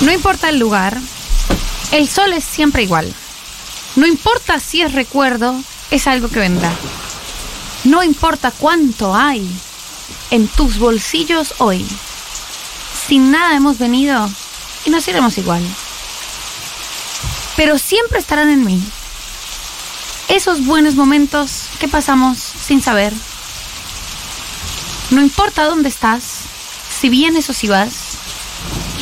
No 0.00 0.12
importa 0.12 0.50
el 0.50 0.58
lugar, 0.58 0.98
el 1.90 2.08
sol 2.08 2.32
es 2.34 2.44
siempre 2.44 2.82
igual. 2.82 3.12
No 3.96 4.06
importa 4.06 4.60
si 4.60 4.82
es 4.82 4.92
recuerdo, 4.92 5.58
es 5.90 6.06
algo 6.06 6.28
que 6.28 6.40
vendrá. 6.40 6.70
No 7.84 8.02
importa 8.02 8.50
cuánto 8.50 9.14
hay 9.14 9.48
en 10.30 10.48
tus 10.48 10.78
bolsillos 10.78 11.54
hoy. 11.58 11.86
Sin 13.08 13.30
nada 13.30 13.56
hemos 13.56 13.78
venido 13.78 14.28
y 14.84 14.90
nos 14.90 15.08
iremos 15.08 15.38
igual. 15.38 15.62
Pero 17.56 17.78
siempre 17.78 18.18
estarán 18.18 18.50
en 18.50 18.64
mí. 18.64 18.82
Esos 20.28 20.66
buenos 20.66 20.94
momentos 20.94 21.68
que 21.80 21.88
pasamos 21.88 22.36
sin 22.38 22.82
saber. 22.82 23.14
No 25.10 25.22
importa 25.22 25.64
dónde 25.64 25.88
estás, 25.88 26.40
si 27.00 27.08
vienes 27.08 27.48
o 27.48 27.54
si 27.54 27.68
vas, 27.68 28.05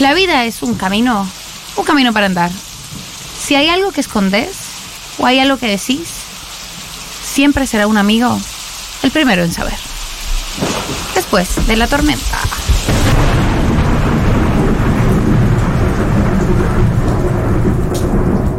la 0.01 0.15
vida 0.15 0.45
es 0.45 0.63
un 0.63 0.75
camino, 0.75 1.29
un 1.77 1.85
camino 1.85 2.13
para 2.13 2.27
andar. 2.27 2.51
Si 3.39 3.55
hay 3.55 3.69
algo 3.69 3.93
que 3.93 4.01
escondes 4.01 4.57
o 5.19 5.27
hay 5.27 5.39
algo 5.39 5.57
que 5.57 5.69
decís, 5.69 6.09
siempre 7.23 7.67
será 7.67 7.87
un 7.87 7.97
amigo 7.97 8.39
el 9.03 9.11
primero 9.11 9.45
en 9.45 9.53
saber. 9.53 9.79
Después 11.15 11.67
de 11.67 11.77
la 11.77 11.87
tormenta. 11.87 12.39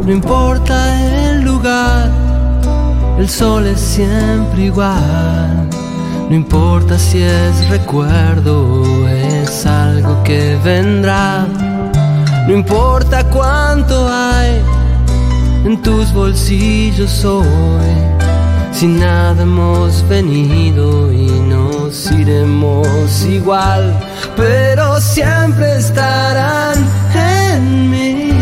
No 0.04 0.12
importa 0.12 1.30
el 1.30 1.42
lugar, 1.42 2.10
el 3.18 3.28
sol 3.28 3.66
es 3.66 3.80
siempre 3.80 4.66
igual. 4.66 5.68
No 6.28 6.34
importa 6.34 6.98
si 6.98 7.22
es 7.22 7.68
recuerdo 7.68 8.84
es 9.46 9.64
algo 9.64 10.22
que 10.24 10.58
vendrá. 10.64 11.46
No 12.46 12.52
importa 12.52 13.24
cuánto 13.30 14.08
hay 14.08 14.60
en 15.64 15.80
tus 15.82 16.12
bolsillos 16.12 17.24
hoy. 17.24 17.94
Si 18.72 18.86
nada 18.86 19.42
hemos 19.42 20.06
venido 20.08 21.12
y 21.12 21.26
nos 21.52 22.10
iremos 22.10 23.24
igual, 23.24 23.82
pero 24.36 25.00
siempre 25.00 25.76
estarán 25.76 26.76
en 27.14 27.90
mí. 27.90 28.32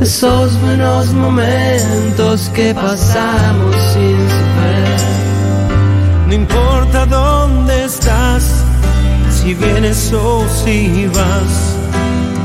Esos 0.00 0.58
buenos 0.60 1.12
momentos 1.12 2.48
que 2.54 2.74
pasamos 2.74 3.76
sin 3.92 4.16
saber. 4.28 4.79
No 6.30 6.36
importa 6.36 7.06
dónde 7.06 7.86
estás, 7.86 8.44
si 9.32 9.52
vienes 9.52 10.12
o 10.12 10.46
si 10.48 11.08
vas, 11.08 11.76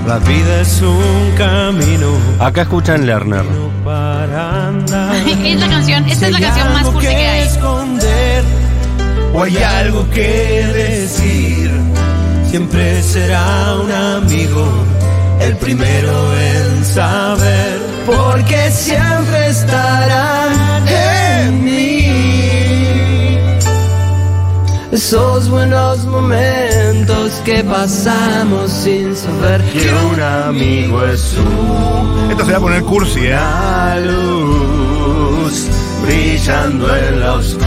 la 0.07 0.17
vida 0.17 0.61
es 0.61 0.81
un 0.81 1.31
camino 1.37 2.09
Acá 2.39 2.63
escuchan 2.63 3.05
Lerner. 3.05 3.45
para 3.83 4.69
andar. 4.69 5.15
Es 5.27 5.59
la 5.59 5.67
canción, 5.67 6.03
esta 6.09 6.25
es 6.25 6.31
la 6.31 6.37
Si 6.39 6.43
hay 6.45 6.49
canción 6.49 6.73
más 6.73 6.79
algo 6.79 6.93
cursi 6.93 7.07
que 7.09 7.15
hay. 7.27 7.41
esconder 7.43 8.43
o 9.35 9.43
hay 9.43 9.57
algo 9.57 10.09
que 10.09 10.65
decir, 10.73 11.69
siempre 12.49 13.03
será 13.03 13.75
un 13.83 13.91
amigo 13.91 14.65
el 15.41 15.55
primero 15.57 16.33
en 16.39 16.85
saber, 16.85 17.79
porque 18.07 18.71
siempre 18.71 19.49
estarán 19.49 20.87
en 20.87 21.63
mí. 21.63 21.94
Esos 24.95 25.49
buenos 25.49 26.05
momentos 26.05 27.33
que 27.43 27.61
pasamos 27.65 28.71
sin 28.71 29.13
saber 29.13 29.61
que 29.73 29.93
un 29.93 30.21
amigo 30.21 31.03
es 31.03 31.35
Esto 32.29 32.45
se 32.45 32.51
va 32.53 32.57
a 32.57 32.61
poner 32.61 32.81
cursi, 32.83 33.27
¿eh? 33.27 33.33
una 33.35 33.97
luz 33.97 35.67
brillando 36.01 36.95
en 36.95 37.19
la 37.19 37.33
oscuridad. 37.33 37.59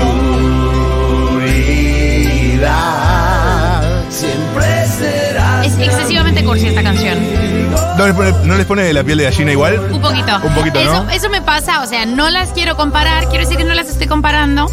Siempre 4.08 4.86
será. 4.86 5.66
Es 5.66 5.78
excesivamente 5.78 6.42
cursi 6.42 6.68
esta 6.68 6.82
canción. 6.82 7.18
¿No 7.98 8.06
les, 8.06 8.16
pone, 8.16 8.32
no 8.44 8.56
les 8.56 8.64
pone 8.64 8.90
la 8.90 9.04
piel 9.04 9.18
de 9.18 9.24
gallina 9.24 9.52
igual? 9.52 9.78
Un 9.92 10.00
poquito. 10.00 10.34
Un 10.42 10.54
poquito, 10.54 10.78
eso, 10.78 11.04
¿no? 11.04 11.10
eso 11.10 11.28
me 11.28 11.42
pasa, 11.42 11.82
o 11.82 11.86
sea, 11.86 12.06
no 12.06 12.30
las 12.30 12.52
quiero 12.52 12.74
comparar, 12.78 13.28
quiero 13.28 13.44
decir 13.44 13.58
que 13.58 13.64
no 13.64 13.74
las 13.74 13.90
estoy 13.90 14.06
comparando, 14.06 14.70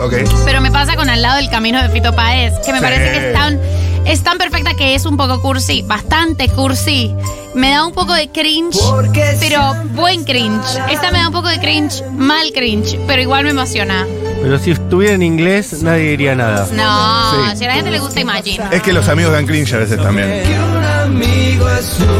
Ok. 0.00 0.14
pero 0.44 0.60
me 0.60 0.70
pasa 0.70 0.96
con 0.96 1.08
Al 1.10 1.22
lado 1.22 1.36
del 1.36 1.50
camino 1.50 1.82
de 1.82 1.88
Fito 1.90 2.14
Paez, 2.14 2.54
que 2.64 2.72
me 2.72 2.78
Sí. 2.78 2.84
parece 2.84 3.12
que 3.12 3.28
es 3.28 3.32
tan, 3.34 3.58
es 4.06 4.22
tan 4.22 4.38
perfecta 4.38 4.74
que 4.74 4.94
es 4.94 5.04
un 5.06 5.16
poco 5.16 5.40
cursi, 5.42 5.82
bastante 5.82 6.48
cursi. 6.48 7.14
Me 7.54 7.70
da 7.70 7.84
un 7.84 7.92
poco 7.92 8.12
de 8.14 8.28
cringe, 8.28 8.78
Porque 8.88 9.36
pero 9.40 9.74
buen 9.94 10.24
cringe. 10.24 10.78
Esta 10.88 11.10
me 11.10 11.18
da 11.18 11.26
un 11.28 11.32
poco 11.34 11.48
de 11.48 11.58
cringe, 11.58 12.02
mal 12.12 12.52
cringe, 12.54 12.96
pero 13.08 13.20
igual 13.20 13.42
me 13.44 13.50
emociona. 13.50 14.06
Pero 14.40 14.56
si 14.58 14.70
estuviera 14.70 15.14
en 15.14 15.22
inglés, 15.22 15.82
nadie 15.82 16.10
diría 16.10 16.34
nada. 16.36 16.66
No, 16.72 17.50
Sí. 17.50 17.58
si 17.58 17.64
a 17.64 17.68
la 17.68 17.74
gente 17.74 17.90
le 17.90 17.98
gusta 17.98 18.20
Imagine. 18.20 18.64
Es 18.70 18.82
que 18.82 18.92
los 18.92 19.08
amigos 19.08 19.32
dan 19.32 19.46
cringe 19.46 19.74
a 19.74 19.78
veces 19.78 20.00
también. 20.00 20.42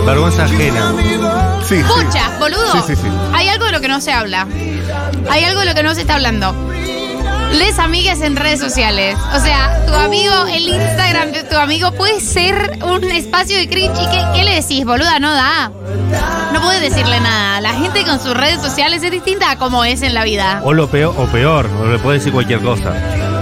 Vergüenza 0.05 0.45
ajena. 0.45 0.93
Sí, 1.67 1.77
sí. 1.77 1.81
Escucha, 1.81 2.31
boludo. 2.41 2.73
Sí, 2.73 2.79
sí, 2.89 2.97
sí. 2.97 3.09
Hay 3.33 3.49
algo 3.49 3.65
de 3.67 3.73
lo 3.73 3.81
que 3.81 3.89
no 3.89 4.01
se 4.01 4.13
habla. 4.13 4.47
Hay 5.31 5.45
algo 5.45 5.61
de 5.61 5.67
lo 5.67 5.75
que 5.75 5.83
no 5.83 5.95
se 5.95 6.01
está 6.03 6.15
hablando. 6.15 6.55
Les 7.53 7.79
amigues 7.79 8.21
en 8.21 8.37
redes 8.37 8.61
sociales. 8.61 9.17
O 9.35 9.41
sea, 9.41 9.85
tu 9.87 9.93
amigo, 9.93 10.33
el 10.53 10.69
Instagram 10.69 11.33
de 11.33 11.45
tu 11.45 11.57
amigo 11.57 11.93
puede 11.93 12.21
ser 12.21 12.79
un 12.85 13.05
espacio 13.11 13.57
de 13.57 13.69
cringe. 13.69 13.93
¿Y 14.01 14.37
qué, 14.37 14.45
le 14.45 14.55
decís, 14.55 14.85
boluda? 14.85 15.19
No 15.19 15.33
da. 15.33 15.71
No 16.53 16.61
puedes 16.63 16.81
decirle 16.81 17.21
nada. 17.21 17.61
La 17.61 17.73
gente 17.75 18.05
con 18.05 18.21
sus 18.21 18.35
redes 18.35 18.61
sociales 18.61 19.03
es 19.03 19.11
distinta 19.11 19.51
a 19.51 19.59
como 19.59 19.85
es 19.85 20.03
en 20.03 20.15
la 20.15 20.25
vida. 20.25 20.61
O 20.65 20.73
lo 20.73 20.89
peor, 20.89 21.15
o 21.19 21.27
peor, 21.27 21.69
le 21.89 21.99
puede 21.99 22.19
decir 22.19 22.33
cualquier 22.33 22.61
cosa. 22.61 22.93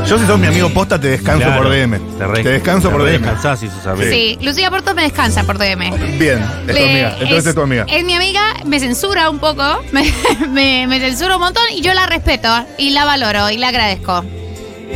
Yo 0.08 0.19
si 0.19 0.26
sos 0.26 0.38
mi 0.38 0.46
amigo 0.46 0.70
posta 0.70 0.98
te 1.00 1.08
descanso 1.08 1.44
Claro, 1.44 1.62
por 1.62 1.70
DM. 1.70 1.98
Te, 2.19 2.26
re- 2.26 2.42
Te 2.42 2.48
descanso 2.50 2.88
te 2.88 2.94
por 2.94 3.02
re 3.04 3.12
DM. 3.12 3.22
descansás 3.22 3.62
y 3.62 3.69
sos 3.69 3.86
amigo. 3.86 4.10
Sí, 4.10 4.38
Lucía 4.41 4.70
Porto 4.70 4.94
me 4.94 5.02
descansa 5.02 5.44
por 5.44 5.58
DM. 5.58 5.91
Bien, 6.19 6.38
es 6.38 6.66
tu 6.66 6.72
Le- 6.72 6.91
amiga. 6.91 7.16
Entonces 7.20 7.46
es, 7.46 7.54
tu 7.54 7.60
amiga. 7.60 7.84
Es 7.88 8.04
mi 8.04 8.14
amiga, 8.14 8.41
me 8.64 8.80
censura 8.80 9.28
un 9.28 9.38
poco, 9.38 9.82
me, 9.92 10.10
me, 10.48 10.86
me 10.86 10.98
censura 11.00 11.36
un 11.36 11.42
montón 11.42 11.62
y 11.74 11.82
yo 11.82 11.92
la 11.94 12.06
respeto 12.06 12.48
y 12.78 12.91
la 12.91 13.04
valoro 13.04 13.50
y 13.50 13.58
la 13.58 13.69
agradezco. 13.69 14.24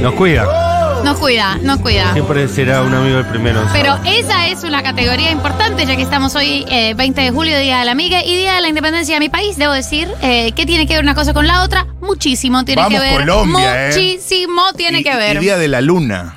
Nos 0.01 0.15
cuida. 0.15 0.47
Nos 1.05 1.19
cuida, 1.19 1.57
nos 1.63 1.81
cuida. 1.81 2.13
Siempre 2.13 2.47
será 2.49 2.83
un 2.83 2.95
amigo 2.95 3.19
el 3.19 3.27
primero. 3.27 3.61
Pero 3.73 3.99
esa 4.05 4.47
es 4.49 4.63
una 4.63 4.83
categoría 4.83 5.31
importante, 5.31 5.85
ya 5.85 5.97
que 5.97 6.03
estamos 6.03 6.35
hoy 6.37 6.65
eh, 6.69 6.95
20 6.95 7.21
de 7.21 7.31
julio, 7.31 7.59
Día 7.59 7.81
de 7.81 7.85
la 7.85 7.93
Amiga 7.93 8.25
y 8.25 8.37
Día 8.37 8.55
de 8.55 8.61
la 8.61 8.69
Independencia 8.69 9.15
de 9.15 9.21
mi 9.21 9.29
país. 9.29 9.57
Debo 9.57 9.73
decir 9.73 10.09
eh, 10.23 10.53
que 10.53 10.65
tiene 10.65 10.87
que 10.87 10.95
ver 10.95 11.03
una 11.03 11.15
cosa 11.15 11.35
con 11.35 11.47
la 11.47 11.63
otra. 11.65 11.87
Muchísimo 12.01 12.65
tiene 12.65 12.83
Vamos, 12.83 13.01
que 13.01 13.05
ver. 13.07 13.19
Colombia, 13.21 13.89
¿eh? 13.89 13.93
Muchísimo 13.93 14.63
tiene 14.77 15.01
Y- 15.01 15.05
que 15.05 15.17
ver. 15.17 15.37
Y 15.37 15.41
Día 15.41 15.59
de 15.59 15.69
la 15.69 15.81
Luna, 15.81 16.35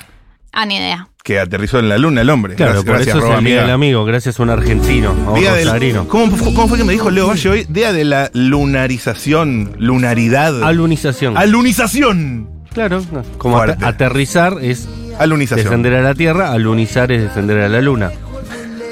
Ah, 0.52 0.66
ni 0.66 0.76
idea. 0.76 1.08
que 1.22 1.38
aterrizó 1.38 1.78
en 1.78 1.88
la 1.88 1.98
Luna 1.98 2.22
el 2.22 2.30
hombre. 2.30 2.54
Claro, 2.56 2.72
gracias, 2.72 2.84
por 2.86 2.94
gracias, 2.96 3.08
eso 3.16 3.18
es 3.18 3.24
arroba 3.24 3.38
el 3.38 3.44
día 3.44 3.54
amiga. 3.54 3.66
del 3.66 3.74
amigo, 3.74 4.04
gracias 4.04 4.40
a 4.40 4.42
un 4.42 4.50
argentino, 4.50 5.10
a 5.10 5.30
un 5.32 5.40
Día 5.40 5.54
del-. 5.54 5.96
¿Cómo, 6.08 6.36
cómo 6.38 6.66
fue 6.68 6.76
que 6.78 6.84
me 6.84 6.92
dijo 6.92 7.10
Leo 7.10 7.28
Valle 7.28 7.48
hoy? 7.48 7.66
Día 7.68 7.92
de 7.92 8.04
la 8.04 8.30
lunarización, 8.34 9.74
lunaridad. 9.78 10.62
Alunización. 10.64 11.36
Alunización. 11.38 12.55
Claro, 12.76 13.02
no, 13.10 13.22
como 13.38 13.56
Fuerte. 13.56 13.84
aterrizar 13.86 14.58
es 14.60 14.86
Alunización. 15.18 15.64
descender 15.64 15.94
a 15.94 16.02
la 16.02 16.14
Tierra, 16.14 16.52
alunizar 16.52 17.10
es 17.10 17.22
descender 17.22 17.58
a 17.62 17.68
la 17.70 17.80
Luna. 17.80 18.12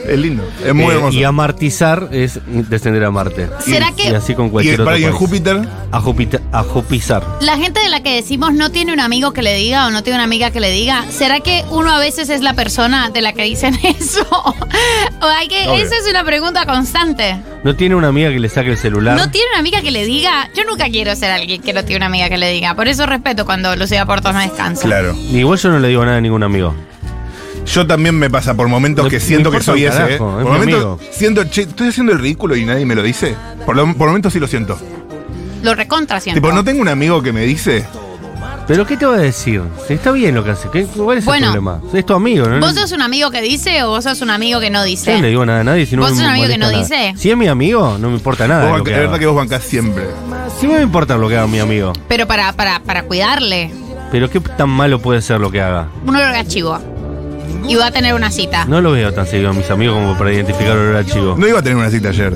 Es 0.07 0.19
lindo. 0.19 0.45
Es 0.65 0.75
muy 0.75 0.85
Eh, 0.87 0.97
hermoso. 0.97 1.17
y 1.19 1.25
amartizar 1.25 2.09
es 2.13 2.41
descender 2.47 3.05
a 3.05 3.11
Marte. 3.11 3.49
¿Será 3.61 3.91
Y 3.91 3.95
que 3.95 4.09
así 4.17 4.35
con 4.35 4.47
Y 4.47 4.51
cualquier 4.51 4.75
otro 4.75 4.85
para 4.87 4.99
y 4.99 5.05
en. 5.05 5.13
Júpiter, 5.13 5.69
A 5.93 6.01
Júpiter, 6.01 6.41
a 6.53 6.63
Jupizar. 6.63 7.25
la 7.41 7.57
gente 7.57 7.81
de 7.81 7.89
la 7.89 8.03
que 8.03 8.15
decimos 8.17 8.53
no 8.53 8.71
tiene 8.71 8.93
un 8.93 9.01
amigo 9.01 9.33
que 9.33 9.43
le 9.43 9.55
diga 9.55 9.87
o 9.87 9.91
no 9.91 10.03
tiene 10.03 10.17
una 10.19 10.25
amiga 10.25 10.51
que 10.51 10.61
le 10.61 10.71
diga, 10.71 11.05
¿será 11.11 11.41
que 11.41 11.65
uno 11.71 11.91
a 11.93 11.99
veces 11.99 12.29
es 12.29 12.43
la 12.43 12.53
persona 12.55 13.11
de 13.11 13.23
la 13.23 13.33
que 13.33 13.45
dicen 13.45 13.79
eso? 13.83 14.27
o 14.31 15.27
hay 15.27 15.49
que, 15.49 15.69
Obvio. 15.69 15.85
esa 15.85 15.97
es 15.97 16.07
una 16.11 16.25
pregunta 16.25 16.67
constante. 16.67 17.37
¿No 17.63 17.75
tiene 17.77 17.95
una 17.95 18.09
amiga 18.09 18.31
que 18.31 18.39
le 18.41 18.49
saque 18.49 18.71
el 18.73 18.77
celular? 18.79 19.17
¿No 19.17 19.31
tiene 19.31 19.47
una 19.51 19.61
amiga 19.61 19.81
que 19.81 19.91
le 19.91 20.05
diga? 20.05 20.51
Yo 20.55 20.65
nunca 20.65 20.89
quiero 20.91 21.15
ser 21.17 21.31
alguien 21.31 21.63
que 21.63 21.73
no 21.73 21.83
tiene 21.85 21.97
una 21.99 22.07
amiga 22.07 22.29
que 22.29 22.37
le 22.39 22.51
diga. 22.51 22.75
Por 22.75 22.89
eso 22.89 23.07
respeto 23.07 23.47
cuando 23.47 23.75
Lucía 23.77 24.05
Portos 24.05 24.35
me 24.35 24.43
descansa. 24.43 24.83
claro. 24.83 25.15
Igual 25.15 25.59
yo 25.59 25.71
no 25.71 25.79
le 25.79 25.89
digo 25.89 26.05
nada 26.05 26.19
a 26.19 26.21
ningún 26.21 26.43
amigo. 26.43 26.75
Yo 27.67 27.87
también 27.87 28.19
me 28.19 28.29
pasa 28.31 28.55
por 28.55 28.69
momentos 28.69 29.05
No- 29.05 29.11
que 29.11 29.21
siento 29.21 29.51
que 29.51 29.61
soy 29.63 29.85
ese. 29.85 30.03
¿eh? 30.03 30.13
es 30.13 30.19
Por 30.19 30.45
momentos 30.45 31.01
siento, 31.11 31.45
che, 31.45 31.63
estoy 31.63 31.89
haciendo 31.89 32.13
el 32.13 32.19
ridículo 32.19 32.57
y 32.57 32.65
nadie 32.65 32.85
me 32.87 32.95
lo 32.95 33.03
dice. 33.03 33.35
Por, 33.65 33.75
lo- 33.77 33.93
por 33.95 34.09
momentos 34.09 34.33
sí 34.33 34.39
lo 34.41 34.47
siento. 34.47 34.79
Lo 35.63 35.75
recontra 35.75 36.21
siento. 36.21 36.41
Tipo, 36.41 36.53
no 36.53 36.63
tengo 36.63 36.83
un 36.83 36.89
amigo 36.89 37.23
que 37.23 37.33
me 37.33 37.43
dice. 37.43 37.85
¿Pero 38.67 38.87
qué 38.87 38.97
te 38.97 39.05
va 39.05 39.15
a 39.17 39.19
decir? 39.19 39.61
Está 39.91 40.11
bien 40.13 40.35
lo 40.35 40.43
que 40.43 40.51
hace. 40.53 40.71
¿Qué, 40.71 40.85
¿Cuál 40.87 41.19
es 41.19 41.25
Bueno. 41.27 41.49
el 41.49 41.53
problema? 41.53 41.81
Es 41.93 42.07
tu 42.07 42.15
amigo, 42.15 42.47
¿no? 42.49 42.61
¿Vos 42.61 42.75
sos 42.75 42.93
un 42.93 43.03
amigo 43.03 43.31
que 43.31 43.43
dice 43.43 43.83
o 43.83 43.89
vos 43.91 44.05
sos 44.05 44.23
un 44.23 44.31
amigo 44.31 44.59
que 44.59 44.71
no 44.71 44.81
Yo 44.81 44.85
dice? 44.87 45.15
no 45.17 45.21
le 45.23 45.29
digo 45.29 45.45
nada 45.45 45.61
a 45.61 45.65
nadie 45.65 45.85
si 45.85 45.97
no 45.97 46.03
¿Vos 46.03 46.13
me 46.13 46.17
sos 46.17 46.25
un 46.25 46.31
amigo 46.31 46.47
que 46.49 46.57
no 46.59 46.71
nada. 46.71 46.79
dice? 46.83 47.13
Si 47.17 47.31
es 47.31 47.37
mi 47.37 47.47
amigo, 47.47 47.99
no 47.99 48.09
me 48.09 48.15
importa 48.17 48.49
nada. 48.49 48.71
Banca- 48.71 48.85
que 48.85 48.91
es 48.91 48.97
haga. 48.97 49.07
verdad 49.07 49.19
que 49.19 49.27
vos 49.27 49.37
bancás 49.37 49.63
siempre. 49.65 50.05
Sí 50.59 50.67
me 50.67 50.81
importa 50.81 51.17
lo 51.19 51.29
que 51.29 51.37
haga 51.37 51.47
mi 51.47 51.59
amigo. 51.59 51.93
Pero 52.09 52.27
para, 52.27 52.53
para, 52.55 52.81
para 52.81 53.03
cuidarle. 53.03 53.71
Pero 54.11 54.31
qué 54.31 54.41
tan 54.41 54.71
malo 54.71 54.99
puede 54.99 55.21
ser 55.21 55.41
lo 55.41 55.51
que 55.51 55.61
haga. 55.61 55.89
Uno 56.07 56.19
lo 56.19 56.25
archivo. 56.25 56.79
Y 57.69 57.75
va 57.77 57.87
a 57.87 57.91
tener 57.91 58.15
una 58.15 58.31
cita. 58.31 58.65
No 58.67 58.81
lo 58.81 58.93
veo 58.93 59.13
tan 59.13 59.27
seguido 59.27 59.51
a 59.51 59.53
mis 59.53 59.71
amigos 59.71 59.97
como 59.97 60.17
para 60.19 60.33
identificar 60.33 60.77
olor 60.77 60.97
a 60.97 61.05
chivo. 61.05 61.35
No 61.39 61.47
iba 61.49 61.59
a 61.59 61.63
tener 61.63 61.77
una 61.79 61.91
cita 61.91 62.09
ayer. 62.11 62.33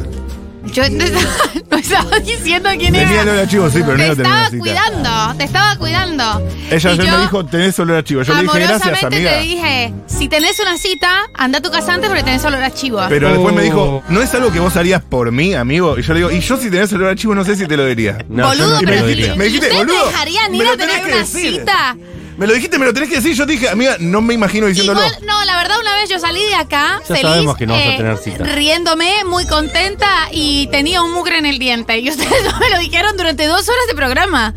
Yo 0.72 0.82
te 0.82 0.98
estaba, 1.04 1.24
no 1.70 1.76
estaba 1.78 2.18
diciendo 2.18 2.68
quién 2.78 2.92
Tenía 2.92 3.22
era. 3.22 3.32
olor 3.32 3.38
a 3.38 3.48
chivo, 3.48 3.70
sí, 3.70 3.78
pero 3.84 3.96
no 3.96 3.96
te 3.96 4.04
iba 4.04 4.12
a 4.12 4.16
tener 4.16 4.26
una 4.30 4.42
estaba 4.44 4.50
cita. 4.50 4.58
cuidando, 4.60 5.38
te 5.38 5.44
estaba 5.44 5.76
cuidando. 5.76 6.48
Ella 6.70 6.90
ayer 6.90 7.06
yo 7.06 7.12
me 7.16 7.20
dijo, 7.22 7.46
tenés 7.46 7.78
olor 7.78 7.96
a 7.96 8.04
chivo. 8.04 8.22
Yo 8.22 8.34
le 8.34 8.42
dije, 8.42 8.58
gracias, 8.60 9.04
amiga. 9.04 9.30
te 9.30 9.40
dije, 9.40 9.94
si 10.06 10.28
tenés 10.28 10.60
una 10.60 10.76
cita, 10.76 11.22
anda 11.32 11.58
a 11.58 11.62
tu 11.62 11.70
casa 11.70 11.94
antes 11.94 12.08
porque 12.10 12.22
tenés 12.22 12.44
olor 12.44 12.62
a 12.62 12.70
chivo. 12.70 13.00
Pero 13.08 13.30
después 13.32 13.54
me 13.54 13.62
Oh. 13.62 13.64
dijo, 13.64 14.02
¿no 14.10 14.20
es 14.20 14.34
algo 14.34 14.52
que 14.52 14.60
vos 14.60 14.76
harías 14.76 15.00
por 15.02 15.32
mí, 15.32 15.54
amigo? 15.54 15.98
Y 15.98 16.02
yo 16.02 16.12
le 16.12 16.18
digo, 16.20 16.30
y 16.32 16.40
yo 16.40 16.58
si 16.58 16.68
tenés 16.70 16.92
olor 16.92 17.08
a 17.12 17.16
chivo 17.16 17.34
no 17.34 17.44
sé 17.44 17.56
si 17.56 17.66
te 17.66 17.74
lo 17.76 17.86
diría. 17.86 18.18
No, 18.28 18.48
Boludo, 18.48 18.70
no 18.74 18.78
te 18.80 18.86
pero 18.86 19.00
si- 19.02 19.14
diría. 19.14 19.34
Me 19.36 19.44
dijiste, 19.46 19.68
¿ustedes 19.68 19.86
boludo, 19.86 20.06
dejarían 20.06 20.50
me 20.52 20.58
ir 20.58 20.66
a 20.66 20.76
tener 20.76 21.04
una 21.06 21.16
decir. 21.16 21.52
cita? 21.60 21.96
Me 22.38 22.46
lo 22.46 22.54
dijiste, 22.54 22.78
me 22.78 22.86
lo 22.86 22.94
tenés 22.94 23.08
que 23.08 23.16
decir. 23.16 23.34
Yo 23.34 23.44
te 23.46 23.52
dije, 23.52 23.68
amiga, 23.68 23.96
no 23.98 24.20
me 24.20 24.32
imagino 24.32 24.68
diciéndolo. 24.68 25.04
Igual, 25.04 25.26
no, 25.26 25.44
la 25.44 25.56
verdad, 25.56 25.80
una 25.80 25.92
vez 25.96 26.08
yo 26.08 26.20
salí 26.20 26.40
de 26.40 26.54
acá, 26.54 27.00
Ya 27.00 27.06
feliz, 27.16 27.22
sabemos 27.22 27.56
que 27.56 27.66
no 27.66 27.72
vas 27.74 27.82
a 27.82 27.94
eh, 27.94 27.96
tener 27.96 28.16
cita. 28.18 28.44
riéndome, 28.44 29.24
muy 29.24 29.44
contenta 29.44 30.28
y 30.30 30.68
tenía 30.68 31.02
un 31.02 31.12
mugre 31.12 31.38
en 31.38 31.46
el 31.46 31.58
diente. 31.58 31.98
Y 31.98 32.08
ustedes 32.08 32.44
no 32.52 32.56
me 32.60 32.70
lo 32.70 32.78
dijeron 32.78 33.16
durante 33.16 33.44
dos 33.46 33.68
horas 33.68 33.86
de 33.88 33.94
programa. 33.96 34.54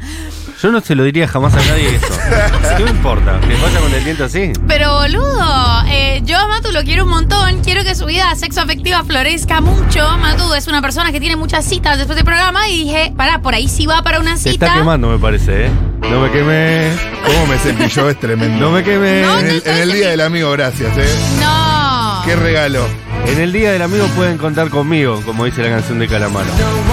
Yo 0.62 0.72
no 0.72 0.80
se 0.82 0.94
lo 0.96 1.04
diría 1.04 1.28
jamás 1.28 1.54
a 1.54 1.58
nadie 1.58 1.96
eso. 1.96 2.08
¿Qué 2.78 2.84
me 2.84 2.92
importa? 2.92 3.40
¿Que 3.42 3.56
vaya 3.56 3.80
con 3.80 3.94
el 3.94 4.04
diente 4.04 4.24
así? 4.24 4.52
Pero 4.68 4.94
boludo, 4.94 5.84
eh, 5.88 6.22
yo 6.24 6.38
a 6.38 6.48
Matu 6.48 6.72
lo 6.72 6.84
quiero 6.84 7.06
un 7.06 7.10
montón, 7.10 7.62
quiero 7.64 7.84
que 7.84 7.96
su 7.96 8.06
vida 8.06 8.34
sexoafectiva 8.36 9.04
florezca 9.04 9.60
mucho. 9.62 10.18
Matu 10.20 10.54
es 10.54 10.68
una 10.68 10.82
persona 10.82 11.12
que 11.12 11.20
tiene 11.20 11.36
muchas 11.36 11.66
citas 11.66 11.98
después 11.98 12.16
del 12.16 12.26
programa 12.26 12.68
y 12.70 12.84
dije, 12.86 13.12
pará, 13.18 13.42
por 13.42 13.56
ahí 13.56 13.68
sí 13.68 13.88
va 13.88 14.04
para 14.04 14.20
una 14.20 14.38
Se 14.38 14.52
cita. 14.52 14.68
está 14.68 14.78
quemando, 14.78 15.08
me 15.10 15.18
parece, 15.18 15.66
¿eh? 15.66 15.70
No 16.02 16.20
me 16.22 16.32
quemé. 16.32 16.92
¿Cómo 17.26 17.48
me 17.48 17.58
cepilló? 17.58 18.10
Es 18.10 18.20
tremendo. 18.20 18.60
No 18.60 18.72
me 18.72 18.84
quemé. 18.84 19.22
No, 19.22 19.40
En 19.40 19.48
el, 19.48 19.64
en 19.66 19.92
día 19.92 20.10
del 20.10 20.22
amigo, 20.22 20.52
gracias, 20.52 20.96
¿eh? 20.98 21.16
No. 21.40 22.22
Qué 22.26 22.36
regalo. 22.36 22.86
En 23.28 23.40
el 23.40 23.52
día 23.52 23.72
del 23.72 23.82
amigo 23.82 24.06
pueden 24.16 24.38
contar 24.38 24.70
conmigo, 24.70 25.22
como 25.26 25.46
dice 25.46 25.64
la 25.64 25.70
canción 25.70 26.00
de 26.00 26.08
Calamaro. 26.08 26.50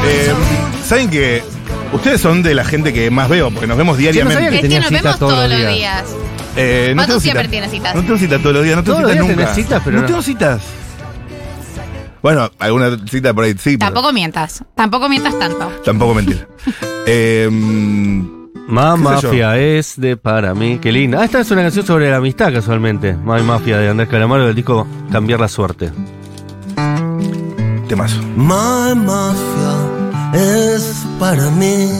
Eh, 0.07 0.33
¿Saben 0.87 1.11
que 1.11 1.43
Ustedes 1.93 2.21
son 2.21 2.43
de 2.43 2.55
la 2.55 2.65
gente 2.65 2.93
que 2.93 3.11
más 3.11 3.29
veo, 3.29 3.51
porque 3.51 3.67
nos 3.67 3.77
vemos 3.79 3.97
sabía 3.97 4.13
diariamente. 4.13 4.51
que 4.61 4.67
Es 4.67 4.73
que 4.75 4.81
nos 4.81 4.89
cita 4.89 5.03
vemos 5.03 5.19
todos 5.19 5.49
los 5.49 5.59
días. 5.59 5.75
días. 5.75 6.05
Eh, 6.57 6.93
no 6.95 7.07
tengo 7.07 7.21
siempre 7.21 7.43
cita. 7.45 7.51
tiene 7.51 7.69
citas. 7.69 7.95
No 7.95 8.03
tengo 8.03 8.19
cita 8.19 8.39
todos 8.39 8.55
los 8.57 8.65
días, 8.65 8.77
no 8.77 8.83
tengo 8.85 8.99
Todos 8.99 9.03
los 9.03 9.13
citas 9.13 9.27
días 9.27 9.37
nunca. 9.39 9.53
tenés 9.53 9.67
citas, 9.67 9.83
pero 9.85 9.97
no 9.97 10.03
no. 10.03 10.07
tengo 10.09 10.23
citas. 10.23 10.63
Bueno, 12.23 12.51
alguna 12.59 12.99
cita 13.09 13.33
por 13.33 13.45
ahí 13.45 13.53
sí, 13.53 13.77
pero 13.79 13.93
Tampoco 13.93 14.13
mientas. 14.13 14.65
Tampoco 14.75 15.09
mientas 15.09 15.39
tanto. 15.39 15.69
tampoco 15.85 16.15
mentir. 16.15 16.47
eh, 17.07 17.49
mm, 17.51 18.23
Más 18.67 18.99
¿Qué 18.99 18.99
sé 18.99 19.23
yo? 19.23 19.29
Mafia 19.29 19.57
es 19.59 19.95
de 20.01 20.17
para 20.17 20.53
mí. 20.55 20.79
Qué 20.83 20.91
linda. 20.93 21.21
Ah, 21.21 21.25
esta 21.25 21.41
es 21.41 21.51
una 21.53 21.63
canción 21.63 21.87
sobre 21.87 22.11
la 22.11 22.17
amistad, 22.17 22.53
casualmente. 22.53 23.15
Más 23.15 23.43
Mafia 23.45 23.79
de 23.79 23.89
Andrés 23.89 24.09
Calamaro 24.09 24.45
del 24.47 24.55
disco 24.57 24.87
Cambiar 25.13 25.39
la 25.41 25.49
Suerte. 25.49 25.91
temazo. 27.89 28.21
My 28.37 28.95
mafia 28.95 29.78
es 30.35 31.05
para 31.19 31.51
mí. 31.51 31.91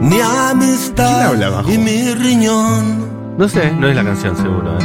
Mi 0.00 0.20
amistad 0.20 1.06
¿Quién 1.14 1.26
habla 1.26 1.46
abajo? 1.46 1.72
y 1.72 1.78
mi 1.78 2.14
riñón. 2.14 3.36
No 3.38 3.48
sé, 3.48 3.72
no 3.72 3.88
es 3.88 3.96
la 3.96 4.04
canción 4.04 4.36
seguro. 4.36 4.78
¿eh? 4.78 4.84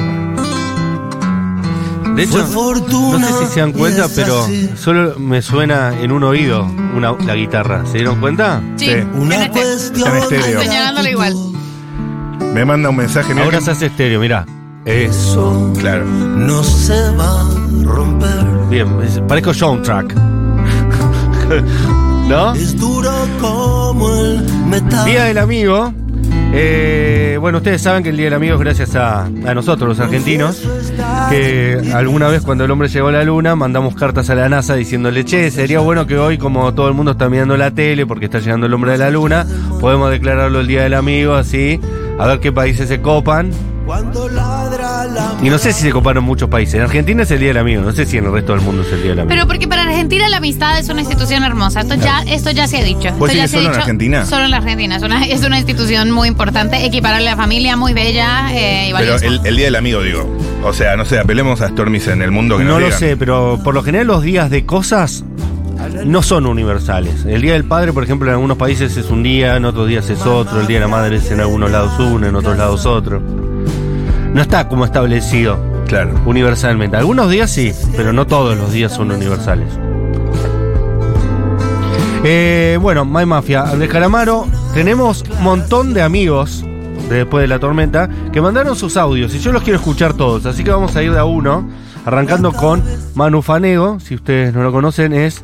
De 2.16 2.24
hecho, 2.24 2.48
no 2.48 3.20
sé 3.20 3.46
si 3.46 3.54
se 3.54 3.60
dan 3.60 3.74
cuenta, 3.74 4.08
pero 4.16 4.48
solo 4.76 5.20
me 5.20 5.42
suena 5.44 5.94
en 6.02 6.12
un 6.12 6.24
oído 6.24 6.64
una, 6.96 7.12
la 7.14 7.36
guitarra. 7.36 7.86
¿Se 7.86 7.98
dieron 7.98 8.20
cuenta? 8.20 8.60
Sí. 8.78 8.88
Sí. 8.88 8.94
Una 9.14 9.36
en 9.36 9.42
este. 9.44 9.52
cuestión 9.60 10.08
Está 10.18 10.18
en 10.18 10.24
estéreo. 10.42 11.08
igual. 11.12 11.36
Me 12.54 12.66
manda 12.66 12.90
un 12.90 12.96
mensaje. 12.96 13.34
Ahora 13.40 13.60
que- 13.60 13.66
se 13.66 13.72
hace 13.72 13.86
estéreo, 13.88 14.20
mirá. 14.20 14.46
Eso. 14.86 15.72
Claro. 15.80 16.06
No 16.06 16.64
se 16.64 17.12
va 17.12 17.42
a 17.42 17.46
romper. 17.84 18.47
Bien, 18.70 18.88
parezco 19.28 19.54
soundtrack. 19.54 20.14
¿No? 22.28 22.54
Es 22.54 22.78
duro 22.78 23.12
como 23.40 24.14
el 24.14 24.44
metal. 24.68 25.06
Día 25.06 25.26
del 25.26 25.38
Amigo. 25.38 25.94
Eh, 26.54 27.38
bueno, 27.40 27.60
ustedes 27.60 27.82
saben 27.82 28.04
que 28.04 28.10
el 28.10 28.18
Día 28.18 28.26
del 28.26 28.34
Amigo 28.34 28.56
es 28.56 28.60
gracias 28.60 28.96
a, 28.96 29.26
a 29.26 29.54
nosotros, 29.54 29.90
los 29.90 30.00
argentinos, 30.00 30.68
que 31.30 31.92
alguna 31.94 32.30
vez 32.30 32.42
cuando 32.42 32.66
el 32.66 32.72
hombre 32.72 32.88
llegó 32.88 33.10
a 33.10 33.12
la 33.12 33.24
luna 33.24 33.56
mandamos 33.56 33.96
cartas 33.96 34.30
a 34.30 34.36
la 34.36 34.50
NASA 34.50 34.76
diciéndole, 34.76 35.24
che, 35.26 35.52
sería 35.52 35.80
bueno 35.80 36.08
que 36.08 36.18
hoy, 36.18 36.38
como 36.38 36.74
todo 36.74 36.88
el 36.88 36.94
mundo 36.94 37.12
está 37.12 37.30
mirando 37.30 37.58
la 37.58 37.72
tele 37.72 38.06
porque 38.06 38.26
está 38.26 38.40
llegando 38.40 38.66
el 38.66 38.74
hombre 38.74 38.94
de 38.94 38.98
la 38.98 39.10
luna, 39.10 39.46
podemos 39.80 40.10
declararlo 40.10 40.62
el 40.62 40.68
Día 40.68 40.84
del 40.84 40.94
Amigo, 40.94 41.36
así, 41.36 41.80
a 42.18 42.28
ver 42.28 42.40
qué 42.40 42.52
países 42.52 42.88
se 42.88 43.02
copan. 43.02 43.52
Cuando 43.86 44.28
la 44.30 44.67
Y 45.44 45.50
no 45.50 45.58
sé 45.58 45.74
si 45.74 45.82
se 45.84 45.92
coparon 45.92 46.24
muchos 46.24 46.50
países. 46.50 46.76
En 46.76 46.82
Argentina 46.82 47.24
es 47.24 47.32
el 47.32 47.40
Día 47.40 47.50
del 47.50 47.58
Amigo, 47.58 47.82
no 47.82 47.92
sé 47.92 48.06
si 48.06 48.18
en 48.18 48.26
el 48.26 48.32
resto 48.32 48.54
del 48.54 48.62
mundo 48.62 48.82
es 48.84 48.92
el 48.92 49.02
Día 49.02 49.10
del 49.12 49.20
Amigo. 49.22 49.30
Pero 49.36 49.48
porque 49.48 49.68
para 49.68 49.84
Argentina 49.84 50.28
la 50.30 50.38
amistad 50.38 50.78
es 50.80 50.90
una 50.90 51.02
institución 51.02 51.44
hermosa. 51.44 51.82
Esto 51.82 51.96
ya, 51.96 52.22
esto 52.24 52.52
ya 52.52 52.68
se 52.68 52.78
ha 52.78 52.84
dicho. 52.84 53.12
¿Vos 53.18 53.30
Esto 53.30 53.42
ya 53.42 53.48
se 53.48 53.58
ha 53.58 53.60
solo 53.60 53.62
en 53.66 53.72
dicho. 53.72 53.80
Argentina? 53.82 54.26
Solo 54.26 54.46
en 54.46 54.52
la 54.52 54.58
Argentina. 54.58 54.96
Es 54.98 55.04
una, 55.04 55.26
es 55.26 55.44
una 55.44 55.58
institución 55.58 56.12
muy 56.12 56.28
importante, 56.28 56.86
equiparable 56.86 57.28
a 57.28 57.32
la 57.32 57.38
familia, 57.38 57.76
muy 57.78 57.94
bella 57.94 58.50
eh, 58.54 58.90
y 58.90 58.94
Pero 58.94 59.12
valiosa. 59.14 59.26
el, 59.26 59.42
el 59.46 59.56
día 59.56 59.66
del 59.66 59.76
amigo, 59.76 60.02
digo. 60.02 60.38
O 60.64 60.74
sea, 60.74 60.96
no 60.98 61.06
sé, 61.06 61.20
apelemos 61.20 61.62
a 61.62 61.70
Stormis 61.70 62.08
en 62.08 62.22
el 62.22 62.32
mundo 62.32 62.58
que 62.58 62.64
No 62.64 62.72
nos 62.72 62.80
lo 62.80 62.86
digan. 62.88 63.00
sé, 63.00 63.18
pero 63.18 63.60
por 63.64 63.74
lo 63.74 63.84
general 63.84 64.08
los 64.08 64.24
días 64.24 64.50
de 64.50 64.66
cosas 64.66 65.24
no 66.06 66.24
son 66.24 66.46
universales. 66.48 67.24
El 67.26 67.42
Día 67.42 67.54
del 67.54 67.64
Padre, 67.64 67.94
por 67.94 68.04
ejemplo, 68.04 68.28
en 68.28 68.34
algunos 68.34 68.58
países 68.58 68.98
es 68.98 69.10
un 69.10 69.24
día, 69.24 69.56
en 69.56 69.66
otros 69.66 69.88
días 69.88 70.10
es 70.10 70.22
otro. 70.26 70.60
El 70.60 70.68
Día 70.68 70.78
de 70.78 70.82
la 70.82 70.88
Madre 70.88 71.18
es 71.18 71.30
en 71.32 71.40
algunos 71.40 71.72
lados 71.72 71.98
uno, 72.00 72.28
en 72.28 72.36
otros 72.36 72.58
lados 72.58 72.86
otro. 72.86 73.22
No 74.34 74.42
está 74.42 74.68
como 74.68 74.86
establecido 74.86 75.58
Claro. 75.88 76.12
universalmente. 76.26 76.98
Algunos 76.98 77.30
días 77.30 77.50
sí, 77.50 77.72
pero 77.96 78.14
no 78.14 78.28
todos 78.28 78.58
los 78.58 78.72
días 78.72 78.92
son 78.92 79.12
universales. 79.12 79.68
Eh, 82.24 82.78
bueno, 82.82 83.06
My 83.06 83.26
Mafia, 83.26 83.64
Andrés 83.64 83.90
Calamaro, 83.90 84.48
tenemos 84.74 85.24
un 85.38 85.44
montón 85.44 85.94
de 85.94 86.02
amigos 86.02 86.64
de 87.10 87.18
después 87.18 87.42
de 87.44 87.48
la 87.48 87.60
tormenta 87.60 88.10
que 88.34 88.42
mandaron 88.42 88.76
sus 88.76 88.98
audios 88.98 89.34
y 89.34 89.40
yo 89.40 89.52
los 89.54 89.64
quiero 89.64 89.80
escuchar 89.80 90.14
todos, 90.14 90.46
así 90.46 90.64
que 90.64 90.72
vamos 90.72 90.96
a 90.96 91.04
ir 91.04 91.14
de 91.14 91.20
a 91.20 91.24
uno, 91.26 91.70
arrancando 92.06 92.52
con 92.52 92.84
Manu 93.16 93.42
Fanego, 93.42 94.00
si 94.02 94.16
ustedes 94.16 94.54
no 94.54 94.62
lo 94.64 94.72
conocen, 94.74 95.14
es 95.14 95.44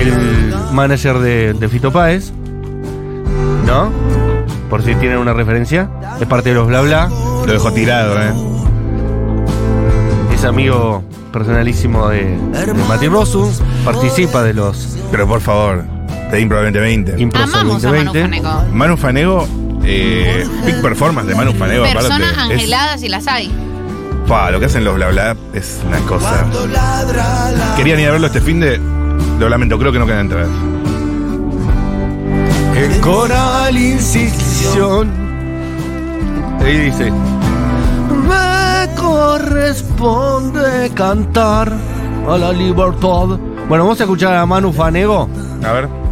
el 0.00 0.54
manager 0.72 1.18
de, 1.18 1.52
de 1.52 1.68
Fito 1.68 1.92
Páez, 1.92 2.32
¿no? 3.66 3.90
Por 4.70 4.82
si 4.84 4.94
tienen 4.96 5.18
una 5.18 5.32
referencia, 5.32 5.88
es 6.20 6.26
parte 6.26 6.50
de 6.50 6.54
los 6.56 6.66
bla 6.68 6.80
bla. 6.82 7.08
Lo 7.46 7.52
dejo 7.52 7.72
tirado, 7.72 8.20
¿eh? 8.22 8.32
es 10.34 10.44
amigo 10.44 11.02
personalísimo 11.32 12.08
de, 12.08 12.24
de 12.26 12.74
Mati 12.88 13.08
Rosu, 13.08 13.50
participa 13.84 14.42
de 14.42 14.54
los 14.54 14.96
Pero 15.10 15.26
por 15.26 15.40
favor, 15.40 15.84
de 16.30 16.40
Impro 16.40 16.58
2020. 16.62 17.20
Impros 17.20 17.42
Amamos 17.54 17.84
a 17.84 17.88
Manu 17.90 18.04
2020. 18.12 18.42
Faneco. 18.42 18.64
Manu 18.74 18.96
Fanego, 18.96 19.48
eh, 19.84 20.46
big 20.64 20.80
performance 20.80 21.28
de 21.28 21.34
Manu 21.34 21.52
Fanego. 21.54 21.84
Personas 21.84 22.32
aparte, 22.32 22.54
es- 22.54 22.60
angeladas 22.60 23.02
y 23.02 23.08
las 23.08 23.26
hay. 23.26 23.52
Pa, 24.28 24.50
lo 24.50 24.60
que 24.60 24.66
hacen 24.66 24.84
los 24.84 24.94
bla 24.94 25.08
bla 25.08 25.36
es 25.54 25.80
una 25.86 25.98
cosa. 26.00 26.44
Querían 27.76 27.98
ir 28.00 28.08
a 28.08 28.12
verlo 28.12 28.26
este 28.26 28.40
fin 28.42 28.60
de. 28.60 28.78
Lo 29.40 29.48
lamento, 29.48 29.78
creo 29.78 29.90
que 29.90 29.98
no 29.98 30.06
quedan 30.06 30.20
entradas. 30.20 30.50
El 32.88 33.00
coral 33.00 33.76
incisión. 33.76 35.10
Ahí 36.60 36.78
dice. 36.78 37.10
Me 37.10 38.94
corresponde 38.94 40.90
cantar 40.94 41.72
a 42.28 42.38
la 42.38 42.52
libertad. 42.52 43.38
Bueno, 43.68 43.84
vamos 43.84 44.00
a 44.00 44.04
escuchar 44.04 44.34
a 44.34 44.46
Manu 44.46 44.72
Fanego. 44.72 45.28
A 45.64 45.72
ver. 45.72 46.07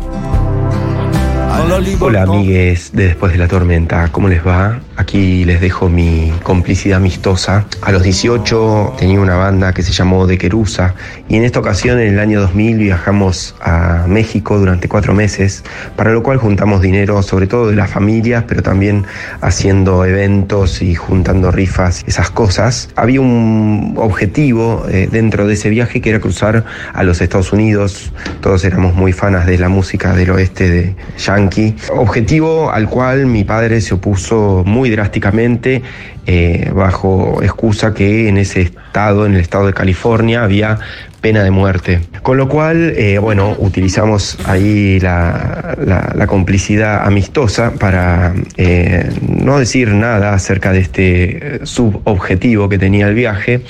Hola 1.99 2.23
amigues 2.23 2.93
de 2.93 3.09
Después 3.09 3.33
de 3.33 3.39
la 3.39 3.49
Tormenta, 3.49 4.09
¿cómo 4.13 4.29
les 4.29 4.47
va? 4.47 4.79
Aquí 4.95 5.45
les 5.45 5.61
dejo 5.61 5.89
mi 5.89 6.33
complicidad 6.45 6.99
amistosa. 6.99 7.67
A 7.83 7.91
los 7.91 8.05
18 8.05 8.95
tenía 8.97 9.21
una 9.21 9.35
banda 9.35 9.73
que 9.75 9.83
se 9.83 9.93
llamó 9.93 10.29
De 10.29 10.39
Querusa 10.39 10.95
y 11.29 11.37
en 11.37 11.43
esta 11.43 11.59
ocasión 11.59 11.99
en 11.99 12.15
el 12.15 12.21
año 12.21 12.41
2000 12.41 12.79
viajamos 12.79 13.57
a 13.61 14.07
México 14.07 14.59
durante 14.59 14.89
cuatro 14.89 15.13
meses, 15.13 15.65
para 15.97 16.13
lo 16.13 16.23
cual 16.23 16.39
juntamos 16.39 16.83
dinero 16.83 17.21
sobre 17.23 17.49
todo 17.49 17.69
de 17.69 17.75
las 17.75 17.91
familias, 17.91 18.45
pero 18.47 18.63
también 18.63 19.05
haciendo 19.41 20.05
eventos 20.05 20.83
y 20.83 20.95
juntando 20.95 21.51
rifas, 21.51 22.05
esas 22.07 22.31
cosas. 22.31 22.91
Había 22.95 23.21
un 23.21 23.95
objetivo 23.97 24.87
eh, 24.89 25.09
dentro 25.11 25.49
de 25.49 25.55
ese 25.55 25.69
viaje 25.69 26.01
que 26.01 26.11
era 26.11 26.21
cruzar 26.21 26.65
a 26.95 27.03
los 27.03 27.21
Estados 27.21 27.53
Unidos. 27.53 28.13
Todos 28.41 28.65
éramos 28.65 28.95
muy 28.95 29.13
fanas 29.13 29.47
de 29.47 29.59
la 29.59 29.69
música 29.69 30.15
del 30.15 30.31
oeste 30.31 30.71
de 30.71 30.97
Yankee. 31.19 31.56
Objetivo 31.91 32.71
al 32.71 32.89
cual 32.89 33.27
mi 33.27 33.45
padre 33.45 33.81
se 33.81 33.95
opuso 33.95 34.63
muy 34.67 34.91
drásticamente 34.91 35.83
eh, 36.27 36.71
bajo 36.75 37.43
excusa 37.43 37.95
que 37.95 38.29
en 38.29 38.37
ese 38.39 38.73
estado, 38.97 39.27
en 39.27 39.35
el 39.35 39.41
estado 39.41 39.67
de 39.67 39.75
California, 39.75 40.43
había 40.43 40.79
pena 41.21 41.43
de 41.45 41.51
muerte. 41.51 42.01
Con 42.23 42.39
lo 42.39 42.49
cual, 42.49 42.95
eh, 42.97 43.19
bueno, 43.19 43.55
utilizamos 43.59 44.39
ahí 44.47 44.99
la, 45.01 45.77
la- 45.85 46.13
la 46.17 46.27
complicidad 46.27 47.05
amistosa 47.05 47.73
para 47.79 48.33
eh, 48.57 49.11
no 49.29 49.59
decir 49.59 49.89
nada 49.93 50.33
acerca 50.33 50.73
de 50.73 50.79
este 50.81 51.57
eh, 51.57 51.61
subobjetivo 51.65 52.71
que 52.71 52.79
tenía 52.79 53.07
el 53.09 53.15
viaje. 53.15 53.61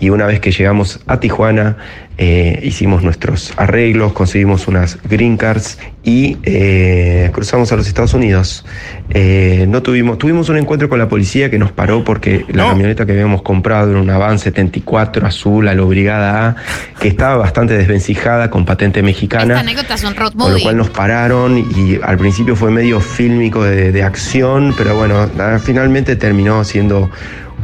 Y 0.00 0.10
una 0.10 0.26
vez 0.26 0.38
que 0.38 0.52
llegamos 0.52 1.00
a 1.08 1.18
Tijuana, 1.18 1.76
eh, 2.18 2.60
hicimos 2.62 3.02
nuestros 3.02 3.52
arreglos, 3.56 4.12
conseguimos 4.12 4.68
unas 4.68 4.98
green 5.08 5.36
cards 5.36 5.78
y 6.04 6.36
eh, 6.44 7.30
cruzamos 7.32 7.72
a 7.72 7.76
los 7.76 7.88
Estados 7.88 8.14
Unidos. 8.14 8.64
Eh, 9.10 9.66
no 9.68 9.82
tuvimos, 9.82 10.18
tuvimos 10.18 10.48
un 10.50 10.56
encuentro 10.58 10.88
con 10.88 10.98
la 11.00 11.08
policía 11.08 11.50
que 11.50 11.58
nos 11.58 11.72
paró 11.72 12.04
porque 12.04 12.44
la 12.48 12.64
No. 12.64 12.68
camioneta 12.70 13.06
que 13.06 13.12
habíamos 13.12 13.42
comprado 13.42 13.90
era 13.90 14.00
una 14.00 14.18
Van 14.18 14.38
74 14.68 15.26
azul 15.26 15.68
a 15.68 15.74
la 15.74 15.82
Brigada 15.82 16.48
A, 16.48 16.56
que 17.00 17.08
estaba 17.08 17.36
bastante 17.36 17.76
desvencijada 17.76 18.50
con 18.50 18.64
patente 18.64 19.00
Esta 19.00 19.06
mexicana. 19.06 19.60
anécdota 19.60 19.94
es 19.94 20.04
un 20.04 20.14
road 20.14 20.32
Con 20.34 20.52
lo 20.52 20.58
cual 20.60 20.76
nos 20.76 20.90
pararon 20.90 21.58
y 21.58 21.98
al 22.02 22.18
principio 22.18 22.54
fue 22.56 22.70
medio 22.70 23.00
fílmico 23.00 23.64
de, 23.64 23.92
de 23.92 24.02
acción, 24.02 24.74
pero 24.76 24.94
bueno, 24.96 25.28
ah, 25.38 25.58
finalmente 25.62 26.16
terminó 26.16 26.62
siendo 26.64 27.10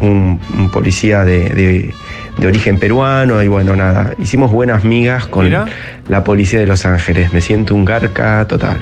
un, 0.00 0.40
un 0.58 0.70
policía 0.70 1.24
de, 1.24 1.50
de- 1.50 1.94
de 2.38 2.48
origen 2.48 2.80
peruano 2.80 3.40
y 3.44 3.46
bueno, 3.46 3.76
nada, 3.76 4.12
hicimos 4.18 4.50
buenas 4.50 4.82
migas 4.82 5.24
con 5.28 5.44
Mira. 5.44 5.66
la 6.08 6.24
policía 6.24 6.58
de 6.58 6.66
Los 6.66 6.84
Ángeles. 6.84 7.32
Me 7.32 7.40
siento 7.40 7.76
un 7.76 7.84
garca 7.84 8.44
total. 8.48 8.78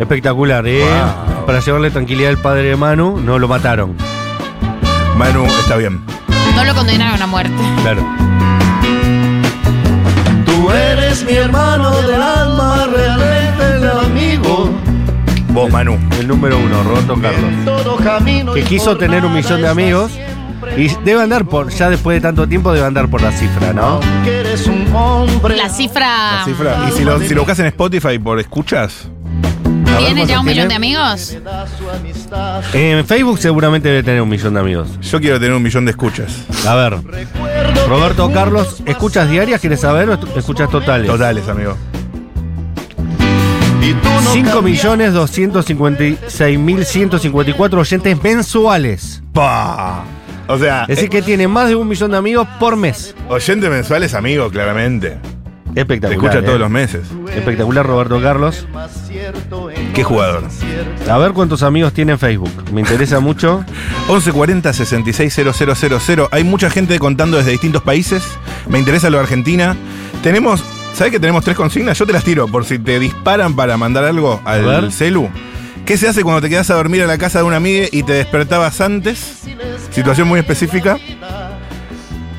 Espectacular, 0.00 0.66
¿eh? 0.66 0.80
Wow. 0.82 1.46
Para 1.46 1.60
llevarle 1.60 1.92
tranquilidad 1.92 2.30
al 2.30 2.38
padre 2.38 2.64
de 2.70 2.74
Manu, 2.76 3.20
no 3.20 3.38
lo 3.38 3.46
mataron. 3.46 3.94
Manu, 5.16 5.44
está 5.46 5.76
bien. 5.76 6.00
No 6.58 6.64
lo 6.64 6.74
condenaron 6.74 7.22
a 7.22 7.26
muerte. 7.28 7.54
Claro. 7.82 8.04
Tú 10.44 10.72
eres 10.72 11.24
mi 11.24 11.34
hermano 11.34 12.02
del 12.02 12.20
alma, 12.20 12.88
realmente 12.92 13.76
el 13.76 13.88
amigo. 13.88 14.68
Vos, 15.50 15.70
Manu. 15.70 15.96
El 16.18 16.26
número 16.26 16.58
uno, 16.58 16.82
Roberto 16.82 17.14
Carlos. 17.14 18.54
Que 18.54 18.64
quiso 18.64 18.96
tener 18.96 19.24
un 19.24 19.34
millón 19.34 19.62
de 19.62 19.68
amigos. 19.68 20.10
Y 20.76 20.88
debe 21.04 21.22
andar 21.22 21.44
por, 21.44 21.68
ya 21.68 21.90
después 21.90 22.16
de 22.16 22.22
tanto 22.22 22.48
tiempo, 22.48 22.72
debe 22.72 22.86
andar 22.88 23.08
por 23.08 23.22
la 23.22 23.30
cifra, 23.30 23.72
¿no? 23.72 24.00
Aunque 24.02 24.40
eres 24.40 24.66
un 24.66 24.92
hombre. 24.92 25.56
La 25.56 25.68
cifra. 25.68 26.38
La 26.38 26.44
cifra. 26.44 26.88
Y 26.88 26.90
si 26.90 27.04
lo, 27.04 27.20
si 27.20 27.34
lo 27.34 27.42
buscas 27.42 27.60
en 27.60 27.66
Spotify 27.66 28.18
por 28.18 28.40
escuchas, 28.40 29.08
¿Tiene 29.96 30.26
ya 30.26 30.40
un 30.40 30.46
millón 30.46 30.68
de 30.68 30.74
amigos? 30.74 31.36
En 32.72 33.04
Facebook 33.06 33.38
seguramente 33.38 33.88
debe 33.88 34.02
tener 34.02 34.22
un 34.22 34.28
millón 34.28 34.54
de 34.54 34.60
amigos. 34.60 34.88
yo 35.00 35.20
quiero 35.20 35.38
tener 35.40 35.54
un 35.54 35.62
millón 35.62 35.84
de 35.84 35.90
escuchas. 35.92 36.44
A 36.66 36.74
ver. 36.74 36.96
Roberto 37.88 38.30
Carlos, 38.32 38.82
¿escuchas 38.86 39.30
diarias? 39.30 39.60
¿Quieres 39.60 39.80
saber 39.80 40.08
o 40.10 40.14
escuchas 40.38 40.70
totales? 40.70 41.06
Totales, 41.10 41.48
amigo. 41.48 41.76
Y 43.80 43.92
tú 43.94 44.08
no 44.08 44.32
5 44.32 44.62
millones 44.62 45.12
256 45.12 46.58
mil 46.58 46.84
154 46.84 47.80
oyentes 47.80 48.22
mensuales. 48.22 49.22
Pa. 49.32 50.04
O 50.48 50.58
sea, 50.58 50.82
Es 50.82 50.96
decir, 50.96 51.08
que 51.10 51.22
tiene 51.22 51.46
más 51.46 51.68
de 51.68 51.76
un 51.76 51.86
millón 51.88 52.10
de 52.10 52.16
amigos 52.16 52.46
por 52.58 52.76
mes. 52.76 53.14
eh, 53.18 53.22
oyente 53.28 53.68
mensual 53.68 54.02
es 54.02 54.14
amigo, 54.14 54.50
claramente. 54.50 55.18
Te 55.74 55.80
Espectacular. 55.82 56.12
escucha 56.24 56.38
¿eh? 56.38 56.42
todos 56.42 56.58
los 56.58 56.70
meses. 56.70 57.06
Espectacular, 57.34 57.86
Roberto 57.86 58.20
Carlos. 58.20 58.66
Qué 59.98 60.04
jugador. 60.04 60.44
A 61.10 61.18
ver 61.18 61.32
cuántos 61.32 61.64
amigos 61.64 61.92
tiene 61.92 62.12
en 62.12 62.20
Facebook. 62.20 62.52
Me 62.72 62.82
interesa 62.82 63.18
mucho. 63.28 63.64
1140 64.08 64.72
660000. 64.72 66.28
Hay 66.30 66.44
mucha 66.44 66.70
gente 66.70 67.00
contando 67.00 67.36
desde 67.36 67.50
distintos 67.50 67.82
países. 67.82 68.22
Me 68.68 68.78
interesa 68.78 69.10
lo 69.10 69.16
de 69.16 69.24
Argentina. 69.24 69.74
Tenemos. 70.22 70.62
¿Sabes 70.94 71.10
que 71.10 71.18
tenemos 71.18 71.42
tres 71.42 71.56
consignas? 71.56 71.98
Yo 71.98 72.06
te 72.06 72.12
las 72.12 72.22
tiro 72.22 72.46
por 72.46 72.64
si 72.64 72.78
te 72.78 73.00
disparan 73.00 73.56
para 73.56 73.76
mandar 73.76 74.04
algo 74.04 74.40
al 74.44 74.92
celu. 74.92 75.30
¿Qué 75.84 75.96
se 75.96 76.06
hace 76.06 76.22
cuando 76.22 76.42
te 76.42 76.48
quedas 76.48 76.70
a 76.70 76.74
dormir 76.74 77.02
a 77.02 77.06
la 77.08 77.18
casa 77.18 77.40
de 77.40 77.46
una 77.46 77.56
amiga 77.56 77.86
y 77.90 78.04
te 78.04 78.12
despertabas 78.12 78.80
antes? 78.80 79.40
Situación 79.90 80.28
muy 80.28 80.38
específica. 80.38 80.96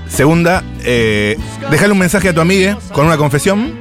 Segunda, 0.07 0.63
eh, 0.85 1.37
dejarle 1.69 1.91
un 1.91 1.99
mensaje 1.99 2.29
a 2.29 2.33
tu 2.33 2.39
amiga 2.39 2.77
con 2.93 3.05
una 3.05 3.17
confesión. 3.17 3.79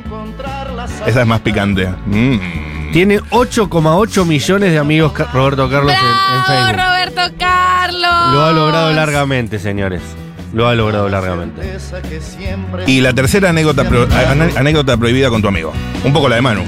Esa 1.06 1.20
es 1.20 1.26
más 1.28 1.42
picante. 1.42 1.88
Mm. 2.06 2.67
Tiene 2.92 3.20
8,8 3.20 4.24
millones 4.24 4.72
de 4.72 4.78
amigos 4.78 5.12
Ca- 5.12 5.24
Roberto 5.32 5.68
Carlos 5.70 5.92
en, 5.92 5.98
en 5.98 6.04
¡Bravo, 6.04 6.46
Facebook. 6.46 6.84
Roberto 6.84 7.36
Carlos! 7.38 8.32
Lo 8.32 8.44
ha 8.44 8.52
logrado 8.52 8.92
largamente, 8.92 9.58
señores. 9.58 10.02
Lo 10.54 10.66
ha 10.66 10.74
logrado 10.74 11.08
largamente. 11.10 11.60
Y 12.86 13.00
la 13.02 13.12
tercera 13.12 13.50
anécdota, 13.50 13.84
pro- 13.84 14.08
anécdota 14.56 14.96
prohibida 14.96 15.28
con 15.28 15.42
tu 15.42 15.48
amigo. 15.48 15.72
Un 16.04 16.12
poco 16.12 16.28
la 16.28 16.36
de 16.36 16.42
Manu. 16.42 16.62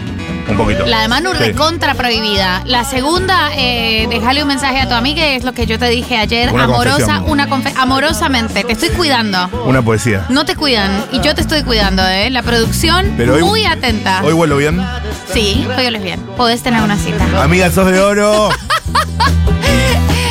Un 0.48 0.56
poquito. 0.56 0.86
La 0.86 1.02
de 1.02 1.08
Manu 1.08 1.32
Sí. 1.32 1.38
recontra 1.38 1.94
prohibida. 1.94 2.62
La 2.64 2.84
segunda, 2.84 3.50
eh, 3.56 4.06
dejarle 4.10 4.42
un 4.42 4.48
mensaje 4.48 4.80
a 4.80 4.88
tu 4.88 4.94
amiga, 4.94 5.24
es 5.26 5.44
lo 5.44 5.52
que 5.52 5.66
yo 5.66 5.78
te 5.78 5.86
dije 5.88 6.16
ayer. 6.16 6.52
Una 6.52 6.64
amorosa, 6.64 7.20
una 7.26 7.48
amorosamente. 7.76 8.64
Te 8.64 8.72
estoy 8.72 8.90
cuidando. 8.90 9.48
Una 9.66 9.82
poesía. 9.82 10.26
No 10.28 10.44
te 10.44 10.56
cuidan. 10.56 11.04
Y 11.12 11.20
yo 11.20 11.34
te 11.34 11.40
estoy 11.40 11.62
cuidando, 11.62 12.06
¿eh? 12.06 12.30
La 12.30 12.42
producción 12.42 13.14
Pero 13.16 13.34
hoy- 13.34 13.42
muy 13.42 13.64
atenta. 13.64 14.22
Hoy 14.24 14.32
vuelo 14.32 14.56
bien. 14.56 14.84
Sí, 15.32 15.66
hoy 15.76 15.86
es 15.94 16.02
bien. 16.02 16.20
Podés 16.36 16.62
tener 16.62 16.82
una 16.82 16.96
cita. 16.96 17.24
Amiga, 17.42 17.70
sos 17.70 17.90
de 17.90 18.00
oro. 18.00 18.50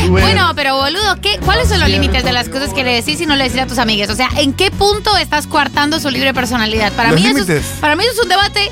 Bueno, 0.10 0.54
pero 0.56 0.76
boludo, 0.76 1.18
¿qué, 1.22 1.38
¿cuáles 1.46 1.70
son 1.70 1.80
los 1.80 1.88
límites 1.90 2.24
de 2.24 2.32
las 2.32 2.50
cosas 2.50 2.74
que 2.74 2.84
le 2.84 2.94
decís 2.96 3.22
y 3.22 3.28
no 3.28 3.36
le 3.36 3.44
decís 3.44 3.62
a 3.62 3.68
tus 3.68 3.78
amigas? 3.78 4.10
O 4.10 4.16
sea, 4.16 4.28
¿en 4.38 4.54
qué 4.54 4.72
punto 4.72 5.16
estás 5.18 5.46
coartando 5.46 6.00
su 6.00 6.10
libre 6.10 6.34
personalidad? 6.34 6.92
Para, 6.94 7.12
Los 7.12 7.22
mí, 7.22 7.28
eso 7.28 7.54
es, 7.54 7.64
para 7.80 7.96
mí 7.96 8.04
eso 8.04 8.14
es 8.14 8.20
un 8.24 8.30
debate 8.30 8.72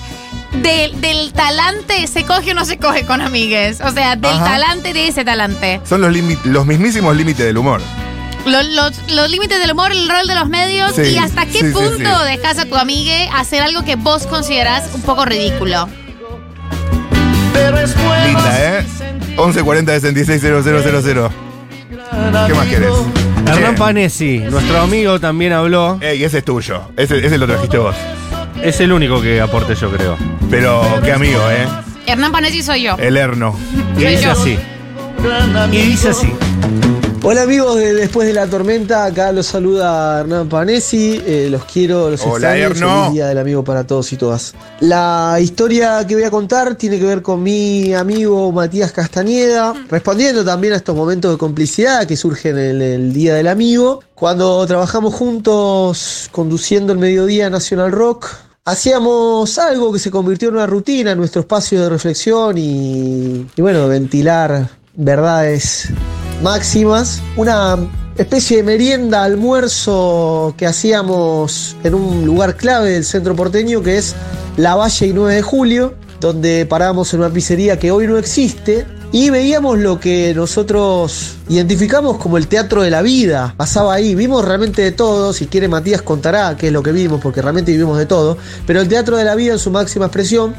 del, 0.53 0.99
del 1.01 1.33
talante, 1.33 2.07
¿se 2.07 2.23
coge 2.25 2.51
o 2.51 2.53
no 2.55 2.65
se 2.65 2.77
coge 2.77 3.03
con 3.05 3.21
amigues? 3.21 3.79
O 3.81 3.91
sea, 3.91 4.15
del 4.15 4.31
Ajá. 4.31 4.45
talante 4.45 4.93
de 4.93 5.07
ese 5.07 5.23
talante. 5.25 5.81
Son 5.83 6.01
los, 6.01 6.13
los 6.45 6.65
mismísimos 6.65 7.15
límites 7.15 7.45
del 7.45 7.57
humor. 7.57 7.81
Lo- 8.45 8.63
Los, 8.63 8.93
los 9.11 9.29
límites 9.29 9.59
del 9.59 9.71
humor, 9.73 9.91
el 9.91 10.07
rol 10.09 10.25
de 10.25 10.35
los 10.35 10.47
medios 10.47 10.93
Sí, 10.95 11.01
y 11.01 11.17
hasta 11.17 11.45
qué 11.45 11.59
sí, 11.59 11.71
punto 11.73 11.89
sí. 11.97 12.25
dejas 12.29 12.57
a 12.59 12.65
tu 12.65 12.75
amigue 12.77 13.29
hacer 13.35 13.61
algo 13.61 13.83
que 13.83 13.95
vos 13.97 14.25
considerás 14.25 14.89
un 14.93 15.01
poco 15.01 15.25
ridículo. 15.25 15.87
Linda, 18.25 18.79
¿eh? 18.79 18.85
1140 19.37 19.99
660000. 19.99 21.29
¿Qué 22.47 22.53
más 22.53 22.65
querés? 22.67 22.93
Hernán. 23.47 23.75
Panesi, 23.75 24.39
nuestro 24.39 24.81
amigo, 24.81 25.19
también 25.19 25.53
habló. 25.53 25.97
Ey, 26.01 26.23
ese 26.23 26.39
es 26.39 26.45
tuyo. 26.45 26.81
Ese, 26.97 27.25
ese 27.25 27.37
lo 27.37 27.47
trajiste 27.47 27.77
vos. 27.77 27.95
Es 28.63 28.79
el 28.81 28.91
único 28.91 29.21
que 29.21 29.39
aporte, 29.39 29.75
yo 29.75 29.89
creo. 29.91 30.17
Pero 30.49 30.81
qué 31.03 31.11
amigo, 31.11 31.39
¿eh? 31.51 31.67
Hernán 32.05 32.31
Panesi 32.31 32.61
soy 32.61 32.83
yo. 32.83 32.95
El 32.97 33.17
Erno. 33.17 33.55
Y 33.97 34.01
Soy 34.01 34.11
dice 34.11 34.23
yo. 34.23 34.31
así. 34.31 34.57
Y 35.71 35.77
dice 35.81 36.09
así. 36.09 36.31
Hola 37.23 37.41
amigos 37.41 37.75
de 37.77 37.93
Después 37.93 38.27
de 38.27 38.33
la 38.33 38.47
Tormenta, 38.47 39.03
acá 39.03 39.31
los 39.33 39.47
saluda 39.47 40.19
Hernán 40.21 40.47
Panesi, 40.47 41.21
eh, 41.25 41.47
los 41.49 41.65
quiero, 41.65 42.09
los 42.11 42.21
Hola, 42.21 42.55
extraño, 42.57 42.65
Erno. 42.87 42.99
feliz 43.01 43.13
día 43.15 43.27
del 43.27 43.37
amigo 43.39 43.63
para 43.63 43.85
todos 43.85 44.13
y 44.13 44.17
todas. 44.17 44.53
La 44.79 45.37
historia 45.41 46.05
que 46.07 46.15
voy 46.15 46.23
a 46.23 46.31
contar 46.31 46.75
tiene 46.75 46.99
que 46.99 47.05
ver 47.05 47.21
con 47.21 47.43
mi 47.43 47.93
amigo 47.93 48.51
Matías 48.53 48.91
Castañeda, 48.93 49.73
respondiendo 49.89 50.45
también 50.45 50.73
a 50.73 50.77
estos 50.77 50.95
momentos 50.95 51.31
de 51.31 51.37
complicidad 51.37 52.05
que 52.07 52.15
surgen 52.15 52.57
en 52.57 52.81
el 52.81 53.11
Día 53.13 53.33
del 53.35 53.47
Amigo. 53.47 54.01
Cuando 54.13 54.65
trabajamos 54.65 55.13
juntos 55.13 56.29
conduciendo 56.31 56.93
el 56.93 56.99
mediodía 56.99 57.49
Nacional 57.49 57.91
Rock, 57.91 58.27
Hacíamos 58.67 59.57
algo 59.59 59.93
que 59.93 59.99
se 59.99 60.11
convirtió 60.11 60.49
en 60.49 60.55
una 60.55 60.65
rutina 60.67 61.13
en 61.13 61.17
nuestro 61.17 61.39
espacio 61.39 61.81
de 61.81 61.87
reflexión 61.87 62.57
y, 62.57 63.47
y 63.55 63.61
bueno, 63.61 63.87
ventilar 63.87 64.67
verdades 64.93 65.87
máximas. 66.43 67.21
Una 67.37 67.77
especie 68.17 68.57
de 68.57 68.63
merienda, 68.63 69.23
almuerzo 69.23 70.53
que 70.57 70.67
hacíamos 70.67 71.77
en 71.85 71.95
un 71.95 72.25
lugar 72.25 72.57
clave 72.57 72.89
del 72.91 73.05
centro 73.05 73.37
porteño 73.37 73.81
que 73.81 73.99
es 73.99 74.15
La 74.57 74.75
Valle 74.75 75.07
y 75.07 75.13
9 75.13 75.35
de 75.35 75.41
Julio, 75.41 75.95
donde 76.19 76.65
parábamos 76.65 77.13
en 77.13 77.21
una 77.21 77.29
pizzería 77.29 77.79
que 77.79 77.91
hoy 77.91 78.05
no 78.05 78.17
existe. 78.17 78.85
Y 79.11 79.29
veíamos 79.29 79.79
lo 79.79 79.99
que 79.99 80.33
nosotros 80.35 81.35
identificamos 81.47 82.17
como 82.17 82.37
el 82.37 82.47
teatro 82.47 82.81
de 82.81 82.91
la 82.91 83.01
vida. 83.01 83.53
Pasaba 83.55 83.93
ahí, 83.93 84.15
vimos 84.15 84.43
realmente 84.43 84.81
de 84.81 84.91
todo. 84.91 85.31
Si 85.31 85.47
quiere 85.47 85.67
Matías 85.67 86.01
contará 86.01 86.57
qué 86.57 86.67
es 86.67 86.73
lo 86.73 86.83
que 86.83 86.91
vimos, 86.91 87.21
porque 87.21 87.41
realmente 87.41 87.71
vivimos 87.71 87.97
de 87.97 88.05
todo. 88.05 88.37
Pero 88.65 88.81
el 88.81 88.87
teatro 88.87 89.15
de 89.17 89.23
la 89.23 89.35
vida 89.35 89.53
en 89.53 89.59
su 89.59 89.71
máxima 89.71 90.05
expresión. 90.05 90.53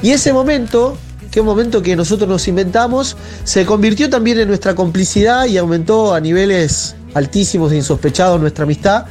Y 0.00 0.10
ese 0.10 0.32
momento 0.32 0.96
que 1.30 1.40
un 1.40 1.46
momento 1.46 1.82
que 1.82 1.94
nosotros 1.96 2.28
nos 2.28 2.48
inventamos, 2.48 3.16
se 3.44 3.66
convirtió 3.66 4.08
también 4.08 4.38
en 4.38 4.48
nuestra 4.48 4.74
complicidad 4.74 5.46
y 5.46 5.58
aumentó 5.58 6.14
a 6.14 6.20
niveles 6.20 6.94
altísimos 7.14 7.72
e 7.72 7.76
insospechados 7.76 8.40
nuestra 8.40 8.64
amistad. 8.64 9.06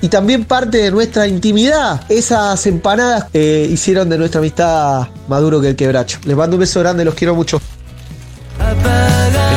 Y 0.00 0.08
también 0.08 0.44
parte 0.44 0.78
de 0.78 0.90
nuestra 0.90 1.28
intimidad. 1.28 2.02
Esas 2.08 2.66
empanadas 2.66 3.26
eh, 3.32 3.68
hicieron 3.70 4.08
de 4.08 4.18
nuestra 4.18 4.40
amistad 4.40 5.08
más 5.28 5.40
duro 5.40 5.60
que 5.60 5.68
el 5.68 5.76
quebracho. 5.76 6.18
Les 6.24 6.36
mando 6.36 6.56
un 6.56 6.60
beso 6.60 6.80
grande, 6.80 7.04
los 7.04 7.14
quiero 7.14 7.36
mucho. 7.36 7.60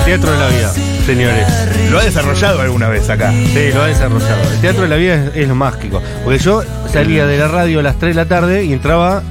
Teatro 0.05 0.31
de 0.31 0.37
la 0.37 0.47
vida, 0.49 0.71
señores. 1.05 1.47
Lo 1.89 1.99
ha 1.99 2.03
desarrollado 2.03 2.61
alguna 2.61 2.89
vez 2.89 3.09
acá. 3.09 3.31
Sí, 3.31 3.71
lo 3.73 3.81
ha 3.81 3.87
desarrollado. 3.87 4.51
El 4.53 4.61
teatro 4.61 4.83
de 4.83 4.87
la 4.87 4.95
vida 4.97 5.15
es, 5.15 5.35
es 5.35 5.47
lo 5.47 5.55
mágico. 5.55 6.01
Porque 6.23 6.37
yo 6.39 6.61
salía 6.93 7.25
de 7.25 7.39
la 7.39 7.47
radio 7.47 7.79
a 7.79 7.83
las 7.83 7.97
3 7.97 8.15
de 8.15 8.21
la 8.21 8.27
tarde 8.27 8.65
y 8.65 8.73
entraba 8.73 9.23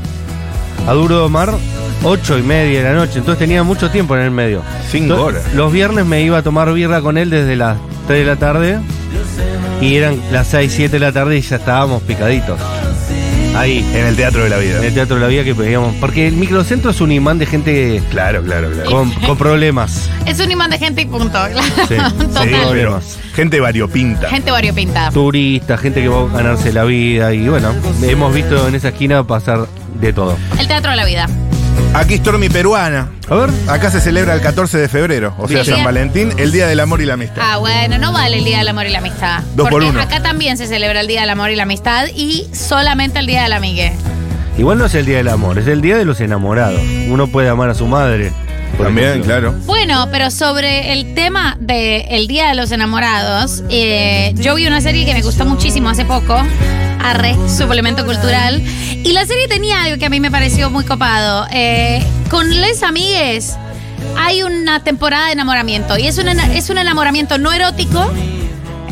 a 0.87 0.93
Duro 0.93 1.23
de 1.23 1.29
Mar 1.29 1.55
8 2.03 2.39
y 2.39 2.43
media 2.43 2.83
de 2.83 2.93
la 2.93 2.95
noche. 2.95 3.21
Entonces 3.21 3.39
tenía 3.39 3.63
mucho 3.63 3.91
tiempo 3.91 4.17
en 4.17 4.23
el 4.23 4.31
medio. 4.33 4.63
Cinco 4.91 5.15
Entonces, 5.15 5.43
horas. 5.43 5.55
Los 5.55 5.73
viernes 5.73 6.07
me 6.07 6.23
iba 6.23 6.39
a 6.39 6.43
tomar 6.43 6.73
birra 6.73 7.01
con 7.01 7.19
él 7.19 7.31
desde 7.31 7.55
las 7.55 7.79
3 8.09 8.19
de 8.19 8.25
la 8.27 8.37
tarde. 8.37 8.79
Y 9.81 9.95
eran 9.97 10.21
las 10.33 10.49
6, 10.49 10.73
7 10.75 10.91
de 10.91 11.01
la 11.01 11.13
tarde 11.13 11.37
y 11.39 11.41
ya 11.41 11.57
estábamos 11.57 12.03
picaditos. 12.03 12.59
Ahí, 13.55 13.85
En 13.95 14.07
el 14.07 14.17
teatro 14.17 14.43
de 14.43 14.49
la 14.51 14.59
vida. 14.59 14.79
en 14.79 14.85
el 14.85 14.95
teatro 14.95 15.15
de 15.17 15.23
la 15.23 15.29
vida 15.29 15.45
que 15.45 15.55
pedíamos. 15.55 15.95
Porque 16.01 16.27
el 16.27 16.35
microcentro 16.35 16.91
es 16.91 17.01
un 17.01 17.13
imán 17.13 17.39
de 17.39 17.47
gente 17.47 18.03
Claro, 18.11 18.43
claro, 18.43 18.71
claro. 18.71 18.91
con, 18.91 19.11
con 19.13 19.37
problemas. 19.39 20.11
Es 20.27 20.41
un 20.41 20.51
imán 20.51 20.71
de 20.71 20.79
gente 20.79 21.03
y 21.03 21.07
punto. 21.07 21.39
Sí, 21.89 21.95
Total. 21.97 22.49
Sí, 22.49 22.55
pero 22.73 23.01
gente 23.35 23.61
variopinta. 23.61 24.29
Gente 24.29 24.51
variopintada. 24.51 25.11
Turistas, 25.13 25.81
gente 25.81 26.03
que 26.03 26.09
va 26.09 26.23
a 26.23 26.27
ganarse 26.37 26.73
la 26.73 26.85
vida. 26.85 27.33
Y 27.33 27.49
bueno, 27.49 27.73
hemos 28.03 28.35
visto 28.35 28.67
en 28.69 28.75
esa 28.75 28.89
esquina 28.89 29.25
pasar 29.25 29.67
de 30.01 30.13
todo. 30.13 30.37
El 30.59 30.67
teatro 30.67 30.91
de 30.91 30.97
la 30.97 31.05
vida. 31.05 31.29
Aquí 31.95 32.17
Stormy 32.17 32.49
peruana. 32.49 33.09
A 33.29 33.35
ver. 33.37 33.51
Acá 33.69 33.91
se 33.91 34.01
celebra 34.01 34.35
el 34.35 34.41
14 34.41 34.79
de 34.79 34.89
febrero, 34.89 35.35
o 35.39 35.47
sea, 35.49 35.63
Bien. 35.63 35.77
San 35.77 35.85
Valentín, 35.85 36.33
el 36.39 36.51
Día 36.51 36.67
del 36.67 36.81
Amor 36.81 37.01
y 37.01 37.07
la 37.07 37.15
Amistad. 37.15 37.41
Ah, 37.41 37.59
bueno, 37.59 37.99
no 37.99 38.13
vale 38.13 38.39
el 38.39 38.45
Día 38.45 38.59
del 38.59 38.69
Amor 38.69 38.87
y 38.87 38.91
la 38.91 38.99
Amistad. 38.99 39.43
Dos 39.55 39.69
por 39.69 39.81
porque 39.83 39.89
uno. 39.91 40.01
acá 40.01 40.21
también 40.23 40.57
se 40.57 40.67
celebra 40.67 41.01
el 41.01 41.07
Día 41.07 41.21
del 41.21 41.31
Amor 41.31 41.51
y 41.51 41.57
la 41.57 41.63
Amistad 41.63 42.07
y 42.15 42.49
solamente 42.53 43.21
el 43.21 43.27
Día 43.27 43.45
del 43.45 43.53
Amigue. 43.53 43.93
Igual 44.59 44.79
no 44.79 44.87
es 44.87 44.95
el 44.95 45.05
día 45.05 45.17
del 45.17 45.29
amor, 45.29 45.59
es 45.59 45.67
el 45.67 45.81
día 45.81 45.97
de 45.97 46.05
los 46.05 46.21
enamorados. 46.21 46.81
Uno 47.09 47.27
puede 47.27 47.49
amar 47.49 47.71
a 47.71 47.75
su 47.75 47.89
madre. 47.89 48.33
Por 48.75 48.87
También, 48.87 49.09
ejemplo. 49.09 49.27
claro. 49.27 49.55
Bueno, 49.65 50.09
pero 50.11 50.31
sobre 50.31 50.93
el 50.93 51.15
tema 51.15 51.57
del 51.61 52.27
Día 52.27 52.49
de 52.49 52.55
los 52.55 52.71
Enamorados, 52.73 53.63
eh, 53.71 54.33
yo 54.37 54.55
vi 54.55 54.67
una 54.67 54.81
serie 54.81 55.05
que 55.05 55.15
me 55.15 55.23
gustó 55.23 55.45
muchísimo 55.45 55.89
hace 55.89 56.05
poco, 56.05 56.37
Arre, 57.03 57.37
suplemento 57.49 58.05
cultural, 58.07 58.63
y 58.63 59.13
la 59.13 59.27
serie 59.27 59.47
tenía 59.49 59.83
algo 59.83 59.99
que 59.99 60.07
a 60.07 60.11
mí 60.11 60.21
me 60.21 60.31
pareció 60.31 60.71
muy 60.71 60.85
copado. 60.85 61.47
Eh, 61.53 62.03
con 62.31 62.49
Les 62.61 62.83
Amigues 62.83 63.57
hay 64.17 64.43
una 64.43 64.81
temporada 64.81 65.27
de 65.27 65.33
enamoramiento, 65.33 65.99
y 65.99 66.07
es 66.07 66.19
un, 66.19 66.29
es 66.29 66.71
un 66.71 66.79
enamoramiento 66.79 67.39
no 67.39 67.53
erótico, 67.53 68.11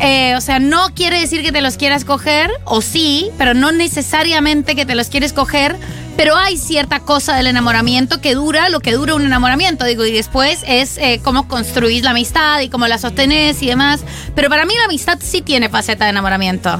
eh, 0.01 0.35
o 0.35 0.41
sea, 0.41 0.59
no 0.59 0.93
quiere 0.95 1.19
decir 1.19 1.41
que 1.41 1.51
te 1.51 1.61
los 1.61 1.77
quieras 1.77 2.05
coger, 2.05 2.51
o 2.65 2.81
sí, 2.81 3.29
pero 3.37 3.53
no 3.53 3.71
necesariamente 3.71 4.75
que 4.75 4.85
te 4.85 4.95
los 4.95 5.07
quieres 5.07 5.33
coger. 5.33 5.75
Pero 6.15 6.37
hay 6.37 6.57
cierta 6.57 6.99
cosa 6.99 7.35
del 7.35 7.47
enamoramiento 7.47 8.21
que 8.21 8.35
dura 8.35 8.69
lo 8.69 8.81
que 8.81 8.91
dura 8.91 9.15
un 9.15 9.25
enamoramiento, 9.25 9.83
digo, 9.83 10.05
y 10.05 10.11
después 10.11 10.63
es 10.67 10.99
eh, 10.99 11.19
cómo 11.23 11.47
construís 11.47 12.03
la 12.03 12.11
amistad 12.11 12.59
y 12.59 12.69
cómo 12.69 12.87
la 12.87 12.99
sostenés 12.99 13.63
y 13.63 13.67
demás. 13.67 14.01
Pero 14.35 14.47
para 14.49 14.65
mí 14.65 14.73
la 14.77 14.85
amistad 14.85 15.17
sí 15.21 15.41
tiene 15.41 15.69
faceta 15.69 16.05
de 16.05 16.11
enamoramiento. 16.11 16.79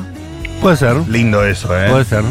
Puede 0.61 0.77
ser, 0.77 0.97
Lindo 1.09 1.43
eso, 1.43 1.75
¿eh? 1.75 1.89
puede 1.89 2.05
ser. 2.05 2.23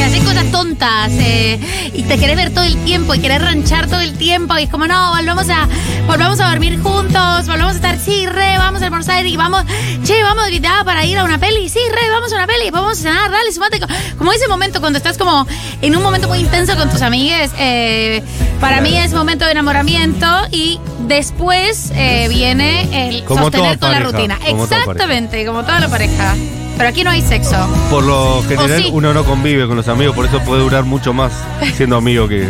Que 0.00 0.06
haces 0.06 0.24
cosas 0.24 0.50
tontas 0.50 1.12
eh, 1.12 1.60
y 1.92 2.04
te 2.04 2.16
querés 2.16 2.34
ver 2.34 2.54
todo 2.54 2.64
el 2.64 2.74
tiempo 2.84 3.14
y 3.14 3.18
querés 3.18 3.42
ranchar 3.42 3.86
todo 3.86 4.00
el 4.00 4.16
tiempo 4.16 4.56
y 4.56 4.62
es 4.62 4.70
como, 4.70 4.86
no, 4.86 5.10
volvamos 5.10 5.46
a, 5.50 5.68
volvamos 6.06 6.40
a 6.40 6.48
dormir 6.48 6.80
juntos, 6.80 7.46
volvamos 7.46 7.74
a 7.74 7.76
estar, 7.76 7.98
sí, 7.98 8.24
re, 8.24 8.56
vamos 8.56 8.80
a 8.80 8.86
almorzar 8.86 9.26
y 9.26 9.36
vamos, 9.36 9.62
che, 10.02 10.22
vamos 10.22 10.46
ya 10.58 10.84
para 10.86 11.04
ir 11.04 11.18
a 11.18 11.24
una 11.24 11.36
peli, 11.36 11.68
sí, 11.68 11.80
re, 11.90 12.10
vamos 12.10 12.32
a 12.32 12.36
una 12.36 12.46
peli, 12.46 12.70
vamos 12.70 12.92
a 12.92 13.02
cenar, 13.02 13.30
dale, 13.30 13.52
sumate. 13.52 13.78
Como 14.16 14.32
ese 14.32 14.48
momento 14.48 14.80
cuando 14.80 14.96
estás 14.96 15.18
como 15.18 15.46
en 15.82 15.94
un 15.94 16.02
momento 16.02 16.28
muy 16.28 16.38
intenso 16.38 16.74
con 16.78 16.88
tus 16.88 17.02
amigues, 17.02 17.50
eh, 17.58 18.22
para 18.58 18.80
mí 18.80 18.96
es 18.96 19.12
momento 19.12 19.44
de 19.44 19.50
enamoramiento 19.50 20.26
y 20.50 20.80
después 21.08 21.92
eh, 21.94 22.26
viene 22.30 23.08
el 23.08 23.22
Como 23.24 23.42
sostener 23.42 23.76
toda 23.76 23.92
con 23.92 24.02
la 24.02 24.10
rutina. 24.10 24.38
como 24.38 24.66
toda 24.66 24.80
Exactamente, 24.80 25.44
como 25.44 25.62
toda 25.62 25.80
la 25.80 25.88
pareja. 25.88 26.36
Pero 26.80 26.88
aquí 26.88 27.04
no 27.04 27.10
hay 27.10 27.20
sexo. 27.20 27.56
Por 27.90 28.04
lo 28.04 28.42
general, 28.44 28.82
sí. 28.82 28.88
uno 28.90 29.12
no 29.12 29.22
convive 29.22 29.66
con 29.66 29.76
los 29.76 29.86
amigos, 29.86 30.16
por 30.16 30.24
eso 30.24 30.40
puede 30.40 30.62
durar 30.62 30.84
mucho 30.84 31.12
más 31.12 31.30
siendo 31.76 31.96
amigo 31.96 32.26
que 32.26 32.48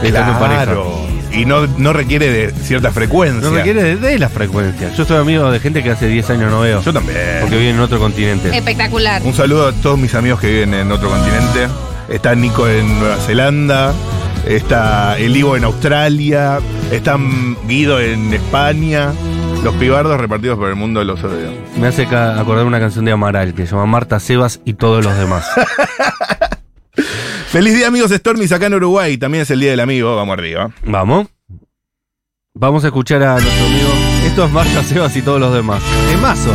estando 0.00 0.32
en 0.32 0.38
pareja. 0.38 0.64
Claro. 0.66 1.08
Y 1.32 1.44
no, 1.44 1.66
no 1.66 1.92
requiere 1.92 2.30
de 2.30 2.52
cierta 2.52 2.92
frecuencia. 2.92 3.40
No 3.50 3.56
requiere 3.56 3.82
de, 3.82 3.96
de 3.96 4.16
la 4.20 4.28
frecuencia. 4.28 4.94
Yo 4.94 5.04
soy 5.04 5.16
amigo 5.16 5.50
de 5.50 5.58
gente 5.58 5.82
que 5.82 5.90
hace 5.90 6.06
10 6.06 6.30
años 6.30 6.52
no 6.52 6.60
veo. 6.60 6.82
Yo 6.82 6.92
también. 6.92 7.18
Porque 7.40 7.56
vive 7.56 7.70
en 7.70 7.80
otro 7.80 7.98
continente. 7.98 8.56
Espectacular. 8.56 9.20
Un 9.24 9.34
saludo 9.34 9.66
a 9.66 9.72
todos 9.72 9.98
mis 9.98 10.14
amigos 10.14 10.38
que 10.38 10.52
viven 10.52 10.72
en 10.72 10.92
otro 10.92 11.08
continente. 11.08 11.66
Está 12.08 12.36
Nico 12.36 12.68
en 12.68 13.00
Nueva 13.00 13.16
Zelanda. 13.16 13.92
Está 14.46 15.18
el 15.18 15.36
Ivo 15.36 15.56
en 15.56 15.64
Australia. 15.64 16.60
Está 16.92 17.18
Guido 17.66 17.98
en 17.98 18.32
España. 18.32 19.10
Los 19.64 19.74
pibardos 19.76 20.20
repartidos 20.20 20.58
por 20.58 20.68
el 20.68 20.76
mundo 20.76 21.02
los 21.04 21.24
odio. 21.24 21.50
Me 21.80 21.86
hace 21.86 22.02
acordar 22.02 22.66
una 22.66 22.78
canción 22.78 23.06
de 23.06 23.12
Amaral 23.12 23.54
que 23.54 23.66
se 23.66 23.72
llama 23.72 23.86
Marta 23.86 24.20
Sebas 24.20 24.60
y 24.66 24.74
todos 24.74 25.02
los 25.02 25.16
demás. 25.16 25.48
Feliz 27.48 27.74
día, 27.74 27.86
amigos 27.86 28.10
Stormis, 28.10 28.52
acá 28.52 28.66
en 28.66 28.74
Uruguay. 28.74 29.16
También 29.16 29.40
es 29.40 29.50
el 29.50 29.60
día 29.60 29.70
del 29.70 29.80
amigo. 29.80 30.16
Vamos 30.16 30.34
arriba. 30.34 30.70
Vamos. 30.84 31.28
Vamos 32.52 32.84
a 32.84 32.88
escuchar 32.88 33.22
a 33.22 33.40
nuestro 33.40 33.66
amigo. 33.66 33.88
Esto 34.26 34.44
es 34.44 34.50
Marta 34.52 34.82
Sebas 34.82 35.16
y 35.16 35.22
todos 35.22 35.40
los 35.40 35.54
demás. 35.54 35.82
Es 36.12 36.20
mazo. 36.20 36.54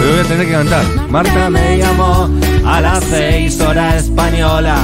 Pero 0.00 0.10
voy 0.10 0.20
a 0.20 0.24
tener 0.24 0.46
que 0.46 0.52
cantar. 0.52 0.84
Marta 1.08 1.50
me 1.50 1.78
llamó 1.78 2.28
a 2.66 2.80
las 2.80 3.04
seis 3.04 3.60
horas 3.60 4.06
española. 4.06 4.76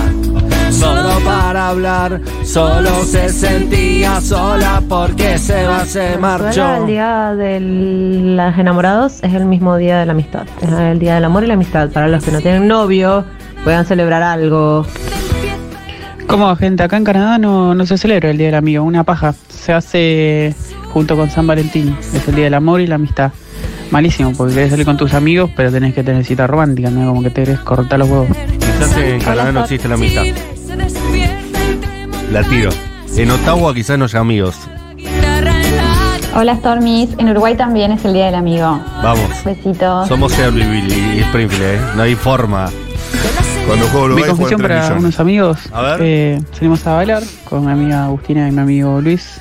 Solo 0.71 1.21
para 1.25 1.69
hablar, 1.69 2.21
solo 2.45 3.05
se 3.05 3.29
sentía 3.29 4.21
sola 4.21 4.83
porque 4.89 5.39
Sebas 5.39 5.89
se 5.89 6.19
marchó. 6.19 6.77
el 6.77 6.87
día 6.87 7.35
de 7.35 7.61
los 7.61 8.59
enamorados 8.59 9.23
es 9.23 9.33
el 9.35 9.47
mismo 9.47 9.77
día 9.77 9.99
de 10.01 10.07
la 10.07 10.13
amistad. 10.13 10.47
Es 10.61 10.71
el 10.71 10.99
día 10.99 11.15
del 11.15 11.25
amor 11.25 11.45
y 11.45 11.47
la 11.47 11.55
amistad. 11.55 11.91
Para 11.91 12.09
los 12.09 12.25
que 12.25 12.33
no 12.33 12.41
tienen 12.41 12.67
novio, 12.69 13.25
puedan 13.65 13.87
celebrar 13.87 14.23
algo. 14.23 14.85
Como 16.27 16.55
gente, 16.57 16.83
acá 16.83 16.97
en 16.97 17.05
Canadá 17.05 17.39
no, 17.39 17.75
no 17.75 17.87
se 17.87 17.97
celebra 17.97 18.31
el 18.31 18.39
Día 18.39 18.47
del 18.47 18.57
Amigo, 18.57 18.83
una 18.83 19.05
paja. 19.05 19.35
Se 19.49 19.73
hace 19.73 20.55
junto 20.93 21.17
con 21.17 21.31
San 21.31 21.47
Valentín. 21.47 21.97
Es 22.15 22.27
el 22.27 22.35
Día 22.35 22.45
del 22.45 22.55
Amor 22.55 22.81
y 22.81 22.87
la 22.87 22.97
Amistad. 22.97 23.31
Malísimo, 23.91 24.33
porque 24.37 24.55
querés 24.55 24.71
salir 24.71 24.85
con 24.85 24.97
tus 24.97 25.15
amigos, 25.15 25.51
pero 25.55 25.71
tenés 25.71 25.95
que 25.95 26.03
tener 26.03 26.25
cita 26.25 26.47
romántica, 26.49 26.91
¿no? 26.91 27.07
Como 27.07 27.23
que 27.23 27.31
te 27.31 27.45
querés 27.45 27.61
cortar 27.61 28.01
los 28.01 28.09
huevos. 28.09 28.29
Quizás 28.59 28.97
en 28.97 29.21
Canadá 29.21 29.53
no 29.53 29.61
existe 29.61 29.89
la 29.89 29.95
amistad. 29.95 30.25
La 32.33 32.43
tiro. 32.45 32.71
En 33.17 33.31
Ottawa 33.31 33.75
quizás 33.75 33.99
no 33.99 34.05
haya 34.07 34.21
amigos. 34.21 34.57
Hola 36.35 36.55
Stormis, 36.57 37.11
en 37.19 37.31
Uruguay 37.31 37.57
también 37.57 37.93
es 37.93 38.05
el 38.05 38.13
Día 38.13 38.27
del 38.27 38.35
Amigo. 38.35 38.79
Vamos. 39.03 39.31
Besitos. 39.45 40.07
Somos 40.09 40.33
Shelbyville 40.37 41.17
y 41.17 41.21
Springfield, 41.21 41.63
¿eh? 41.63 41.79
No 41.97 42.03
hay 42.03 42.15
forma. 42.15 42.69
Cuando 43.67 43.87
juego 43.89 44.07
Mi 44.09 44.13
Uruguay, 44.15 44.29
confesión 44.31 44.61
en 44.61 44.67
tres 44.67 44.77
para 44.79 44.83
millones. 44.85 45.03
unos 45.05 45.21
amigos. 45.21 45.59
A 45.73 45.83
ver. 45.83 46.01
eh, 46.03 46.41
salimos 46.53 46.87
a 46.87 46.95
bailar 46.95 47.23
con 47.49 47.65
mi 47.65 47.73
amiga 47.73 48.05
Agustina 48.05 48.49
y 48.49 48.53
mi 48.53 48.61
amigo 48.61 49.01
Luis. 49.01 49.41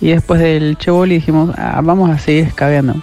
Y 0.00 0.08
después 0.10 0.40
del 0.40 0.76
cheboli 0.78 1.16
dijimos, 1.16 1.50
ah, 1.58 1.80
vamos 1.82 2.10
a 2.10 2.18
seguir 2.18 2.44
escabeando. 2.44 2.94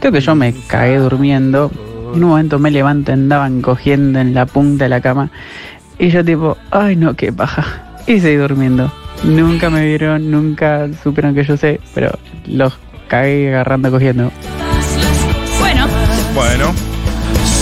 Creo 0.00 0.12
que 0.12 0.20
yo 0.20 0.34
me 0.34 0.54
cagué 0.68 0.96
durmiendo. 0.98 1.70
En 2.14 2.24
un 2.24 2.30
momento 2.30 2.58
me 2.58 2.70
levanto, 2.70 3.12
andaban 3.12 3.60
cogiendo 3.60 4.20
en 4.20 4.32
la 4.32 4.46
punta 4.46 4.84
de 4.84 4.88
la 4.88 5.00
cama. 5.02 5.28
Y 5.98 6.08
yo 6.08 6.24
tipo, 6.24 6.56
ay 6.70 6.96
no, 6.96 7.14
qué 7.14 7.30
paja. 7.32 7.82
Y 8.06 8.20
seguí 8.20 8.36
durmiendo. 8.36 8.92
Nunca 9.24 9.70
me 9.70 9.84
vieron, 9.86 10.30
nunca 10.30 10.86
supieron 11.02 11.34
que 11.34 11.44
yo 11.44 11.56
sé, 11.56 11.80
pero 11.94 12.10
los 12.46 12.78
cagué 13.08 13.48
agarrando, 13.48 13.90
cogiendo. 13.90 14.30
Bueno, 15.58 15.86
Bueno, 16.34 16.74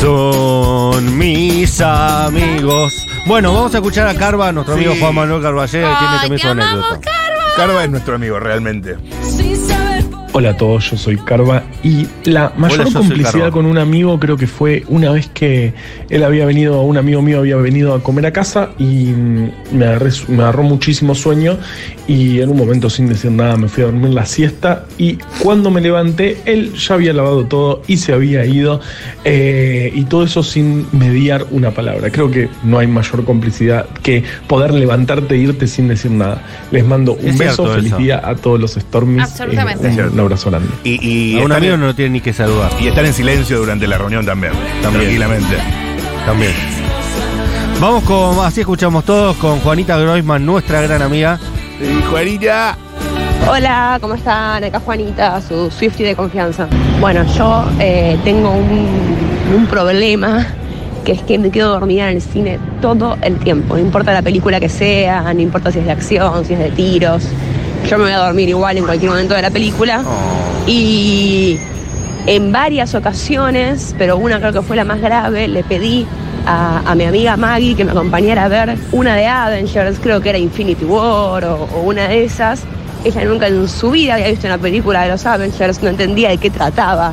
Son 0.01 1.17
mis 1.19 1.81
amigos. 1.81 2.93
Bueno, 3.27 3.55
vamos 3.55 3.75
a 3.75 3.79
escuchar 3.79 4.07
a 4.09 4.15
Carva, 4.15 4.53
nuestro 4.53 4.75
amigo 4.75 4.93
Sí. 4.95 5.01
Juan 5.01 5.15
Manuel 5.15 5.41
Carballero, 5.43 5.89
que 5.89 5.97
tiene 5.99 6.13
Ay, 6.15 6.19
también 6.21 6.41
te 6.41 6.47
su 6.47 6.49
amamos, 6.49 6.85
anécdota. 6.91 7.11
Carva 7.57 7.85
es 7.85 7.91
nuestro 7.91 8.15
amigo, 8.17 8.39
realmente. 8.41 8.97
Hola 10.37 10.51
a 10.51 10.57
todos, 10.57 10.91
yo 10.91 10.97
soy 10.97 11.17
Carva 11.17 11.63
y 11.85 12.09
la 12.25 12.53
mayor 12.57 12.81
Hola, 12.89 12.91
complicidad 12.99 13.51
con 13.53 13.67
un 13.67 13.79
amigo 13.79 14.19
creo 14.19 14.37
que 14.37 14.49
fue 14.49 14.83
una 14.89 15.13
vez 15.13 15.29
que 15.33 15.73
él 16.11 16.25
había 16.25 16.45
venido, 16.45 16.83
un 16.83 16.97
amigo 16.97 17.23
mío 17.23 17.39
había 17.39 17.55
venido 17.55 17.95
a 17.95 18.03
comer 18.03 18.27
a 18.27 18.33
casa 18.33 18.71
y 18.77 19.13
mm, 19.13 19.51
me, 19.75 19.87
agarré- 19.87 20.27
me 20.29 20.43
agarró 20.43 20.65
muchísimo 20.65 21.15
sueño 21.15 21.57
y 22.09 22.41
en 22.41 22.51
un 22.51 22.57
momento 22.57 22.91
sin 22.91 23.07
decir 23.09 23.31
nada 23.31 23.57
me 23.57 23.69
fui 23.69 23.85
a 23.85 23.87
dormir 23.87 24.11
la 24.11 24.27
siesta 24.27 24.87
y 24.99 25.19
cuando 25.41 25.71
me 25.71 25.81
levanté 25.81 26.39
él 26.47 26.75
ya 26.75 26.95
había 26.95 27.13
lavado 27.13 27.45
todo 27.47 27.83
y 27.87 27.99
se 27.99 28.13
había 28.13 28.45
ido 28.45 28.81
eh, 29.25 29.93
y 29.95 30.03
todo 30.03 30.25
eso 30.25 30.43
sin 30.43 30.85
mediar 30.91 31.47
una 31.53 31.71
palabra. 31.71 32.11
Creo 32.11 32.29
que 32.33 32.49
no 32.65 32.81
hay 32.81 32.89
mayor 32.89 33.25
complicidad 33.25 33.87
que 34.03 34.25
poder 34.49 34.75
levantarte 34.75 35.37
e 35.37 35.39
irte 35.39 35.69
sin 35.69 35.87
decir 35.87 36.11
nada. 36.11 36.43
Les 36.73 36.85
mando 36.85 37.13
un 37.13 37.29
Es 37.29 37.39
beso, 37.39 37.67
feliz 37.73 37.87
eso. 37.93 37.99
día 37.99 38.21
a 38.29 38.35
todos 38.35 38.59
los 38.61 38.73
Stormies. 38.73 39.23
Absolutamente. 39.31 39.89
Eh, 39.89 40.03
un 40.09 40.24
abrazo 40.25 40.51
grande. 40.51 40.69
Y, 40.85 40.99
y 41.37 41.41
A 41.41 41.45
un 41.45 41.53
amigo 41.53 41.75
en- 41.75 41.81
no 41.81 41.87
lo 41.87 41.95
tiene 41.95 42.11
ni 42.11 42.21
que 42.21 42.33
saludar. 42.33 42.71
y 42.81 42.89
estar 42.89 43.05
en 43.05 43.13
silencio 43.15 43.59
durante 43.59 43.87
la 43.87 43.99
reunión 43.99 44.25
también. 44.27 44.53
También. 44.83 45.05
Tranquilamente. 45.05 45.57
También. 46.27 46.53
Vamos 47.81 48.05
con, 48.05 48.45
así 48.45 48.61
escuchamos 48.61 49.05
todos, 49.05 49.37
con 49.37 49.59
Juanita 49.61 49.97
Groisman, 49.99 50.45
nuestra 50.47 50.81
gran 50.81 51.03
amiga. 51.03 51.39
Y 51.81 52.03
Juanita. 52.05 52.77
Hola, 53.51 53.99
¿cómo 54.01 54.15
están? 54.15 54.65
Acá 54.65 54.81
Juanita, 54.81 55.41
su 55.43 55.71
Swifty 55.71 56.03
de 56.05 56.15
confianza. 56.17 56.67
Bueno, 57.01 57.25
yo 57.37 57.65
eh, 57.81 58.17
tengo 58.25 58.51
un, 58.53 58.89
un 59.55 59.67
problema 59.67 60.47
que 61.05 61.13
es 61.13 61.23
que 61.23 61.37
me 61.37 61.51
quedo 61.51 61.69
dormida 61.73 62.09
en 62.11 62.17
el 62.17 62.23
cine 62.23 62.59
todo 62.81 63.19
el 63.21 63.37
tiempo. 63.37 63.75
No 63.75 63.81
importa 63.81 64.15
la 64.15 64.23
película 64.23 64.59
que 64.61 64.71
sea, 64.71 65.35
no 65.35 65.41
importa 65.43 65.71
si 65.71 65.81
es 65.81 65.85
de 65.85 65.93
acción, 65.93 66.45
si 66.47 66.55
es 66.55 66.59
de 66.61 66.71
tiros. 66.71 67.25
Yo 67.89 67.99
me 67.99 68.05
voy 68.05 68.13
a 68.13 68.19
dormir 68.19 68.49
igual 68.49 68.79
en 68.79 68.85
cualquier 68.85 69.11
momento 69.11 69.35
de 69.35 69.43
la 69.43 69.51
película. 69.51 70.03
Y 70.67 71.59
en 72.27 72.51
varias 72.51 72.95
ocasiones, 72.95 73.95
pero 73.99 74.17
una 74.17 74.39
creo 74.39 74.53
que 74.53 74.63
fue 74.63 74.77
la 74.77 74.85
más 74.85 75.01
grave, 75.01 75.47
le 75.49 75.63
pedí 75.63 76.07
a, 76.47 76.83
a 76.91 76.95
mi 76.95 77.05
amiga 77.05 77.37
Maggie 77.37 77.75
que 77.75 77.85
me 77.85 77.91
acompañara 77.91 78.45
a 78.45 78.49
ver 78.49 78.79
una 78.93 79.15
de 79.15 79.27
Avengers, 79.27 79.99
creo 80.03 80.21
que 80.21 80.31
era 80.31 80.39
Infinity 80.39 80.85
War 80.85 81.45
o, 81.45 81.69
o 81.75 81.81
una 81.83 82.09
de 82.09 82.25
esas. 82.25 82.63
Ella 83.05 83.25
nunca 83.27 83.49
en 83.49 83.69
su 83.69 83.91
vida 83.91 84.15
había 84.15 84.29
visto 84.29 84.47
una 84.47 84.57
película 84.57 85.03
de 85.03 85.11
los 85.11 85.27
Avengers, 85.27 85.83
no 85.83 85.91
entendía 85.91 86.31
de 86.31 86.39
qué 86.39 86.49
trataba 86.49 87.13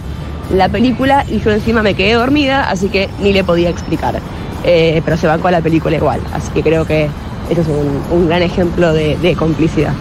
la 0.56 0.70
película 0.70 1.26
y 1.30 1.42
yo 1.42 1.52
encima 1.52 1.84
me 1.84 1.94
quedé 1.94 2.14
dormida, 2.14 2.70
así 2.70 2.88
que 2.88 3.10
ni 3.20 3.34
le 3.34 3.44
podía 3.44 3.70
explicar. 3.70 4.16
Eh, 4.64 5.02
pero 5.04 5.18
se 5.18 5.28
bancó 5.28 5.50
la 5.52 5.60
película 5.60 5.98
igual, 5.98 6.22
así 6.34 6.52
que 6.52 6.62
creo 6.64 6.86
que 6.86 7.10
este 7.50 7.62
es 7.62 7.68
un, 7.68 8.02
un 8.12 8.28
gran 8.28 8.42
ejemplo 8.42 8.94
de, 8.94 9.18
de 9.18 9.36
complicidad. 9.36 9.92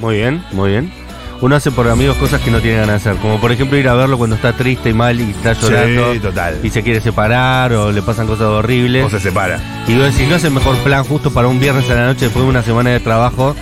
Muy 0.00 0.16
bien, 0.16 0.44
muy 0.52 0.70
bien. 0.70 0.92
Uno 1.42 1.54
hace 1.54 1.70
por 1.70 1.86
amigos 1.88 2.16
cosas 2.16 2.40
que 2.40 2.50
no 2.50 2.60
tiene 2.60 2.78
ganas 2.78 3.02
de 3.04 3.10
hacer, 3.10 3.20
como 3.20 3.38
por 3.38 3.52
ejemplo 3.52 3.76
ir 3.76 3.86
a 3.88 3.94
verlo 3.94 4.16
cuando 4.16 4.36
está 4.36 4.54
triste 4.54 4.88
y 4.88 4.94
mal 4.94 5.20
y 5.20 5.30
está 5.32 5.52
llorando. 5.52 6.14
Sí, 6.14 6.20
total. 6.20 6.58
Y 6.62 6.70
se 6.70 6.82
quiere 6.82 7.00
separar 7.02 7.74
o 7.74 7.92
le 7.92 8.00
pasan 8.00 8.26
cosas 8.26 8.46
horribles. 8.46 9.04
O 9.04 9.10
se 9.10 9.20
separa. 9.20 9.60
Y 9.86 9.94
vos 9.96 10.04
decís, 10.14 10.26
no 10.28 10.36
es 10.36 10.44
el 10.44 10.52
mejor 10.52 10.76
plan 10.78 11.04
justo 11.04 11.30
para 11.30 11.48
un 11.48 11.60
viernes 11.60 11.90
a 11.90 11.94
la 11.94 12.06
noche 12.06 12.24
después 12.26 12.42
de 12.42 12.48
una 12.50 12.62
semana 12.62 12.88
de 12.88 13.00
trabajo, 13.00 13.54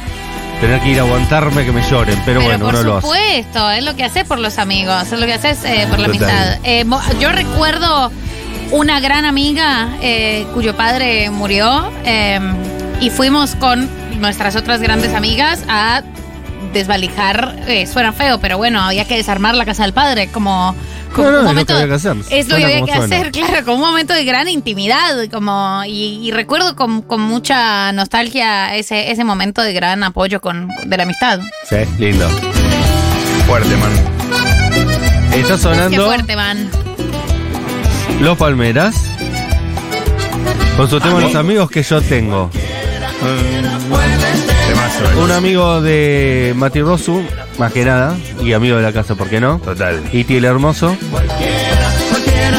tener 0.61 0.81
que 0.83 0.91
ir 0.91 1.01
a 1.01 1.03
aguantarme 1.03 1.65
que 1.65 1.73
me 1.73 1.83
lloren. 1.83 2.17
Pero, 2.25 2.39
Pero 2.39 2.43
bueno, 2.43 2.65
por 2.67 2.75
uno 2.75 2.83
lo 2.85 2.97
hace. 2.99 3.07
supuesto, 3.09 3.71
es 3.73 3.85
lo 3.85 3.97
que 3.97 4.05
haces 4.05 4.23
por 4.25 4.39
los 4.39 4.59
amigos, 4.59 5.11
es 5.13 5.19
lo 5.19 5.27
que 5.27 5.33
haces 5.35 5.65
eh, 5.65 5.87
por 5.91 5.99
la 5.99 6.07
Total. 6.07 6.23
amistad. 6.31 6.59
Eh, 6.63 6.85
mo- 6.85 7.01
yo 7.21 7.33
recuerdo 7.33 8.13
una 8.71 9.01
gran 9.01 9.25
amiga 9.25 9.89
eh, 10.01 10.47
cuyo 10.55 10.77
padre 10.77 11.29
murió 11.31 11.91
eh, 12.05 12.39
y 13.01 13.11
fuimos 13.11 13.57
con 13.57 13.89
nuestras 14.21 14.55
otras 14.55 14.81
grandes 14.81 15.13
amigas 15.13 15.65
a 15.69 16.03
desvalijar, 16.73 17.57
eh, 17.67 17.87
suena 17.87 18.13
feo, 18.13 18.39
pero 18.41 18.57
bueno, 18.59 18.81
había 18.81 19.07
que 19.07 19.17
desarmar 19.17 19.55
la 19.55 19.65
casa 19.65 19.83
del 19.85 19.93
padre, 19.93 20.29
como, 20.29 20.75
como 21.15 21.31
No, 21.31 21.33
no, 21.33 21.39
un 21.41 21.41
es 21.41 21.45
lo 21.45 21.49
momento... 21.51 21.67
que 21.67 21.73
había 21.83 21.89
que 21.89 21.95
hacer. 21.95 22.17
Es 22.31 22.49
lo 22.49 22.57
que 22.57 22.65
había 22.65 22.85
que 22.85 22.93
suena. 22.93 23.05
hacer, 23.17 23.33
claro, 23.33 23.65
como 23.65 23.77
un 23.77 23.83
momento 23.83 24.13
de 24.15 24.25
gran 24.25 24.49
intimidad, 24.49 25.29
como 25.31 25.83
y, 25.87 26.21
y 26.27 26.31
recuerdo 26.31 26.75
con, 26.77 27.03
con 27.03 27.21
mucha 27.21 27.93
nostalgia 27.93 28.75
ese, 28.77 29.11
ese 29.11 29.25
momento 29.25 29.63
de 29.63 29.73
gran 29.73 30.03
apoyo 30.03 30.41
con, 30.41 30.69
de 30.85 30.97
la 30.97 31.03
amistad. 31.05 31.41
Sí, 31.69 31.77
lindo. 31.99 32.29
Fuerte, 33.47 33.77
man. 33.77 33.93
Está 35.35 35.55
Qué 35.55 35.59
sonando 35.61 36.07
fuerte, 36.07 36.37
man. 36.37 36.71
Los 38.21 38.39
Palmeras. 38.39 38.95
Con 40.77 40.89
su 40.91 40.99
tema 41.01 41.21
Los 41.21 41.35
amigos 41.35 41.71
que 41.71 41.83
yo 41.83 42.01
tengo. 42.03 42.51
Un 45.23 45.31
amigo 45.31 45.81
de 45.81 46.53
Mati 46.57 46.81
Rosu, 46.83 47.23
más 47.59 47.73
que 47.73 47.85
nada, 47.85 48.17
y 48.43 48.53
amigo 48.53 48.77
de 48.77 48.83
la 48.83 48.93
casa, 48.93 49.15
¿por 49.15 49.29
qué 49.29 49.41
no? 49.41 49.59
Total. 49.59 50.03
Y 50.13 50.33
el 50.35 50.45
Hermoso. 50.45 50.97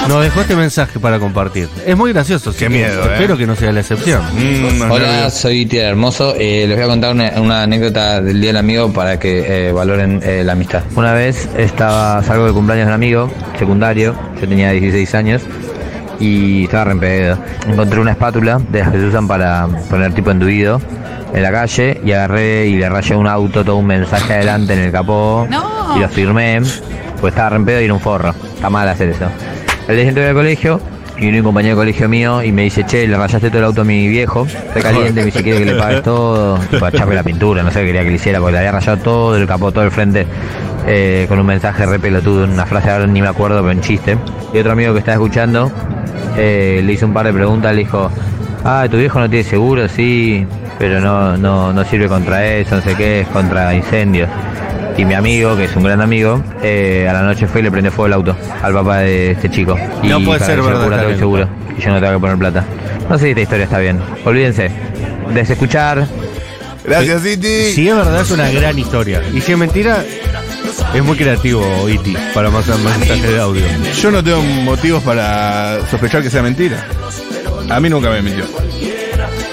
Nos 0.08 0.22
dejó 0.24 0.42
este 0.42 0.56
mensaje 0.56 1.00
para 1.00 1.18
compartir. 1.20 1.68
Es 1.86 1.98
muy 1.98 2.14
gracioso. 2.14 2.52
Qué 2.52 2.60
que 2.60 2.70
miedo, 2.70 3.04
¿eh? 3.06 3.14
Espero 3.14 3.38
que 3.38 3.48
no 3.48 3.56
sea 3.56 3.72
la 3.72 3.80
excepción. 3.80 4.22
Mm, 4.34 4.92
Hola, 4.92 5.30
soy 5.32 5.66
Tía 5.66 5.90
Hermoso. 5.90 6.36
Eh, 6.38 6.66
les 6.68 6.78
voy 6.78 6.86
a 6.86 6.88
contar 6.88 7.12
una, 7.14 7.32
una 7.42 7.64
anécdota 7.64 8.22
del 8.22 8.40
Día 8.40 8.50
del 8.50 8.58
Amigo 8.58 8.94
para 8.94 9.18
que 9.18 9.68
eh, 9.68 9.72
valoren 9.72 10.22
eh, 10.24 10.44
la 10.46 10.54
amistad. 10.54 10.84
Una 10.96 11.14
vez 11.14 11.50
estaba, 11.58 12.22
salgo 12.24 12.46
de 12.46 12.54
cumpleaños 12.54 12.86
de 12.86 12.90
un 12.90 12.96
amigo 12.96 13.32
secundario, 13.58 14.16
yo 14.40 14.48
tenía 14.48 14.72
16 14.72 15.16
años 15.16 15.42
y 16.20 16.66
estaba 16.66 16.94
re. 16.94 17.36
Encontré 17.68 18.00
una 18.00 18.12
espátula 18.12 18.62
de 18.70 18.80
las 18.80 18.92
que 18.92 19.00
se 19.00 19.06
usan 19.06 19.28
para 19.28 19.68
poner 19.90 20.14
tipo 20.14 20.30
enduido 20.30 20.80
en 21.36 21.44
la 21.44 21.52
calle 21.52 22.00
y 22.04 22.12
agarré 22.14 22.66
y 22.68 22.78
le 22.78 22.90
rayé 22.90 23.16
un 23.16 23.28
auto, 23.28 23.64
todo 23.64 23.76
un 23.76 23.88
mensaje 23.88 24.34
adelante 24.34 24.74
en 24.74 24.80
el 24.80 24.92
capó 24.92 25.46
No. 25.50 25.96
y 25.98 26.00
lo 26.00 26.08
firmé, 26.10 26.62
pues 27.20 27.34
estaba 27.34 27.50
re 27.50 27.56
en 27.58 27.66
pedo 27.66 27.82
y 27.82 27.86
era 27.86 27.94
un 27.94 28.00
forro. 28.00 28.34
Está 28.56 28.70
mal 28.70 28.88
hacer 28.88 29.10
eso. 29.10 29.26
El 29.88 29.96
día 29.96 30.06
siguiente 30.06 30.22
voy 30.22 30.30
al 30.30 30.36
colegio 30.36 30.80
y 31.18 31.22
viene 31.22 31.40
un 31.40 31.44
compañero 31.46 31.76
de 31.76 31.82
colegio 31.82 32.08
mío 32.10 32.42
y 32.42 32.52
me 32.54 32.64
dice, 32.64 32.86
che, 32.86 33.06
le 33.08 33.18
rayaste 33.18 33.50
todo 33.50 33.60
el 33.60 33.66
auto 33.66 33.82
a 33.82 33.84
mi 33.84 34.08
viejo, 34.08 34.46
está 34.50 34.82
caliente, 34.82 35.20
me 35.20 35.26
dice, 35.26 35.44
quiere 35.44 35.60
que 35.60 35.66
le 35.66 35.76
pagues 35.76 36.04
todo, 36.04 36.58
para 36.80 36.90
echarme 36.96 37.16
la 37.16 37.24
pintura, 37.24 37.64
no 37.64 37.72
sé 37.72 37.82
qué 37.82 37.88
quería 37.88 38.04
que 38.04 38.10
le 38.10 38.16
hiciera, 38.16 38.40
porque 38.40 38.54
le 38.54 38.58
había 38.60 38.72
rayado 38.72 38.98
todo 38.98 39.36
el 39.38 39.46
capó, 39.46 39.72
todo 39.72 39.84
el 39.84 39.92
frente, 39.92 40.26
eh, 40.88 41.26
con 41.30 41.40
un 41.40 41.46
mensaje 41.46 41.86
re 41.86 42.00
pelotudo, 42.00 42.46
una 42.46 42.66
frase 42.66 42.90
ahora 42.92 43.08
ni 43.08 43.22
me 43.22 43.28
acuerdo, 43.28 43.62
pero 43.62 43.74
un 43.76 43.82
chiste. 43.82 44.18
Y 44.54 44.58
otro 44.60 44.72
amigo 44.74 44.94
que 44.94 45.00
estaba 45.00 45.16
escuchando 45.16 45.72
eh, 46.38 46.82
le 46.84 46.94
hizo 46.94 47.06
un 47.06 47.14
par 47.14 47.26
de 47.26 47.34
preguntas, 47.34 47.74
le 47.74 47.80
dijo, 47.80 48.10
ah, 48.66 48.86
tu 48.90 48.98
viejo 48.98 49.20
no 49.20 49.30
tiene 49.30 49.44
seguro, 49.46 49.88
sí, 49.88 50.46
pero 50.80 51.00
no, 51.00 51.38
no, 51.38 51.74
no 51.74 51.86
sirve 51.86 52.08
contra 52.08 52.46
eso, 52.46 52.76
no 52.76 52.82
sé 52.82 52.96
qué, 52.96 53.22
es 53.22 53.28
contra 53.28 53.74
incendios. 53.74 54.30
Y 54.98 55.04
mi 55.04 55.14
amigo, 55.14 55.58
que 55.58 55.66
es 55.66 55.76
un 55.76 55.84
gran 55.84 56.00
amigo, 56.02 56.42
eh, 56.64 57.06
a 57.10 57.14
la 57.14 57.22
noche 57.22 57.48
fue 57.48 57.60
y 57.60 57.64
le 57.66 57.72
prende 57.72 57.92
fuego 57.92 58.08
el 58.08 58.14
auto 58.14 58.36
al 58.62 58.74
papá 58.74 59.00
de 59.00 59.32
este 59.32 59.50
chico. 59.50 59.78
Y 60.02 60.08
No 60.08 60.22
puede 60.24 60.40
ser 60.40 60.62
verdad, 60.62 60.84
cubra 60.84 60.86
todo 60.86 60.94
el 60.96 61.02
Karen. 61.02 61.20
seguro. 61.20 61.50
Y 61.78 61.82
yo 61.82 61.90
no 61.90 62.00
tengo 62.00 62.14
que 62.14 62.20
poner 62.20 62.38
plata. 62.38 62.64
No 63.10 63.18
sé 63.18 63.26
si 63.26 63.30
esta 63.32 63.42
historia 63.42 63.64
está 63.66 63.80
bien. 63.80 64.00
Olvídense. 64.24 64.72
Desescuchar. 65.34 66.08
Gracias, 66.86 67.24
City. 67.24 67.72
Si 67.74 67.90
es 67.90 67.96
verdad, 67.96 68.22
es 68.22 68.32
una 68.32 68.50
gran 68.52 68.78
historia. 68.80 69.22
Y 69.34 69.42
si 69.42 69.52
es 69.52 69.58
mentira, 69.58 70.04
es 70.94 71.04
muy 71.04 71.18
creativo, 71.18 71.90
Iti, 71.90 72.16
para 72.34 72.50
mandar 72.50 72.78
mensaje 72.80 73.28
de 73.34 73.40
audio. 73.42 73.64
Yo 74.02 74.12
no 74.12 74.24
tengo 74.24 74.42
motivos 74.42 75.04
para 75.04 75.80
sospechar 75.92 76.22
que 76.22 76.30
sea 76.30 76.42
mentira. 76.42 76.86
A 77.70 77.80
mí 77.82 77.90
nunca 77.90 78.10
me 78.12 78.22
mintió. 78.22 78.46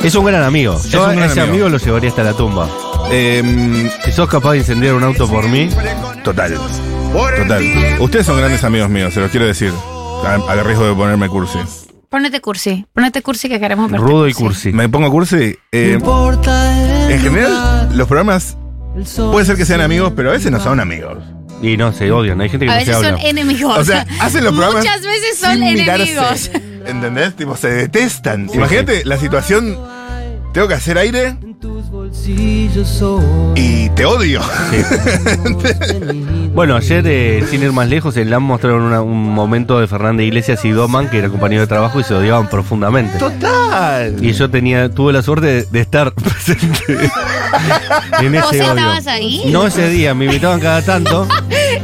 Es 0.03 0.15
un 0.15 0.25
gran 0.25 0.43
amigo. 0.43 0.75
Es 0.77 0.91
Yo 0.91 1.05
un 1.05 1.11
a 1.11 1.13
gran 1.15 1.31
ese 1.31 1.41
amigo. 1.41 1.55
amigo 1.67 1.69
lo 1.69 1.79
llevaría 1.79 2.11
hasta 2.11 2.23
la 2.25 2.33
tumba. 2.35 2.69
Em, 3.11 3.89
si 4.05 4.13
sos 4.13 4.29
capaz 4.29 4.53
de 4.53 4.59
incendiar 4.59 4.95
un 4.95 5.05
auto 5.05 5.29
por 5.29 5.49
mí, 5.49 5.69
Total. 6.25 6.55
Total. 7.37 7.63
Ustedes 8.01 8.27
son 8.27 8.39
grandes 8.39 8.65
amigos 8.65 8.89
míos, 8.89 9.13
se 9.15 9.21
los 9.21 9.31
quiero 9.31 9.47
decir. 9.47 9.73
Al, 10.27 10.43
al 10.49 10.65
riesgo 10.65 10.87
de 10.87 10.95
ponerme 10.95 11.29
cursi. 11.29 11.59
Ponete 12.09 12.41
cursi, 12.41 12.85
ponete 12.93 13.23
cursi 13.23 13.49
que 13.49 13.59
queremos 13.59 13.91
verte 13.91 14.07
Rudo 14.07 14.29
y 14.29 14.35
cursi. 14.35 14.73
Me 14.73 14.89
pongo 14.89 15.11
cursi. 15.11 15.57
eh, 15.73 15.99
en 16.03 17.21
general, 17.21 17.91
los 17.97 18.07
programas 18.07 18.57
puede 19.33 19.47
ser 19.47 19.57
que 19.57 19.65
sean 19.65 19.81
amigos, 19.81 20.13
pero 20.15 20.31
a 20.31 20.33
veces 20.33 20.51
no 20.53 20.61
son 20.61 20.79
amigos. 20.81 21.19
Y 21.63 21.77
no, 21.77 21.93
se 21.93 22.11
odian. 22.11 22.41
Hay 22.41 22.49
gente 22.49 22.69
A 22.69 22.77
veces 22.77 22.97
son 22.97 23.19
enemigos. 23.19 23.79
O 23.79 23.85
sea, 23.85 24.05
hacen 24.21 24.43
los 24.45 24.53
programas 24.53 24.85
Muchas 24.85 25.03
veces 25.03 25.39
son 25.39 25.53
sin 25.59 25.75
mirarse. 25.75 26.03
enemigos. 26.03 26.51
¿Entendés? 26.87 27.37
Tipo, 27.37 27.57
se 27.57 27.69
detestan. 27.69 28.51
Imagínate 28.53 29.05
la 29.05 29.17
situación. 29.17 29.79
Tengo 30.53 30.69
que 30.69 30.75
hacer 30.75 30.99
aire. 30.99 31.37
Y 33.55 33.89
te 33.91 34.05
odio. 34.05 34.41
Bueno, 36.55 36.77
ayer, 36.77 37.03
eh, 37.07 37.45
sin 37.51 37.63
ir 37.63 37.73
más 37.73 37.89
lejos, 37.89 38.15
en 38.19 38.29
LAM 38.29 38.43
mostraron 38.43 38.83
una- 38.83 39.01
un 39.01 39.33
momento 39.33 39.81
de 39.81 39.87
Fernández 39.87 40.27
Iglesias 40.27 40.63
y 40.67 40.71
Doman, 40.71 41.09
que 41.09 41.17
era 41.19 41.31
compañero 41.31 41.63
de 41.63 41.67
trabajo, 41.67 41.99
y 41.99 42.05
se 42.05 42.13
odiaban 42.13 42.51
profundamente. 42.51 43.17
Total. 43.19 44.15
Y 44.23 44.33
yo 44.33 44.51
tenía, 44.51 44.91
tuve 44.91 45.15
la 45.15 45.23
suerte 45.23 45.47
de, 45.47 45.63
de 45.65 45.81
estar 45.81 46.13
presente 46.13 46.79
en 48.21 48.33
¿Vos 48.35 48.53
ese 48.53 48.59
estabas 48.65 49.07
ahí? 49.07 49.45
No 49.51 49.67
ese 49.67 49.89
día, 49.89 50.13
me 50.15 50.27
invitaban 50.27 50.61
cada 50.61 50.83
tanto 50.83 51.27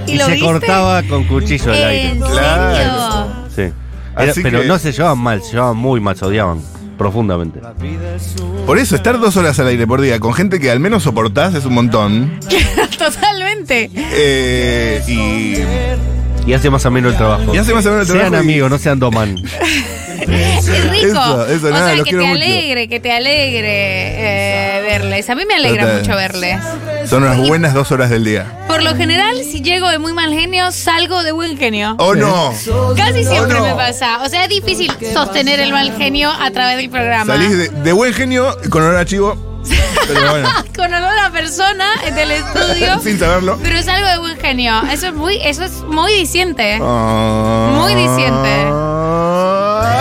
¿Y 0.07 0.13
y, 0.13 0.19
lo 0.19 0.27
se 0.27 0.33
viste? 0.33 0.47
cortaba 0.47 1.03
con 1.05 1.25
cuchillo 1.25 1.73
el 1.73 1.85
aire. 1.85 2.11
¿En 2.11 2.21
Claro. 2.21 2.75
serio? 3.55 3.73
Sí. 3.73 3.75
Era- 4.23 4.33
pero 4.43 4.61
que- 4.61 4.67
no 4.69 4.79
se 4.79 4.93
llevaban 4.93 5.19
mal, 5.19 5.43
se 5.43 5.53
llevaban 5.53 5.79
muy 5.79 5.99
mal, 6.01 6.15
se 6.15 6.27
odiaban 6.27 6.61
profundamente. 6.99 7.61
Por 8.67 8.79
eso, 8.79 8.97
estar 8.97 9.19
dos 9.19 9.37
horas 9.37 9.59
al 9.61 9.69
aire 9.69 9.87
por 9.87 10.01
día 10.01 10.21
con 10.21 10.35
gente 10.35 10.61
que 10.61 10.71
al 10.71 10.81
menos 10.81 11.05
soportás 11.05 11.55
es 11.55 11.65
un 11.65 11.75
montón. 11.75 12.39
Totalmente. 12.99 13.91
Eh, 13.95 15.03
y. 15.09 16.28
Y 16.49 16.55
hace 16.55 16.71
más 16.71 16.85
ameno 16.87 17.09
el 17.11 17.17
trabajo. 17.17 17.55
Y 17.55 17.59
hace 17.59 17.75
más 17.75 17.85
ameno 17.85 18.01
el 18.01 18.07
Sean 18.07 18.19
trabajo 18.19 18.37
y- 18.37 18.39
amigos, 18.39 18.71
no 18.71 18.79
sean 18.79 18.99
Doman. 18.99 19.37
Es 20.21 20.91
rico. 20.91 21.07
Eso, 21.07 21.47
eso, 21.47 21.67
o 21.69 21.71
nada, 21.71 21.95
sea, 21.95 22.05
que 22.05 22.11
te 22.11 22.17
mucho. 22.17 22.29
alegre, 22.29 22.89
que 22.89 23.01
te 23.01 23.13
alegre 23.13 23.69
eh, 24.79 24.83
verles. 24.83 25.31
A 25.31 25.35
mí 25.35 25.43
me 25.47 25.55
alegra 25.55 25.85
Total. 25.85 26.01
mucho 26.01 26.17
verles. 26.17 26.61
Son 27.09 27.23
unas 27.23 27.39
buenas 27.49 27.73
dos 27.73 27.91
horas 27.93 28.11
del 28.11 28.25
día. 28.25 28.45
Por 28.67 28.83
lo 28.83 28.95
general, 28.95 29.37
si 29.43 29.63
llego 29.63 29.89
de 29.89 29.99
muy 29.99 30.13
mal 30.13 30.31
genio, 30.35 30.71
salgo 30.73 31.23
de 31.23 31.33
buen 31.33 31.57
genio. 31.57 31.95
¡Oh, 31.99 32.15
no! 32.15 32.53
Casi 32.97 33.25
siempre 33.25 33.57
Oh, 33.57 33.61
no. 33.61 33.67
me 33.69 33.75
pasa. 33.75 34.21
O 34.23 34.29
sea, 34.29 34.43
es 34.43 34.51
difícil 34.51 34.93
sostener 35.15 35.61
el 35.61 35.73
mal 35.73 35.97
genio 35.97 36.31
a 36.31 36.51
través 36.51 36.77
del 36.77 36.91
programa. 36.91 37.33
Salís 37.35 37.57
de, 37.57 37.69
de 37.71 37.93
buen 37.93 38.13
genio 38.13 38.55
con 38.69 38.83
olor 38.83 38.97
a 38.97 39.07
chivo. 39.07 39.48
Pero 40.09 40.31
bueno, 40.31 40.49
Con 40.77 40.93
olor 40.93 41.19
a 41.19 41.31
persona 41.31 41.87
del 42.15 42.31
estudio. 42.31 42.99
sin 43.03 43.19
saberlo. 43.19 43.59
Pero 43.63 43.77
es 43.77 43.89
algo 43.89 44.09
de 44.09 44.19
buen 44.19 44.39
genio. 44.39 44.83
Eso 44.91 45.09
es 45.09 45.15
muy, 45.15 45.39
eso 45.43 45.65
es 45.65 45.83
muy 45.83 46.13
diciente. 46.13 46.79
Ah. 46.81 47.71
Muy 47.75 47.95
diciente. 47.95 48.67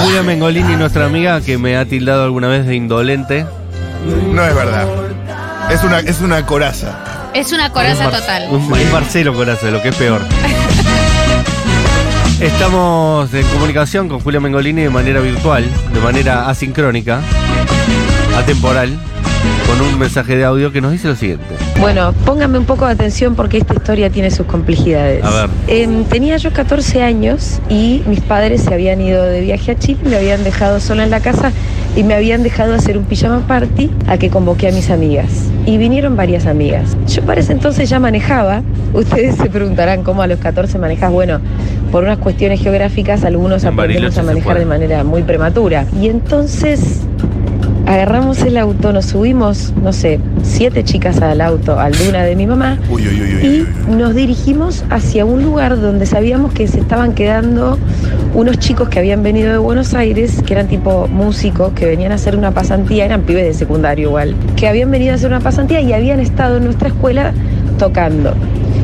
Julia 0.04 0.24
Mengolini, 0.24 0.76
nuestra 0.76 1.06
amiga, 1.06 1.42
que 1.42 1.58
me 1.58 1.78
ha 1.78 1.86
tildado 1.86 2.24
alguna 2.24 2.48
vez 2.48 2.66
de 2.66 2.76
indolente. 2.76 3.46
No 4.32 4.44
es 4.44 4.56
verdad. 4.56 4.88
Es 5.70 5.84
una, 5.84 6.00
es 6.00 6.22
una 6.22 6.46
coraza. 6.46 6.96
Es 7.34 7.52
una 7.52 7.72
coraza 7.72 8.10
total. 8.10 8.48
Un, 8.50 8.74
es 8.78 8.92
Marcelo 8.92 9.34
Coraza, 9.34 9.70
lo 9.70 9.82
que 9.82 9.90
es 9.90 9.96
peor. 9.96 10.22
Estamos 12.40 13.34
en 13.34 13.46
comunicación 13.48 14.08
con 14.08 14.20
Julia 14.20 14.40
Mengolini 14.40 14.84
de 14.84 14.90
manera 14.90 15.20
virtual, 15.20 15.66
de 15.92 16.00
manera 16.00 16.48
asincrónica, 16.48 17.20
atemporal, 18.38 18.98
con 19.68 19.82
un 19.82 20.00
mensaje 20.00 20.38
de 20.38 20.46
audio 20.46 20.72
que 20.72 20.80
nos 20.80 20.94
dice 20.94 21.10
lo 21.10 21.16
siguiente. 21.16 21.46
Bueno, 21.80 22.14
póngame 22.26 22.58
un 22.58 22.66
poco 22.66 22.86
de 22.86 22.94
atención 22.94 23.36
porque 23.36 23.58
esta 23.58 23.74
historia 23.74 24.10
tiene 24.10 24.32
sus 24.32 24.46
complejidades. 24.46 25.24
A 25.24 25.30
ver. 25.30 25.50
Em, 25.68 26.06
tenía 26.06 26.38
yo 26.38 26.52
14 26.54 27.04
años 27.04 27.60
y 27.70 28.02
mis 28.08 28.22
padres 28.22 28.62
se 28.62 28.74
habían 28.74 29.02
ido 29.02 29.24
de 29.24 29.42
viaje 29.42 29.72
a 29.72 29.78
Chile, 29.78 30.00
me 30.06 30.16
habían 30.16 30.44
dejado 30.44 30.80
sola 30.80 31.04
en 31.04 31.12
la 31.12 31.20
casa 31.20 31.52
y 31.96 32.04
me 32.04 32.14
habían 32.14 32.44
dejado 32.44 32.74
hacer 32.74 32.98
un 32.98 33.04
pijama 33.04 33.46
party 33.46 33.90
a 34.08 34.18
que 34.18 34.30
convoqué 34.30 34.70
a 34.70 34.72
mis 34.72 34.90
amigas. 34.90 35.28
Y 35.66 35.78
vinieron 35.78 36.16
varias 36.16 36.46
amigas. 36.46 36.96
Yo 37.08 37.24
para 37.24 37.42
ese 37.42 37.52
entonces 37.52 37.90
ya 37.90 38.00
manejaba. 38.00 38.62
Ustedes 38.94 39.36
se 39.36 39.50
preguntarán 39.50 40.04
cómo 40.04 40.22
a 40.22 40.28
los 40.28 40.40
14 40.40 40.78
manejas. 40.80 41.12
Bueno, 41.12 41.42
por 41.92 42.04
unas 42.04 42.20
cuestiones 42.20 42.62
geográficas 42.62 43.26
algunos 43.26 43.64
En 43.64 43.74
aprendemos 43.74 44.18
a 44.18 44.24
manejar 44.24 44.60
de 44.60 44.66
manera 44.66 45.04
muy 45.04 45.24
prematura. 45.24 45.86
Y 46.00 46.08
entonces 46.08 47.02
agarramos 47.88 48.42
el 48.44 48.58
auto, 48.58 48.92
nos 48.92 49.06
subimos, 49.06 49.74
no 49.82 49.94
sé, 49.94 50.20
siete 50.44 50.84
chicas 50.84 51.22
al 51.22 51.40
auto, 51.42 51.80
al 51.80 51.94
Duna 51.94 52.24
de 52.24 52.36
mi 52.36 52.46
mamá, 52.46 52.78
Uy, 52.90 53.08
uy, 53.08 53.22
uy, 53.22 53.36
uy. 53.36 53.68
y 53.90 53.92
nos 53.96 54.14
dirigimos 54.14 54.84
hacia 54.90 55.24
un 55.26 55.42
lugar 55.42 55.80
donde 55.80 56.06
sabíamos 56.06 56.52
que 56.54 56.68
se 56.68 56.80
estaban 56.80 57.14
quedando 57.14 57.78
unos 58.34 58.60
chicos 58.60 58.90
que 58.90 59.00
habían 59.00 59.24
venido 59.24 59.52
de 59.52 59.58
Buenos 59.58 59.94
Aires, 59.94 60.44
que 60.46 60.54
eran 60.54 60.68
tipo 60.68 61.08
músicos, 61.08 61.72
que 61.74 61.86
venían 61.86 62.12
a 62.12 62.16
hacer 62.16 62.36
una 62.36 62.52
pasantía, 62.52 63.06
eran 63.06 63.22
pibes 63.22 63.46
de 63.46 63.54
secundario 63.54 64.10
igual, 64.10 64.36
que 64.58 64.68
habían 64.68 64.92
venido 64.92 65.14
a 65.14 65.16
hacer 65.16 65.30
una 65.30 65.40
pasantía 65.40 65.80
y 65.80 65.94
habían 65.94 66.20
estado 66.20 66.58
en 66.58 66.66
nuestra 66.66 66.90
escuela 66.90 67.34
tocando. 67.80 68.34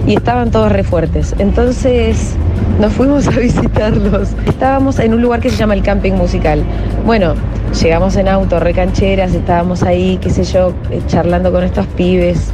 Y 0.06 0.16
estaban 0.16 0.52
todos 0.52 0.72
re 0.72 0.84
fuertes. 0.84 1.36
Entonces 1.40 2.36
nos 2.80 2.94
fuimos 2.94 3.28
a 3.30 3.32
visitarlos. 3.32 4.30
Estábamos 4.48 5.00
en 5.00 5.14
un 5.14 5.22
lugar 5.22 5.40
que 5.40 5.50
se 5.50 5.58
llama 5.58 5.74
el 5.74 5.84
Camping 5.84 6.14
Musical. 6.14 6.64
Bueno, 7.06 7.36
llegamos 7.82 8.16
en 8.16 8.28
auto, 8.28 8.60
recancheras, 8.60 9.34
estábamos 9.34 9.84
ahí, 9.84 10.18
qué 10.22 10.30
sé 10.30 10.44
yo, 10.44 10.74
eh, 10.90 11.02
charlando 11.08 11.52
con 11.52 11.64
estos 11.64 11.88
pibes, 11.88 12.52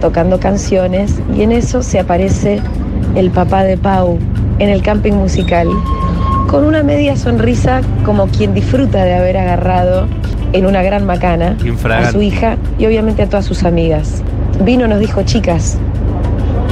tocando 0.00 0.40
canciones. 0.40 1.20
Y 1.36 1.42
en 1.42 1.52
eso 1.52 1.82
se 1.82 1.98
aparece 1.98 2.60
el 3.14 3.30
papá 3.30 3.64
de 3.64 3.76
Pau 3.76 4.18
en 4.58 4.68
el 4.68 4.82
Camping 4.82 5.14
Musical 5.14 5.68
con 6.48 6.64
una 6.64 6.82
media 6.82 7.14
sonrisa 7.14 7.82
como 8.06 8.26
quien 8.26 8.54
disfruta 8.54 9.04
de 9.04 9.14
haber 9.14 9.36
agarrado 9.36 10.08
en 10.54 10.64
una 10.64 10.82
gran 10.82 11.04
macana 11.04 11.56
a 11.90 12.10
su 12.10 12.22
hija 12.22 12.56
y 12.78 12.86
obviamente 12.86 13.22
a 13.22 13.28
todas 13.28 13.44
sus 13.44 13.64
amigas. 13.64 14.22
Vino, 14.64 14.88
nos 14.88 14.98
dijo, 14.98 15.22
chicas, 15.22 15.78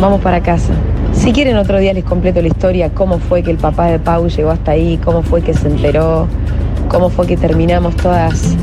vamos 0.00 0.20
para 0.20 0.42
casa. 0.42 0.72
Si 1.12 1.32
quieren 1.32 1.56
otro 1.56 1.78
día 1.78 1.92
les 1.92 2.04
completo 2.04 2.42
la 2.42 2.48
historia, 2.48 2.90
cómo 2.90 3.18
fue 3.18 3.42
que 3.42 3.50
el 3.50 3.56
papá 3.56 3.86
de 3.86 3.98
Pau 3.98 4.28
llegó 4.28 4.50
hasta 4.50 4.72
ahí, 4.72 4.98
cómo 5.02 5.22
fue 5.22 5.42
que 5.42 5.54
se 5.54 5.68
enteró, 5.68 6.28
cómo 6.88 7.08
fue 7.08 7.26
que 7.26 7.36
terminamos 7.36 7.96
todas 7.96 8.56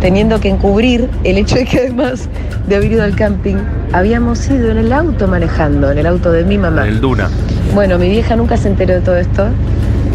teniendo 0.00 0.40
que 0.40 0.48
encubrir 0.48 1.08
el 1.24 1.38
hecho 1.38 1.56
de 1.56 1.64
que 1.64 1.78
además 1.78 2.28
de 2.68 2.76
haber 2.76 2.92
ido 2.92 3.02
al 3.02 3.16
camping, 3.16 3.56
habíamos 3.92 4.48
ido 4.48 4.70
en 4.70 4.78
el 4.78 4.92
auto 4.92 5.26
manejando, 5.26 5.90
en 5.90 5.98
el 5.98 6.06
auto 6.06 6.32
de 6.32 6.44
mi 6.44 6.58
mamá. 6.58 6.86
El 6.86 7.00
Duna. 7.00 7.28
Bueno, 7.74 7.98
mi 7.98 8.08
vieja 8.08 8.36
nunca 8.36 8.56
se 8.56 8.68
enteró 8.68 8.94
de 8.94 9.00
todo 9.00 9.16
esto 9.16 9.48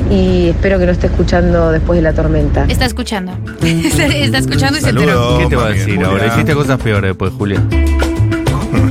y 0.10 0.50
espero 0.50 0.80
que 0.80 0.86
no 0.86 0.92
esté 0.92 1.08
escuchando 1.08 1.72
después 1.72 1.98
de 1.98 2.04
la 2.04 2.14
tormenta. 2.14 2.66
Está 2.68 2.86
escuchando. 2.86 3.34
Está 3.62 4.38
escuchando 4.38 4.78
y 4.78 4.82
se 4.82 4.90
enteró. 4.90 5.40
¿Qué 5.40 5.48
te 5.48 5.56
va 5.56 5.68
a 5.68 5.70
decir 5.70 6.04
ahora? 6.04 6.28
Hiciste 6.28 6.54
cosas 6.54 6.80
peores 6.80 7.10
después, 7.10 7.34
Julia. 7.38 7.62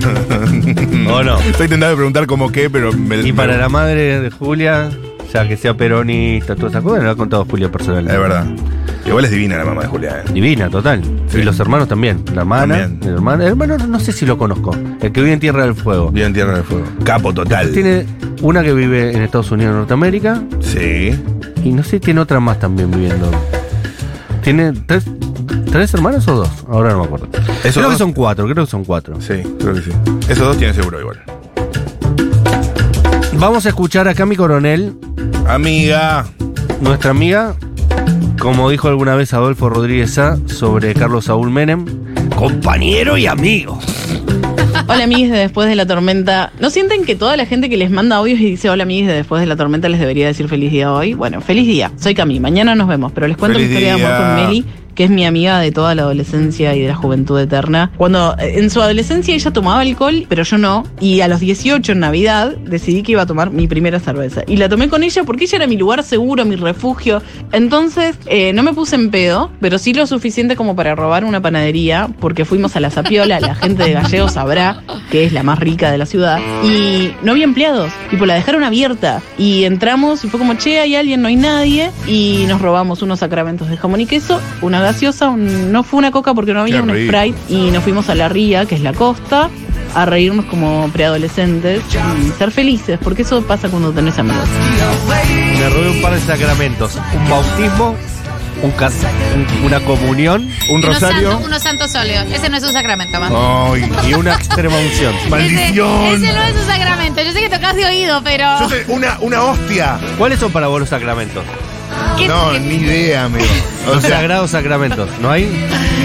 ¿O 1.11 1.23
no? 1.23 1.39
Estoy 1.41 1.69
tentado 1.69 1.91
de 1.91 1.97
preguntar 1.97 2.27
cómo 2.27 2.51
qué, 2.51 2.69
pero 2.71 2.93
me. 2.93 3.21
Y 3.21 3.33
para 3.33 3.53
me- 3.55 3.59
la 3.59 3.69
madre 3.69 4.21
de 4.21 4.31
Julia, 4.31 4.91
ya 5.33 5.47
que 5.49 5.57
sea 5.57 5.75
peronista, 5.75 6.55
todas 6.57 6.73
esas 6.73 6.83
cosas, 6.83 7.05
lo 7.05 7.11
ha 7.11 7.17
contado 7.17 7.45
Julia 7.45 7.71
personalmente. 7.71 8.15
Es 8.15 8.21
verdad. 8.21 8.47
Igual 9.07 9.25
es 9.25 9.31
divina 9.31 9.57
la 9.57 9.65
mamá 9.65 9.83
de 9.83 9.89
Julia. 9.89 10.23
eh. 10.27 10.31
Divina, 10.33 10.69
total. 10.69 11.03
Y 11.33 11.43
los 11.43 11.59
hermanos 11.59 11.89
también. 11.89 12.23
La 12.35 12.41
hermana, 12.43 12.79
También. 12.79 13.01
el 13.03 13.15
hermano, 13.17 13.43
el 13.43 13.49
hermano 13.51 13.79
no 13.87 13.99
sé 13.99 14.13
si 14.13 14.27
lo 14.27 14.37
conozco. 14.39 14.77
El 15.01 15.11
que 15.13 15.21
vive 15.21 15.33
en 15.33 15.41
Tierra 15.41 15.63
del 15.65 15.75
Fuego. 15.75 16.11
Vive 16.11 16.27
en 16.27 16.35
Tierra 16.35 16.55
del 16.55 16.65
Fuego. 16.65 16.85
Capo 17.05 17.33
total. 17.33 17.73
Tiene 17.73 18.05
una 18.43 18.63
que 18.63 18.73
vive 18.75 19.13
en 19.17 19.23
Estados 19.23 19.51
Unidos, 19.51 19.75
Norteamérica. 19.75 20.43
Sí. 20.61 21.19
Y 21.65 21.73
no 21.73 21.83
sé, 21.83 21.99
tiene 21.99 22.21
otra 22.21 22.41
más 22.41 22.59
también 22.59 22.91
viviendo. 22.91 23.31
Tiene 24.43 24.73
tres, 24.87 25.05
tres 25.71 25.93
hermanos 25.95 26.27
o 26.29 26.35
dos. 26.37 26.49
Ahora 26.69 26.93
no 26.93 26.99
me 27.01 27.05
acuerdo. 27.05 27.29
Esos 27.65 27.75
creo 27.75 27.85
dos- 27.85 27.93
que 27.93 27.99
son 27.99 28.13
cuatro, 28.13 28.45
creo 28.47 28.65
que 28.65 28.71
son 28.71 28.85
cuatro. 28.85 29.21
Sí, 29.21 29.35
creo 29.59 29.75
que 29.75 29.83
sí. 29.83 29.91
Esos 30.29 30.47
dos 30.47 30.57
tienen 30.57 30.75
seguro 30.75 31.01
igual. 31.01 31.21
Vamos 33.39 33.65
a 33.67 33.69
escuchar 33.71 34.07
a 34.09 34.15
Cami 34.15 34.37
Coronel, 34.37 34.95
Amiga. 35.47 36.27
nuestra 36.81 37.11
amiga, 37.13 37.55
como 38.39 38.69
dijo 38.71 38.89
alguna 38.89 39.15
vez 39.15 39.33
Adolfo 39.33 39.71
Rodríguez 39.71 40.19
A 40.19 40.37
sobre 40.47 40.93
Carlos 40.95 41.27
Saúl 41.27 41.51
Menem, 41.51 41.87
compañero 42.37 43.17
y 43.17 43.27
amigo. 43.27 43.79
Hola 44.89 45.05
amigues 45.05 45.31
de 45.31 45.39
Después 45.39 45.69
de 45.69 45.77
la 45.77 45.87
Tormenta. 45.87 46.53
¿No 46.59 46.69
sienten 46.69 47.05
que 47.05 47.15
toda 47.15 47.37
la 47.37 47.47
gente 47.47 47.71
que 47.71 47.77
les 47.77 47.91
manda 47.91 48.17
audios 48.17 48.41
y 48.41 48.51
dice 48.51 48.71
hola 48.71 48.83
amigues 48.83 49.07
de 49.09 49.15
Después 49.15 49.41
de 49.41 49.47
la 49.47 49.55
Tormenta 49.57 49.89
les 49.89 50.01
debería 50.01 50.27
decir 50.27 50.49
feliz 50.49 50.73
día 50.73 50.93
hoy? 50.93 51.15
Bueno, 51.15 51.41
feliz 51.41 51.67
día. 51.67 51.93
Soy 51.97 52.15
Cami. 52.15 52.41
Mañana 52.41 52.75
nos 52.75 52.89
vemos, 52.89 53.13
pero 53.13 53.29
les 53.29 53.37
cuento 53.37 53.57
Feliz 53.59 53.71
mi 53.71 53.77
historia 53.77 53.97
de 53.97 54.05
amor 54.05 54.19
con 54.19 54.35
Meli, 54.35 54.65
que 55.01 55.05
es 55.05 55.11
mi 55.11 55.25
amiga 55.25 55.59
de 55.61 55.73
toda 55.73 55.95
la 55.95 56.03
adolescencia 56.03 56.77
y 56.77 56.83
de 56.83 56.89
la 56.89 56.95
juventud 56.95 57.41
eterna. 57.41 57.91
Cuando 57.97 58.37
eh, 58.39 58.59
en 58.59 58.69
su 58.69 58.83
adolescencia 58.83 59.35
ella 59.35 59.51
tomaba 59.51 59.81
alcohol, 59.81 60.27
pero 60.29 60.43
yo 60.43 60.59
no. 60.59 60.85
Y 61.01 61.23
a 61.23 61.29
los 61.29 61.41
18 61.41 61.93
en 61.93 62.01
Navidad 62.01 62.55
decidí 62.67 63.03
que 63.03 63.13
iba 63.13 63.23
a 63.23 63.27
tomar 63.27 63.51
mi 63.51 63.67
primera 63.67 63.99
cerveza. 63.99 64.43
Y 64.47 64.59
la 64.59 64.69
tomé 64.69 64.91
con 64.91 65.03
ella 65.03 65.25
porque 65.25 65.45
ella 65.45 65.57
era 65.57 65.67
mi 65.67 65.79
lugar 65.79 66.03
seguro, 66.03 66.45
mi 66.45 66.55
refugio. 66.55 67.23
Entonces 67.51 68.19
eh, 68.27 68.53
no 68.53 68.63
me 68.63 68.75
puse 68.75 68.97
en 68.97 69.11
pedo, 69.11 69.51
pero 69.59 69.79
sí 69.79 69.95
lo 69.95 70.07
suficiente 70.07 70.55
como 70.55 70.77
para 70.77 70.95
robar 70.95 71.25
una 71.25 71.41
panadería, 71.41 72.11
porque 72.21 72.45
fuimos 72.45 72.77
a 72.77 72.81
la 72.81 72.91
Zapiola, 72.91 73.41
la 73.41 73.55
gente 73.55 73.85
de 73.85 73.93
Gallego 73.93 74.29
sabrá 74.29 74.83
que 75.11 75.25
es 75.25 75.33
la 75.33 75.43
más 75.43 75.61
rica 75.61 75.91
de 75.91 75.97
la 75.97 76.05
ciudad. 76.05 76.41
Y 76.63 77.15
no 77.23 77.33
había 77.33 77.45
empleados, 77.45 77.91
tipo 78.11 78.27
la 78.27 78.35
dejaron 78.35 78.65
abierta. 78.65 79.23
Y 79.39 79.65
entramos 79.65 80.23
y 80.27 80.29
fue 80.29 80.39
como, 80.39 80.53
che, 80.57 80.79
hay 80.79 80.95
alguien, 80.95 81.23
no 81.23 81.29
hay 81.29 81.37
nadie. 81.37 81.91
Y 82.07 82.45
nos 82.49 82.61
robamos 82.61 83.01
unos 83.01 83.21
sacramentos 83.21 83.71
de 83.71 83.79
jamón 83.79 84.03
y 84.03 84.05
queso, 84.05 84.39
una 84.61 84.90
gaseosa, 84.93 85.29
un- 85.31 85.73
no 85.73 85.83
fue 85.83 85.99
una 85.99 86.11
coca 86.11 86.35
porque 86.35 86.53
no 86.55 86.61
había 86.61 86.77
Qué 86.77 86.83
un 86.83 86.89
rico. 86.91 87.13
Sprite. 87.13 87.39
Y 87.49 87.71
nos 87.71 87.83
fuimos 87.83 88.09
a 88.09 88.15
la 88.15 88.29
ría, 88.29 88.67
que 88.67 88.75
es 88.75 88.81
la 88.83 88.93
costa, 88.93 89.49
a 89.95 90.05
reírnos 90.07 90.45
como 90.47 90.89
preadolescentes 90.93 91.83
y 92.25 92.39
ser 92.39 92.51
felices, 92.53 92.99
porque 93.03 93.23
eso 93.23 93.43
pasa 93.43 93.69
cuando 93.69 93.93
tenés 93.93 94.19
amigos. 94.19 94.45
Me 95.59 95.69
robé 95.69 95.91
un 95.91 96.03
par 96.03 96.15
de 96.15 96.21
sacramentos. 96.21 96.97
Un 97.15 97.29
bautismo, 97.31 97.97
un 98.63 98.71
cas- 98.73 98.93
un- 99.35 99.65
una 99.67 99.81
comunión, 99.81 100.43
un 100.69 100.77
Unos 100.77 100.95
rosario 101.01 101.31
santos, 101.31 101.47
unos 101.47 101.63
santos 101.63 101.95
óleos. 101.95 102.27
Ese 102.33 102.49
no 102.49 102.57
es 102.59 102.63
un 102.65 102.73
sacramento, 102.73 103.19
más. 103.21 103.33
Ay, 103.35 103.91
y 104.09 104.15
una 104.15 104.35
extrema 104.37 104.77
unción. 104.77 105.15
maldición. 105.29 106.05
Ese, 106.07 106.15
ese 106.27 106.33
no 106.35 106.43
es 106.45 106.55
un 106.55 106.67
sacramento. 106.67 107.23
Yo 107.23 107.33
sé 107.33 107.41
que 107.41 107.49
tocas 107.51 107.75
de 107.75 107.85
oído, 107.87 108.21
pero. 108.23 108.45
Yo 108.61 108.69
sé, 108.69 108.85
una, 108.89 109.19
una 109.21 109.43
hostia. 109.45 109.99
¿Cuáles 110.19 110.39
son 110.39 110.53
para 110.53 110.69
vos 110.69 110.81
los 110.81 110.89
sacramentos? 110.89 111.43
¿Qué- 112.21 112.29
No, 112.29 112.53
qué- 112.53 112.61
ni 112.61 112.75
idea, 112.77 113.25
amigo. 113.25 113.45
O 113.89 113.95
Los 113.95 114.03
sea, 114.03 114.17
sagrados 114.19 114.51
sacramentos, 114.51 115.09
¿no 115.21 115.31
hay? 115.31 115.45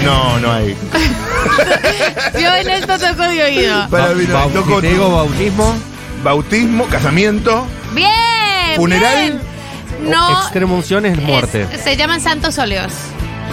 no, 0.04 0.38
no 0.40 0.52
hay. 0.52 0.74
Yo 2.40 2.54
en 2.54 2.70
esto 2.70 2.98
toco 2.98 3.22
de 3.28 3.42
oído. 3.42 3.88
Para 3.90 4.08
mí 4.14 4.24
no 4.28 4.38
hay. 4.38 4.44
Bau- 4.48 4.52
Toco- 4.52 4.76
si 4.76 4.80
te 4.82 4.88
digo 4.92 5.10
bautismo, 5.10 5.74
Bautismo, 6.24 6.86
casamiento. 6.86 7.66
Bien. 7.92 8.10
Funeral. 8.76 9.16
bien. 9.18 9.40
No. 10.10 10.42
extrema 10.42 10.74
unción 10.74 11.06
es 11.06 11.18
muerte. 11.20 11.66
es- 11.72 11.82
se 11.82 11.96
llaman 11.96 12.20
santos 12.20 12.58
óleos. 12.58 12.92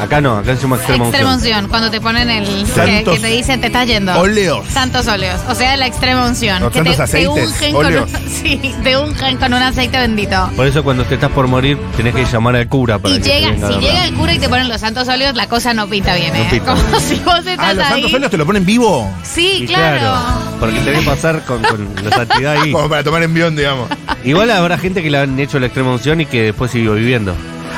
Acá 0.01 0.19
no, 0.19 0.37
acá 0.37 0.55
se 0.55 0.63
llama 0.63 0.75
extrema 0.77 1.05
Extrema 1.05 1.33
unción. 1.35 1.55
unción. 1.59 1.69
Cuando 1.69 1.89
te 1.91 2.01
ponen 2.01 2.29
el. 2.29 2.45
Que, 2.45 2.65
Santos 2.71 3.13
que 3.15 3.19
te 3.21 3.27
dicen 3.27 3.61
te 3.61 3.67
estás 3.67 3.87
yendo. 3.87 4.13
óleos. 4.19 4.67
Santos 4.67 5.07
óleos. 5.07 5.39
O 5.47 5.55
sea, 5.55 5.77
la 5.77 5.87
extrema 5.87 6.25
unción. 6.27 6.61
Los 6.61 6.71
que 6.73 6.81
te, 6.81 6.93
santos 6.93 7.11
te 7.11 7.17
aceites, 7.19 7.51
ungen 7.61 7.73
con 7.73 7.85
óleos. 7.85 8.11
un, 8.13 8.29
sí, 8.29 8.75
te 8.83 8.97
ungen 8.97 9.37
con 9.37 9.53
un 9.53 9.61
aceite 9.61 9.97
bendito. 9.99 10.49
Por 10.55 10.67
eso 10.67 10.83
cuando 10.83 11.05
te 11.05 11.13
estás 11.15 11.31
por 11.31 11.47
morir 11.47 11.77
tenés 11.95 12.13
que 12.15 12.25
llamar 12.25 12.55
al 12.55 12.67
cura 12.67 12.99
para 12.99 13.13
Y 13.15 13.17
que 13.17 13.23
te 13.23 13.39
llega, 13.39 13.67
a 13.67 13.71
si 13.71 13.79
llega 13.79 14.05
el 14.05 14.13
cura 14.15 14.33
y 14.33 14.39
te 14.39 14.49
ponen 14.49 14.67
los 14.67 14.81
santos 14.81 15.07
óleos, 15.07 15.35
la 15.35 15.47
cosa 15.47 15.73
no 15.73 15.87
pinta 15.87 16.15
bien, 16.15 16.33
No 16.33 16.39
¿eh? 16.39 16.47
pinta. 16.51 16.73
Como 16.75 16.99
si 16.99 17.15
vos 17.19 17.37
estás 17.39 17.57
Ah, 17.59 17.73
los 17.73 17.85
ahí. 17.85 17.91
santos 17.93 18.13
óleos 18.13 18.31
te 18.31 18.37
lo 18.37 18.45
ponen 18.45 18.65
vivo. 18.65 19.09
Sí, 19.23 19.59
Y 19.61 19.67
claro. 19.67 20.13
Porque 20.59 20.79
tenés 20.79 20.99
que 20.99 21.05
pasar 21.05 21.43
con, 21.45 21.61
con 21.63 21.87
la 22.03 22.11
santidad 22.11 22.61
ahí. 22.61 22.71
Como 22.73 22.89
para 22.89 23.03
tomar 23.03 23.23
envión, 23.23 23.55
digamos. 23.55 23.89
Igual 24.25 24.51
habrá 24.51 24.77
gente 24.77 25.01
que 25.01 25.09
le 25.09 25.19
han 25.19 25.39
hecho 25.39 25.59
la 25.59 25.67
extrema 25.67 25.91
unción 25.91 26.19
y 26.19 26.25
que 26.25 26.41
después 26.43 26.71
siguió 26.71 26.93
viviendo. 26.95 27.33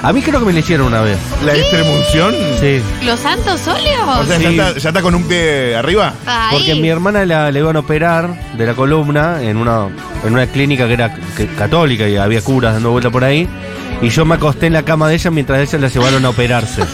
A 0.08 0.14
mí 0.14 0.22
creo 0.22 0.40
que 0.40 0.46
me 0.46 0.54
le 0.54 0.60
hicieron 0.60 0.86
una 0.86 1.02
vez. 1.02 1.18
La 1.44 1.56
extremunción. 1.56 2.34
Sí. 2.60 2.80
¿Los 3.04 3.20
santos 3.20 3.60
óleos? 3.68 4.20
O 4.20 4.24
sea, 4.26 4.38
Sí. 4.38 4.44
ya, 4.56 4.68
está, 4.68 4.80
ya 4.80 4.90
está 4.90 5.02
con 5.02 5.16
un 5.16 5.24
pie 5.24 5.76
arriba. 5.76 6.14
Ahí. 6.28 6.58
Porque 6.58 6.76
mi 6.76 6.90
hermana 6.90 7.26
la, 7.26 7.50
le 7.52 7.60
iban 7.60 7.76
a 7.76 7.80
operar 7.80 8.30
de 8.56 8.66
la 8.68 8.76
columna 8.76 9.42
en 9.42 9.58
una, 9.58 9.88
en 10.24 10.32
una 10.34 10.46
clínica 10.46 10.86
que 10.86 10.94
era 10.94 11.12
que- 11.36 11.48
católica 11.48 12.08
y 12.08 12.18
había 12.18 12.42
curas 12.44 12.74
dando 12.74 12.92
vuelta 12.92 13.10
por 13.10 13.24
ahí. 13.24 13.50
Y 14.04 14.10
yo 14.10 14.26
me 14.26 14.36
acosté 14.36 14.68
en 14.68 14.74
la 14.74 14.84
cama 14.84 15.08
de 15.10 15.16
ella 15.16 15.32
mientras 15.32 15.60
ella 15.74 15.80
la 15.82 15.88
llevaron 15.88 16.24
a 16.24 16.30
operarse. 16.30 16.84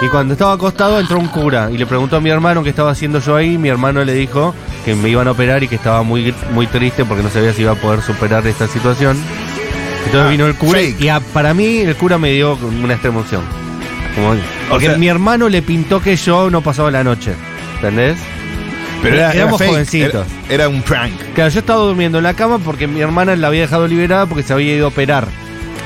Y 0.00 0.06
cuando 0.06 0.34
estaba 0.34 0.52
acostado 0.52 1.00
entró 1.00 1.18
un 1.18 1.26
cura 1.26 1.70
y 1.72 1.76
le 1.76 1.84
preguntó 1.84 2.14
a 2.14 2.20
mi 2.20 2.30
hermano 2.30 2.62
qué 2.62 2.70
estaba 2.70 2.92
haciendo 2.92 3.18
yo 3.18 3.34
ahí. 3.34 3.58
Mi 3.58 3.68
hermano 3.68 4.04
le 4.04 4.12
dijo 4.14 4.54
que 4.84 4.94
me 4.94 5.08
iban 5.08 5.26
a 5.26 5.32
operar 5.32 5.64
y 5.64 5.66
que 5.66 5.74
estaba 5.74 6.04
muy, 6.04 6.32
muy 6.54 6.68
triste 6.68 7.04
porque 7.04 7.24
no 7.24 7.30
sabía 7.30 7.52
si 7.52 7.62
iba 7.62 7.72
a 7.72 7.74
poder 7.74 8.00
superar 8.02 8.46
esta 8.46 8.68
situación. 8.68 9.18
Entonces 10.08 10.26
Ah, 10.26 10.30
vino 10.30 10.46
el 10.46 10.54
cura 10.54 10.78
fake. 10.80 11.00
y 11.00 11.08
a- 11.08 11.20
para 11.20 11.54
mí 11.54 11.78
el 11.78 11.94
cura 11.96 12.18
me 12.18 12.32
dio 12.32 12.56
una 12.82 12.94
extrema 12.94 13.20
unción. 13.20 13.42
Como- 14.14 14.34
porque 14.68 14.86
sea- 14.86 14.98
mi 14.98 15.08
hermano 15.08 15.48
le 15.48 15.62
pintó 15.62 16.00
que 16.02 16.16
yo 16.16 16.50
no 16.50 16.60
pasaba 16.62 16.90
la 16.90 17.04
noche. 17.04 17.32
¿Entendés? 17.76 18.16
Pero 19.02 19.14
era, 19.14 19.26
era 19.30 19.34
éramos 19.42 19.58
fake, 19.58 19.70
jovencitos. 19.70 20.26
Era, 20.48 20.54
era 20.54 20.68
un 20.68 20.82
prank. 20.82 21.12
Claro, 21.34 21.50
yo 21.50 21.60
estaba 21.60 21.80
durmiendo 21.84 22.18
en 22.18 22.24
la 22.24 22.34
cama 22.34 22.58
porque 22.58 22.88
mi 22.88 23.00
hermana 23.00 23.36
la 23.36 23.46
había 23.46 23.60
dejado 23.60 23.86
liberada 23.86 24.26
porque 24.26 24.42
se 24.42 24.52
había 24.52 24.74
ido 24.74 24.86
a 24.86 24.88
operar. 24.88 25.28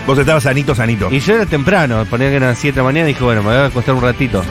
Vos 0.07 0.19
estabas 0.19 0.43
sanito, 0.45 0.75
sanito. 0.75 1.09
Y 1.13 1.21
yo 1.21 1.35
era 1.35 1.47
temprano, 1.47 2.05
ponía 2.09 2.31
que 2.31 2.37
eran 2.37 2.57
7 2.57 2.77
de 2.77 2.81
la 2.81 2.85
mañana 2.85 3.09
y 3.11 3.13
dije, 3.13 3.23
bueno, 3.25 3.43
me 3.43 3.49
voy 3.51 3.57
a 3.59 3.67
acostar 3.67 3.95
un 3.95 4.03
ratito. 4.03 4.43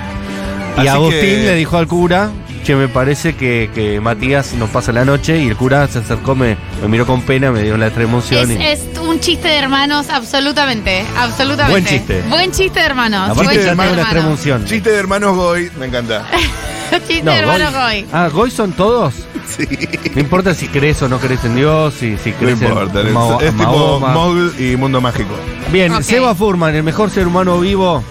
Y 0.78 0.82
Así 0.82 0.88
Agustín 0.90 1.20
que- 1.22 1.44
le 1.46 1.56
dijo 1.56 1.78
al 1.78 1.88
cura, 1.88 2.30
che, 2.64 2.76
me 2.76 2.88
parece 2.88 3.34
que, 3.36 3.70
que 3.76 4.00
Matías 4.00 4.54
nos 4.54 4.70
pasa 4.70 4.92
la 4.94 5.04
noche 5.04 5.40
y 5.40 5.48
el 5.50 5.58
cura 5.58 5.88
se 5.88 6.00
acercó, 6.00 6.36
me, 6.36 6.56
me 6.82 6.88
miró 6.88 7.06
con 7.08 7.22
pena, 7.24 7.52
me 7.52 7.64
dio 7.64 7.76
la 7.76 7.88
extrema 7.88 8.20
Es, 8.20 8.32
emoción. 8.32 8.62
y- 8.62 8.64
es 8.66 8.91
un 9.12 9.19
chiste 9.19 9.47
de 9.47 9.58
hermanos, 9.58 10.10
absolutamente. 10.10 11.04
Absolutamente. 11.17 11.71
Buen 11.71 11.86
chiste. 11.86 12.24
Buen 12.30 12.52
chiste 12.52 12.80
de 12.80 12.86
hermanos. 12.86 13.19
Aparte 13.30 13.36
buen 13.43 13.47
chiste 13.50 13.60
de 13.63 13.76
tengo 13.76 13.93
una 13.93 14.02
hermanos. 14.02 14.39
Chiste 14.69 14.89
de 14.89 14.97
hermanos 14.97 15.36
Goy, 15.36 15.71
me 15.80 15.86
encanta. 15.88 16.26
chiste 17.08 17.24
No, 17.24 17.32
de 17.32 17.38
hermanos 17.38 17.74
Goy. 17.74 18.02
Goy. 18.04 18.06
Ah, 18.13 18.30
¿Goy 18.32 18.52
son 18.52 18.71
todos? 18.74 19.13
Sí. 19.47 19.67
No 20.15 20.21
importa 20.21 20.54
si 20.54 20.67
crees 20.67 21.02
o 21.02 21.10
no 21.10 21.19
crees 21.19 21.43
en 21.43 21.56
Dios, 21.56 21.93
si, 22.00 22.15
si 22.17 22.32
No 22.32 22.38
crees 22.38 22.62
importa, 22.62 23.02
en 23.02 23.08
es, 23.08 23.13
Mao- 23.13 23.41
es 23.41 23.52
tipo. 23.52 24.00
Mogul 24.00 24.54
y 24.58 24.76
Mundo 24.78 25.02
Mágico. 25.02 25.34
Bien, 25.71 25.91
Ok. 25.93 26.02
Seba 26.04 26.34
Furman, 26.36 26.74
el 26.76 26.84
mejor 26.84 27.10
ser 27.10 27.28
humano 27.28 27.60
vivo, 27.60 28.02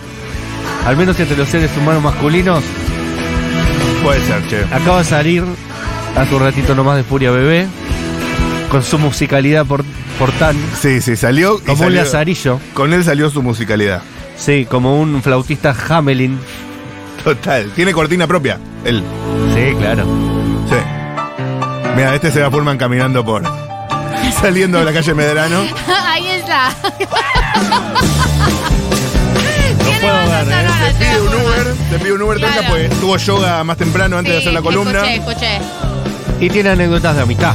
al 0.86 0.96
menos 0.96 1.18
entre 1.18 1.36
los 1.36 1.48
seres 1.48 1.70
humanos 1.78 2.02
masculinos, 2.02 2.62
Puede 4.02 4.20
ser, 4.26 4.46
che. 4.48 4.74
acaba 4.74 4.98
de 4.98 5.04
salir 5.04 5.44
hace 6.16 6.34
un 6.34 6.42
ratito 6.42 6.74
nomás 6.74 6.96
de 6.96 7.04
Furia 7.04 7.30
Bebé, 7.30 7.66
con 8.70 8.82
su 8.82 8.98
musicalidad 8.98 9.64
por, 9.66 9.84
por 10.20 10.30
tan, 10.32 10.54
Sí, 10.80 11.00
sí, 11.00 11.16
salió. 11.16 11.56
y 11.58 11.62
como 11.66 11.86
un 11.86 11.94
lazarillo, 11.96 12.60
Con 12.74 12.92
él 12.92 13.02
salió 13.02 13.28
su 13.30 13.42
musicalidad. 13.42 14.02
sí, 14.36 14.66
como 14.70 15.00
un 15.00 15.20
flautista 15.22 15.74
Hamelin. 15.88 16.38
Total. 17.24 17.70
Tiene 17.74 17.92
cortina 17.92 18.26
propia, 18.26 18.58
él. 18.84 19.02
Sí, 19.54 19.74
claro. 19.78 20.04
Sí. 20.68 20.76
Mira, 21.96 22.14
este 22.14 22.30
se 22.30 22.40
va 22.40 22.50
Pullman 22.50 22.78
caminando 22.78 23.24
por. 23.24 23.42
Saliendo 24.40 24.78
de 24.78 24.84
la 24.84 24.92
calle 24.92 25.12
Medrano. 25.14 25.62
Ahí 26.06 26.26
está. 26.28 26.70
No 29.84 30.00
puedo 30.00 30.30
ver, 30.30 30.48
¿eh? 30.48 30.66
Te 30.98 31.04
pide 31.04 31.20
un 31.20 31.34
Uber, 31.34 31.74
te 31.90 31.98
pide 31.98 32.12
un 32.12 32.22
Uber 32.22 32.38
Claro. 32.38 32.52
tranca, 32.54 32.68
pues 32.70 33.00
tuvo 33.00 33.16
yoga 33.16 33.64
más 33.64 33.76
temprano 33.76 34.18
antes 34.18 34.32
de 34.34 34.38
hacer 34.40 34.52
la 34.52 34.62
columna. 34.62 35.10
Escuché, 35.12 35.56
escuché. 35.56 36.44
Y 36.44 36.48
tiene 36.50 36.70
anécdotas 36.70 37.16
de 37.16 37.22
amistad. 37.22 37.54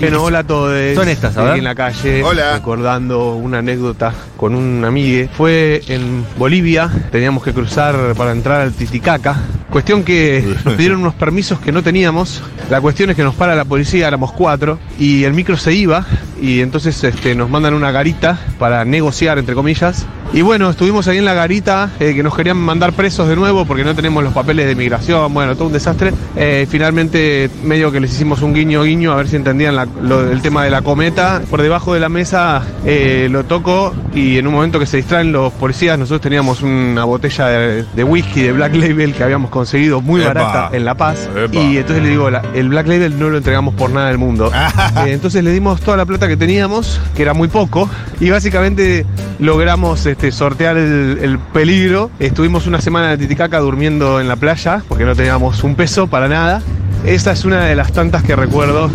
Bueno, 0.00 0.22
hola 0.22 0.40
a 0.40 0.44
todos. 0.44 0.94
Son 0.94 1.08
estas, 1.08 1.24
a 1.36 1.40
Estoy 1.40 1.44
ver. 1.46 1.58
en 1.58 1.64
la 1.64 1.74
calle. 1.74 2.22
Hola. 2.22 2.54
Recordando 2.54 3.34
una 3.34 3.58
anécdota 3.58 4.12
con 4.36 4.54
un 4.54 4.84
amigue. 4.84 5.28
Fue 5.34 5.82
en 5.88 6.24
Bolivia. 6.38 6.90
Teníamos 7.10 7.42
que 7.42 7.52
cruzar 7.52 8.14
para 8.14 8.32
entrar 8.32 8.60
al 8.60 8.72
Titicaca. 8.72 9.36
Cuestión 9.70 10.04
que 10.04 10.44
nos 10.64 10.74
pidieron 10.74 11.00
unos 11.00 11.14
permisos 11.14 11.58
que 11.60 11.72
no 11.72 11.82
teníamos. 11.82 12.42
La 12.70 12.80
cuestión 12.80 13.10
es 13.10 13.16
que 13.16 13.24
nos 13.24 13.34
para 13.34 13.54
la 13.54 13.64
policía, 13.64 14.06
éramos 14.08 14.32
cuatro. 14.32 14.78
Y 14.98 15.24
el 15.24 15.32
micro 15.32 15.56
se 15.56 15.72
iba. 15.72 16.04
Y 16.40 16.60
entonces 16.60 17.02
este, 17.04 17.34
nos 17.34 17.48
mandan 17.50 17.74
una 17.74 17.90
garita 17.90 18.38
para 18.58 18.84
negociar, 18.84 19.38
entre 19.38 19.54
comillas. 19.54 20.06
Y 20.32 20.42
bueno, 20.42 20.68
estuvimos 20.70 21.06
ahí 21.08 21.18
en 21.18 21.24
la 21.24 21.34
garita, 21.34 21.90
eh, 22.00 22.12
que 22.14 22.22
nos 22.22 22.34
querían 22.36 22.56
mandar 22.56 22.92
presos 22.92 23.28
de 23.28 23.36
nuevo 23.36 23.64
porque 23.64 23.84
no 23.84 23.94
tenemos 23.94 24.22
los 24.24 24.32
papeles 24.34 24.66
de 24.66 24.74
migración, 24.74 25.32
bueno, 25.32 25.54
todo 25.54 25.68
un 25.68 25.72
desastre. 25.72 26.12
Eh, 26.36 26.66
finalmente, 26.68 27.48
medio 27.64 27.92
que 27.92 28.00
les 28.00 28.12
hicimos 28.12 28.42
un 28.42 28.52
guiño 28.52 28.82
guiño 28.82 29.12
a 29.12 29.16
ver 29.16 29.28
si 29.28 29.36
entendían 29.36 29.76
la- 29.76 29.86
lo- 30.02 30.30
el 30.30 30.42
tema 30.42 30.64
de 30.64 30.70
la 30.70 30.82
cometa. 30.82 31.42
Por 31.48 31.62
debajo 31.62 31.94
de 31.94 32.00
la 32.00 32.08
mesa 32.08 32.62
eh, 32.84 33.28
lo 33.30 33.44
toco 33.44 33.94
y 34.14 34.36
en 34.38 34.46
un 34.48 34.54
momento 34.54 34.78
que 34.80 34.86
se 34.86 34.96
distraen 34.98 35.30
los 35.32 35.52
policías, 35.52 35.96
nosotros 35.98 36.20
teníamos 36.22 36.60
una 36.62 37.04
botella 37.04 37.46
de, 37.46 37.84
de 37.94 38.04
whisky 38.04 38.42
de 38.42 38.52
Black 38.52 38.74
Label 38.74 39.14
que 39.14 39.22
habíamos 39.22 39.50
conseguido 39.50 40.00
muy 40.00 40.20
Epa. 40.22 40.34
barata 40.34 40.76
en 40.76 40.84
La 40.84 40.94
Paz. 40.96 41.28
Epa. 41.36 41.56
Y 41.56 41.78
entonces 41.78 42.02
le 42.02 42.10
digo, 42.10 42.30
la- 42.30 42.42
el 42.52 42.68
Black 42.68 42.88
Label 42.88 43.18
no 43.18 43.30
lo 43.30 43.38
entregamos 43.38 43.74
por 43.74 43.90
nada 43.90 44.08
del 44.08 44.18
mundo. 44.18 44.50
Entonces 45.06 45.42
le 45.44 45.52
dimos 45.52 45.80
toda 45.80 45.96
la 45.96 46.04
plata 46.04 46.26
que 46.28 46.35
teníamos, 46.36 47.00
que 47.14 47.22
era 47.22 47.34
muy 47.34 47.48
poco, 47.48 47.88
y 48.20 48.30
básicamente 48.30 49.04
logramos 49.38 50.06
este, 50.06 50.32
sortear 50.32 50.76
el, 50.76 51.18
el 51.22 51.38
peligro. 51.38 52.10
Estuvimos 52.18 52.66
una 52.66 52.80
semana 52.80 53.12
en 53.12 53.18
Titicaca 53.18 53.58
durmiendo 53.58 54.20
en 54.20 54.28
la 54.28 54.36
playa, 54.36 54.82
porque 54.88 55.04
no 55.04 55.14
teníamos 55.14 55.64
un 55.64 55.74
peso 55.74 56.06
para 56.06 56.28
nada. 56.28 56.62
Esa 57.04 57.32
es 57.32 57.44
una 57.44 57.64
de 57.64 57.76
las 57.76 57.92
tantas 57.92 58.22
que 58.22 58.34
recuerdo 58.34 58.90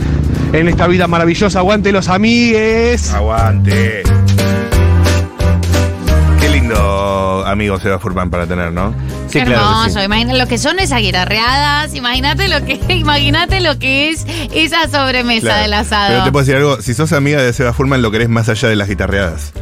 en 0.54 0.68
esta 0.68 0.88
vida 0.88 1.08
maravillosa. 1.08 1.60
Aguante 1.60 1.92
los 1.92 2.10
amigues. 2.10 3.14
Aguante. 3.14 4.04
Lindo 6.76 7.44
amigo 7.46 7.80
Seba 7.80 8.00
Furman 8.00 8.30
para 8.30 8.48
tener, 8.48 8.72
¿no? 8.72 8.94
Sí, 9.28 9.40
Qué 9.40 9.46
claro. 9.46 9.62
hermoso. 9.62 10.00
sí. 10.00 10.06
Imagina 10.06 10.34
lo 10.36 10.48
que 10.48 10.58
son 10.58 10.80
esas 10.80 11.02
guitarreadas. 11.02 11.94
Imagínate 11.96 12.48
lo 12.48 12.64
que, 12.66 12.80
imagínate 12.96 13.60
lo 13.62 13.78
que 13.80 14.10
es 14.10 14.26
esa 14.54 14.88
sobremesa 14.88 15.42
Claro. 15.48 15.62
del 15.64 15.74
asado. 15.74 16.08
Pero 16.10 16.24
te 16.24 16.32
puedo 16.32 16.46
decir 16.46 16.56
algo, 16.58 16.82
si 16.82 16.94
sos 16.94 17.12
amiga 17.14 17.42
de 17.42 17.52
Seba 17.54 17.74
Furman 17.74 18.02
lo 18.02 18.12
querés 18.12 18.30
más 18.30 18.50
allá 18.50 18.70
de 18.70 18.76
las 18.76 18.88
guitarreadas. 18.88 19.54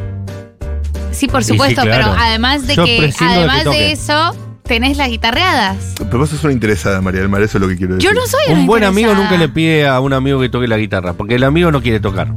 Sí, 1.11 1.27
por 1.27 1.43
sí, 1.43 1.51
supuesto, 1.51 1.81
claro. 1.81 2.11
pero 2.11 2.15
además 2.19 2.65
de 2.67 2.75
Yo 2.75 2.85
que, 2.85 2.97
prescindo 2.99 3.33
de 3.33 3.39
que 3.39 3.49
además 3.51 3.65
de, 3.65 3.91
eso, 3.91 4.35
tenés 4.63 4.95
las 4.97 5.09
guitarreadas. 5.09 5.75
Pero 5.97 6.19
vos 6.19 6.29
sos 6.29 6.43
una 6.43 6.53
interesada, 6.53 7.01
María 7.01 7.21
del 7.21 7.29
Mar, 7.29 7.41
eso 7.41 7.57
es 7.57 7.61
lo 7.61 7.67
que 7.67 7.75
quiero 7.75 7.95
decir. 7.95 8.09
Yo 8.09 8.13
no 8.13 8.25
soy 8.27 8.41
una 8.49 8.59
Un 8.59 8.67
buen 8.67 8.83
amigo 8.83 9.13
nunca 9.13 9.35
le 9.35 9.49
pide 9.49 9.87
a 9.87 9.99
un 9.99 10.13
amigo 10.13 10.39
que 10.39 10.49
toque 10.49 10.67
la 10.67 10.77
guitarra, 10.77 11.13
porque 11.13 11.35
el 11.35 11.43
amigo 11.43 11.71
no 11.71 11.81
quiere 11.81 11.99
tocar. 11.99 12.31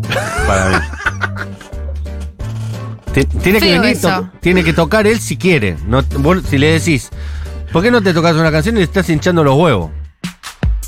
Para 0.46 0.68
mí. 0.70 0.76
Ti- 3.12 3.24
Tiene 3.26 3.58
que 3.60 3.66
Feo 3.66 3.80
venir, 3.82 3.96
eso. 3.96 4.08
to- 4.08 4.28
tiene 4.40 4.64
que 4.64 4.72
tocar 4.72 5.06
él 5.06 5.20
si 5.20 5.36
quiere. 5.36 5.76
No, 5.86 6.02
vos, 6.18 6.38
si 6.48 6.56
le 6.58 6.78
decís, 6.78 7.10
¿por 7.72 7.82
qué 7.82 7.90
no 7.90 8.00
te 8.02 8.14
tocas 8.14 8.34
una 8.36 8.50
canción 8.50 8.76
y 8.76 8.78
le 8.78 8.84
estás 8.84 9.08
hinchando 9.10 9.44
los 9.44 9.56
huevos? 9.56 9.90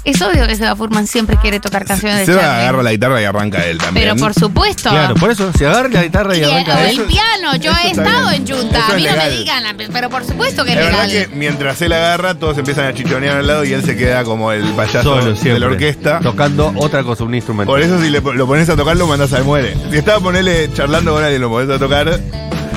Es 0.04 0.20
obvio 0.20 0.46
que 0.46 0.54
Seba 0.54 0.76
Furman 0.76 1.06
siempre 1.06 1.36
quiere 1.40 1.60
tocar 1.60 1.86
canciones 1.86 2.18
de 2.20 2.26
Seba 2.26 2.42
Charlie. 2.42 2.60
agarra 2.60 2.82
la 2.82 2.92
guitarra 2.92 3.22
y 3.22 3.24
arranca 3.24 3.64
él 3.66 3.78
también. 3.78 4.08
Pero 4.08 4.16
por 4.20 4.34
supuesto. 4.34 4.90
Claro, 4.90 5.14
por 5.14 5.30
eso, 5.30 5.50
si 5.56 5.64
agarra 5.64 5.88
la 5.88 6.02
guitarra 6.02 6.36
y, 6.36 6.40
Y 6.40 6.42
el, 6.42 6.50
arranca 6.50 6.74
o 6.74 6.78
él. 6.80 7.00
el 7.00 7.06
piano, 7.06 7.56
yo 7.56 7.72
he 7.82 7.90
estado 7.90 8.28
bien. 8.28 8.42
en 8.48 8.56
Junta. 8.56 8.86
A 8.86 8.94
mí 8.94 9.04
no 9.04 9.16
me 9.16 9.30
digan, 9.30 9.64
pero 9.92 10.10
por 10.10 10.24
supuesto 10.26 10.64
que 10.64 10.72
es 10.72 10.76
verdad 10.76 11.06
legal. 11.06 11.28
que 11.30 11.34
mientras 11.34 11.80
él 11.80 11.92
agarra, 11.94 12.34
todos 12.34 12.58
empiezan 12.58 12.84
a 12.86 12.92
chichonear 12.92 13.38
al 13.38 13.46
lado 13.46 13.64
y 13.64 13.72
él 13.72 13.82
se 13.82 13.96
queda 13.96 14.24
como 14.24 14.52
el 14.52 14.64
payaso 14.74 15.20
Solo, 15.20 15.34
de 15.34 15.58
la 15.58 15.66
orquesta. 15.66 16.20
Tocando 16.20 16.72
otra 16.76 17.02
cosa, 17.02 17.24
un 17.24 17.34
instrumento. 17.34 17.72
Por 17.72 17.80
eso 17.80 17.98
si 18.00 18.10
le, 18.10 18.20
lo 18.20 18.46
pones 18.46 18.68
a 18.68 18.76
tocar 18.76 18.96
lo 18.96 19.06
mandás 19.06 19.32
al 19.32 19.44
muere. 19.44 19.74
Si 19.90 19.96
estaba 19.96 20.20
ponerle 20.20 20.70
charlando 20.74 21.14
con 21.14 21.22
alguien 21.24 21.40
lo 21.40 21.48
pones 21.48 21.74
a 21.74 21.78
tocar, 21.78 22.20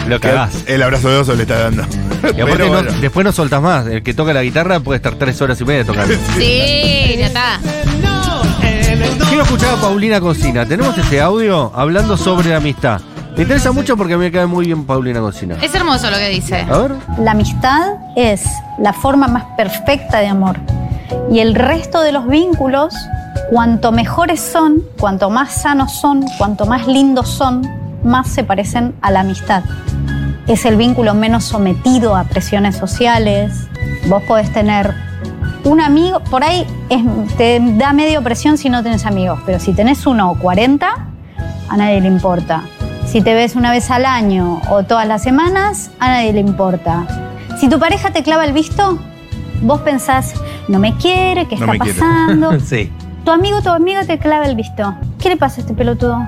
Lo 0.08 0.20
cagás. 0.20 0.63
el 0.67 0.82
abrazo 0.84 1.10
de 1.10 1.17
oso 1.17 1.34
le 1.36 1.43
está 1.43 1.60
dando. 1.70 1.84
Y 1.84 1.86
aparte 2.41 2.43
Pero 2.46 2.65
no- 2.65 2.72
bueno. 2.74 2.91
después 3.02 3.26
no 3.26 3.32
soltas 3.32 3.62
más. 3.62 3.88
El 3.88 4.04
que 4.04 4.13
toca 4.13 4.34
la 4.34 4.43
guitarra 4.43 4.80
puede 4.80 4.98
estar 4.98 5.15
tres 5.15 5.41
horas 5.41 5.60
y 5.62 5.65
media 5.65 5.86
tocando. 5.86 6.13
Sí, 6.38 7.15
ya 7.17 7.28
está. 7.28 7.60
Quiero 9.30 9.43
escuchar 9.43 9.74
a 9.76 9.82
Paulina 9.82 10.20
Cocina. 10.20 10.65
Tenemos 10.65 10.98
ese 10.98 11.20
audio 11.22 11.72
hablando 11.76 12.17
sobre 12.17 12.50
la 12.50 12.58
amistad. 12.58 13.02
Me 13.36 13.43
interesa 13.43 13.72
mucho 13.72 13.96
porque 13.98 14.13
a 14.13 14.17
mí 14.17 14.24
me 14.26 14.32
cae 14.32 14.46
muy 14.48 14.65
bien 14.65 14.86
Paulina 14.86 15.20
Cocina. 15.20 15.58
Es 15.62 15.74
hermoso 15.76 16.10
lo 16.10 16.17
que 16.17 16.30
dice. 16.30 16.62
A 16.70 16.78
ver. 16.80 16.91
La 17.20 17.32
amistad 17.32 17.96
es 18.15 18.43
la 18.80 18.93
forma 18.93 19.28
más 19.28 19.43
perfecta 19.56 20.20
de 20.20 20.28
amor. 20.28 20.58
Y 21.32 21.39
el 21.39 21.54
resto 21.54 22.02
de 22.02 22.12
los 22.13 22.28
vínculos, 22.28 22.96
cuanto 23.52 23.91
mejores 23.91 24.39
son, 24.41 24.82
cuanto 25.00 25.30
más 25.30 25.54
sanos 25.62 26.00
son, 26.00 26.26
cuanto 26.38 26.65
más 26.65 26.88
lindos 26.88 27.30
son, 27.30 27.62
más 28.08 28.28
se 28.28 28.43
parecen 28.43 28.96
a 29.02 29.12
la 29.12 29.20
amistad. 29.20 29.63
Es 30.48 30.65
el 30.65 30.78
vínculo 30.78 31.13
menos 31.13 31.43
sometido 31.43 32.15
a 32.15 32.24
presiones 32.24 32.76
sociales. 32.78 33.67
Vos 34.08 34.24
podés 34.24 34.52
tener 34.52 34.93
un 35.65 35.82
amigo, 35.82 36.22
por 36.22 36.43
ahí 36.43 36.65
es- 36.89 37.04
te 37.38 37.60
da 37.78 37.91
medio 37.93 38.24
presión 38.24 38.58
si 38.58 38.70
no 38.70 38.82
tenés 38.82 39.06
amigos, 39.06 39.39
pero 39.46 39.60
si 39.60 39.74
tenés 39.74 40.06
uno 40.08 40.32
o 40.32 40.39
40, 40.39 40.88
a 41.70 41.78
nadie 41.78 42.00
le 42.02 42.08
importa. 42.08 42.63
Si 43.06 43.22
te 43.22 43.34
ves 43.34 43.56
una 43.56 43.72
vez 43.72 43.91
al 43.91 44.06
año 44.06 44.62
o 44.70 44.84
todas 44.84 45.08
las 45.08 45.22
semanas, 45.24 45.91
a 46.00 46.08
nadie 46.10 46.34
le 46.34 46.39
importa. 46.39 47.06
Si 47.60 47.67
tu 47.70 47.80
pareja 47.80 48.12
te 48.12 48.24
clava 48.24 48.46
el 48.46 48.54
visto, 48.54 48.98
vos 49.62 49.82
pensás, 49.82 50.34
no 50.67 50.79
me 50.79 50.96
quiere, 50.96 51.48
¿qué 51.48 51.58
No 51.58 51.73
está 51.73 51.86
pasando? 51.86 52.60
sí. 52.65 52.92
Tu 53.25 53.32
amigo, 53.32 53.62
tu 53.62 53.69
amigo 53.69 54.00
te 54.08 54.19
clava 54.19 54.46
el 54.46 54.56
visto. 54.56 54.96
¿Qué 55.19 55.27
le 55.29 55.36
pasa 55.38 55.58
a 55.58 55.60
este 55.62 55.73
pelotudo? 55.73 56.25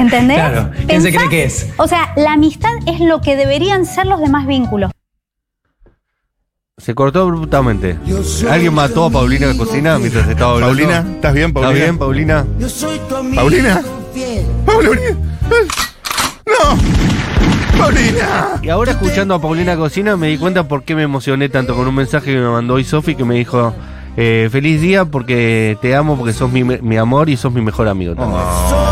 ¿Entendés? 0.00 0.36
Claro, 0.38 0.70
¿quién 0.86 1.02
se 1.02 1.12
cree 1.12 1.28
que 1.28 1.44
es? 1.44 1.68
O 1.76 1.86
sea, 1.86 2.12
la 2.16 2.32
amistad 2.32 2.70
es 2.86 3.00
lo 3.00 3.20
que 3.20 3.36
deberían 3.36 3.84
ser 3.84 4.06
los 4.06 4.18
demás 4.20 4.46
vínculos. 4.46 4.90
Se 6.78 6.94
cortó 6.94 7.20
abruptamente. 7.22 7.98
¿Alguien 8.50 8.72
mató 8.72 9.04
a 9.04 9.10
Paulina 9.10 9.54
Cocina 9.56 9.98
mientras 9.98 10.26
estaba 10.26 10.52
hablando? 10.52 10.74
Paulina, 10.74 11.04
¿estás 11.16 11.34
bien, 11.34 11.52
Paulina? 11.52 11.70
¿Está 11.70 11.84
bien, 11.84 11.98
Paulina? 11.98 12.46
¿Paulina? 13.34 13.82
¿Paulina? 14.64 15.10
¡No! 16.46 17.78
¡Paulina! 17.78 18.48
Y 18.62 18.68
ahora 18.70 18.92
escuchando 18.92 19.34
a 19.34 19.40
Paulina 19.40 19.76
Cocina 19.76 20.16
me 20.16 20.28
di 20.28 20.38
cuenta 20.38 20.66
por 20.66 20.84
qué 20.84 20.94
me 20.94 21.02
emocioné 21.02 21.50
tanto 21.50 21.74
con 21.74 21.86
un 21.86 21.94
mensaje 21.94 22.32
que 22.32 22.38
me 22.38 22.48
mandó 22.48 22.74
hoy 22.74 22.84
Sofi 22.84 23.14
que 23.14 23.24
me 23.24 23.34
dijo, 23.34 23.74
Eh, 24.16 24.48
feliz 24.50 24.80
día 24.80 25.04
porque 25.04 25.78
te 25.80 25.94
amo, 25.94 26.16
porque 26.16 26.32
sos 26.32 26.50
mi, 26.50 26.64
mi 26.64 26.96
amor 26.96 27.28
y 27.30 27.36
sos 27.36 27.52
mi 27.52 27.60
mejor 27.60 27.88
amigo 27.88 28.14
también. 28.16 28.40
Me 28.42 28.89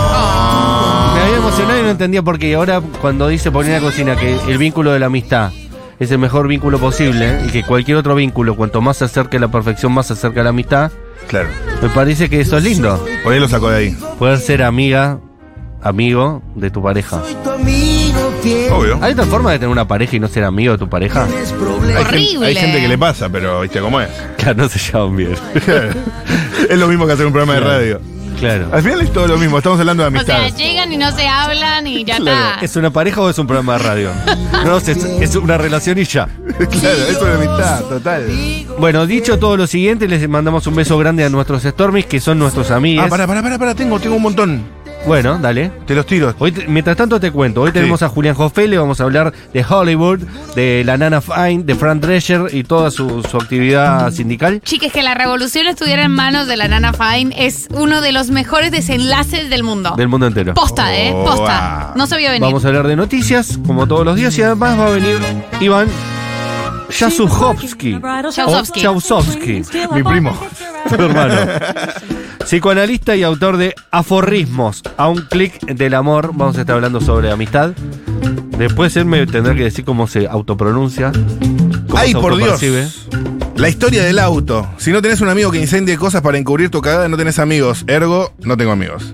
había 1.29 1.39
emocionado 1.39 1.79
y 1.81 1.83
no 1.83 1.91
entendía 1.91 2.23
por 2.23 2.39
qué. 2.39 2.51
Y 2.51 2.55
ahora 2.55 2.81
cuando 3.01 3.29
dice 3.29 3.51
poner 3.51 3.77
a 3.77 3.81
cocina 3.81 4.17
que 4.17 4.37
el 4.49 4.59
vínculo 4.59 4.93
de 4.93 4.99
la 4.99 5.07
amistad 5.07 5.53
es 5.99 6.11
el 6.11 6.19
mejor 6.19 6.47
vínculo 6.49 6.79
posible 6.79 7.41
y 7.47 7.51
que 7.51 7.63
cualquier 7.65 7.97
otro 7.97 8.15
vínculo, 8.15 8.57
cuanto 8.57 8.81
más 8.81 8.99
se 8.99 9.05
acerque 9.05 9.37
a 9.37 9.41
la 9.41 9.49
perfección, 9.49 9.93
más 9.93 10.07
se 10.07 10.13
acerca 10.15 10.41
a 10.41 10.45
la 10.45 10.51
amistad, 10.51 10.93
Claro. 11.29 11.49
me 11.83 11.89
parece 11.89 12.29
que 12.31 12.41
eso 12.41 12.57
es 12.57 12.65
lindo. 12.65 13.05
Por 13.25 13.33
ahí 13.33 13.41
lo 13.41 13.49
sacó 13.49 13.69
de 13.71 13.77
ahí. 13.79 13.97
Poder 14.19 14.39
ser 14.39 14.63
amiga, 14.63 15.19
amigo 15.83 16.41
de 16.55 16.71
tu 16.71 16.83
pareja. 16.83 17.21
Obvio. 18.71 18.99
¿Hay 19.03 19.13
otra 19.13 19.25
forma 19.27 19.51
de 19.53 19.59
tener 19.59 19.71
una 19.73 19.89
pareja 19.89 20.17
y 20.17 20.21
no 20.21 20.29
ser 20.29 20.45
amigo 20.45 20.73
de 20.73 20.79
tu 20.79 20.89
pareja? 20.89 21.25
Hay, 21.27 22.05
gen- 22.05 22.43
hay 22.45 22.55
gente 22.55 22.81
que 22.81 22.89
le 22.89 22.97
pasa, 22.97 23.29
pero 23.29 23.61
viste 23.61 23.81
cómo 23.81 24.01
es. 24.01 24.09
Claro, 24.39 24.63
no 24.63 24.69
se 24.69 24.79
llevan 24.79 25.17
bien. 25.17 25.35
es 26.71 26.79
lo 26.79 26.87
mismo 26.87 27.07
que 27.07 27.13
hacer 27.13 27.27
un 27.27 27.33
programa 27.33 27.55
de 27.55 27.61
radio. 27.61 28.01
Claro. 28.39 28.69
Al 28.73 28.83
final 28.83 29.01
es 29.03 29.13
todo 29.13 29.27
lo 29.27 29.37
mismo, 29.39 29.59
estamos 29.59 29.81
hablando 29.81 30.03
de 30.09 30.17
O 30.19 30.23
sea, 30.25 30.37
amistad. 30.39 30.57
llegan 30.59 30.93
y 30.93 30.97
no 30.97 31.11
se 31.13 31.27
hablan 31.27 31.87
y 31.87 32.05
ya 32.05 32.17
Claro. 32.19 32.51
está. 32.55 32.65
¿Es 32.65 32.77
una 32.77 32.91
pareja 32.91 33.21
o 33.21 33.29
es 33.31 33.39
un 33.39 33.47
programa 33.47 33.75
de 33.75 33.79
radio? 33.81 34.11
No, 34.65 34.77
es, 34.79 34.89
es 34.89 35.37
una 35.37 35.57
relación 35.59 35.99
y 35.99 36.05
ya. 36.05 36.27
claro, 36.57 36.99
es 37.09 37.19
una 37.21 37.35
amistad, 37.35 37.81
total. 37.85 38.27
Bueno, 38.79 39.07
dicho 39.07 39.39
todo 39.39 39.57
lo 39.57 39.67
siguiente, 39.67 40.09
les 40.09 40.29
mandamos 40.29 40.67
un 40.67 40.75
beso 40.75 40.99
grande 40.99 41.25
a 41.25 41.29
nuestros 41.29 41.63
Stormies, 41.63 42.07
que 42.07 42.21
son 42.21 42.39
nuestros 42.39 42.71
amigos. 42.71 43.05
Ah, 43.07 43.09
pará, 43.09 43.27
pará, 43.27 43.43
pará, 43.43 43.59
pará, 43.59 43.75
tengo, 43.75 43.99
tengo 44.01 44.17
un 44.17 44.23
montón. 44.23 44.65
Bueno, 45.07 45.39
dale. 45.39 45.71
Te 45.87 45.95
los 45.95 46.05
tiro. 46.05 46.35
Hoy, 46.39 46.53
mientras 46.69 46.97
tanto 46.97 47.19
te 47.19 47.31
cuento, 47.31 47.63
hoy 47.63 47.71
Sí. 47.71 47.75
tenemos 47.75 48.03
a 48.03 48.09
Julián 48.09 48.35
Jofele, 48.35 48.77
vamos 48.77 49.01
a 49.01 49.05
hablar 49.05 49.33
de 49.55 49.65
Hollywood, 49.65 50.19
de 50.55 50.83
la 50.85 50.99
Nana 50.99 51.21
Fine, 51.23 51.63
de 51.65 51.75
Fran 51.75 52.01
Drescher 52.01 52.49
y 52.53 52.65
toda 52.65 52.91
su, 52.91 53.23
su 53.23 53.37
actividad 53.39 54.11
sindical. 54.11 54.61
Chiques, 54.63 54.93
que 54.93 55.03
la 55.03 55.15
revolución 55.15 55.67
estuviera 55.67 56.03
en 56.05 56.11
manos 56.13 56.47
de 56.47 56.57
la 56.59 56.69
Nana 56.69 56.93
Fine 56.93 57.35
es 57.39 57.69
uno 57.73 58.03
de 58.03 58.13
los 58.13 58.31
mejores 58.31 58.71
desenlaces 58.71 59.49
del 59.49 59.63
mundo. 59.63 59.95
Del 59.97 60.09
mundo 60.09 60.27
entero. 60.27 60.53
Posta, 60.55 60.95
¿eh? 60.95 61.13
Oh, 61.15 61.25
Posta. 61.25 61.93
No 61.97 62.07
se 62.07 62.17
vio 62.19 62.29
venir. 62.29 62.43
Vamos 62.43 62.65
a 62.65 62.69
hablar 62.69 62.87
de 62.87 62.97
noticias, 62.97 63.59
como 63.67 63.87
todos 63.87 64.05
los 64.05 64.17
días, 64.17 64.37
y 64.37 64.43
además 64.43 64.79
va 64.79 64.87
a 64.89 64.91
venir 64.91 65.19
Iván. 65.61 65.89
O 66.89 66.93
Jausovsky, 66.93 67.95
Mi 69.95 70.03
primo. 70.03 70.37
Tu 70.97 71.03
hermano. 71.05 71.35
Psicoanalista 72.41 73.15
y 73.17 73.23
autor 73.23 73.57
de 73.57 73.75
Aforrismos, 73.91 74.83
a 74.97 75.09
un 75.09 75.23
clic 75.23 75.61
del 75.67 75.95
amor. 75.95 76.31
Vamos 76.35 76.57
a 76.57 76.61
estar 76.63 76.77
hablando 76.77 77.01
sobre 77.01 77.31
amistad. 77.31 77.73
Después 78.57 78.97
él 78.97 79.05
me 79.05 79.27
tendrá 79.27 79.55
que 79.55 79.65
decir 79.65 79.85
cómo 79.85 80.07
se 80.07 80.27
autopronuncia. 80.27 81.13
cómo 81.13 81.99
Ay, 81.99 82.13
se 82.13 82.19
por 82.19 82.37
Dios. 82.37 83.07
La 83.57 83.69
historia 83.69 84.05
del 84.05 84.19
auto. 84.19 84.69
Si 84.79 84.93
no 84.93 85.03
tenés 85.03 85.21
un 85.21 85.29
amigo 85.29 85.51
que 85.51 85.61
incendie 85.61 85.97
cosas 85.97 86.23
para 86.23 86.39
encubrir 86.39 86.71
tu 86.71 86.81
cagada, 86.81 87.09
no 87.09 87.17
tenés 87.17 87.39
amigos. 87.39 87.85
Ergo, 87.87 88.33
no 88.41 88.57
tengo 88.57 88.73
amigos. 88.73 89.13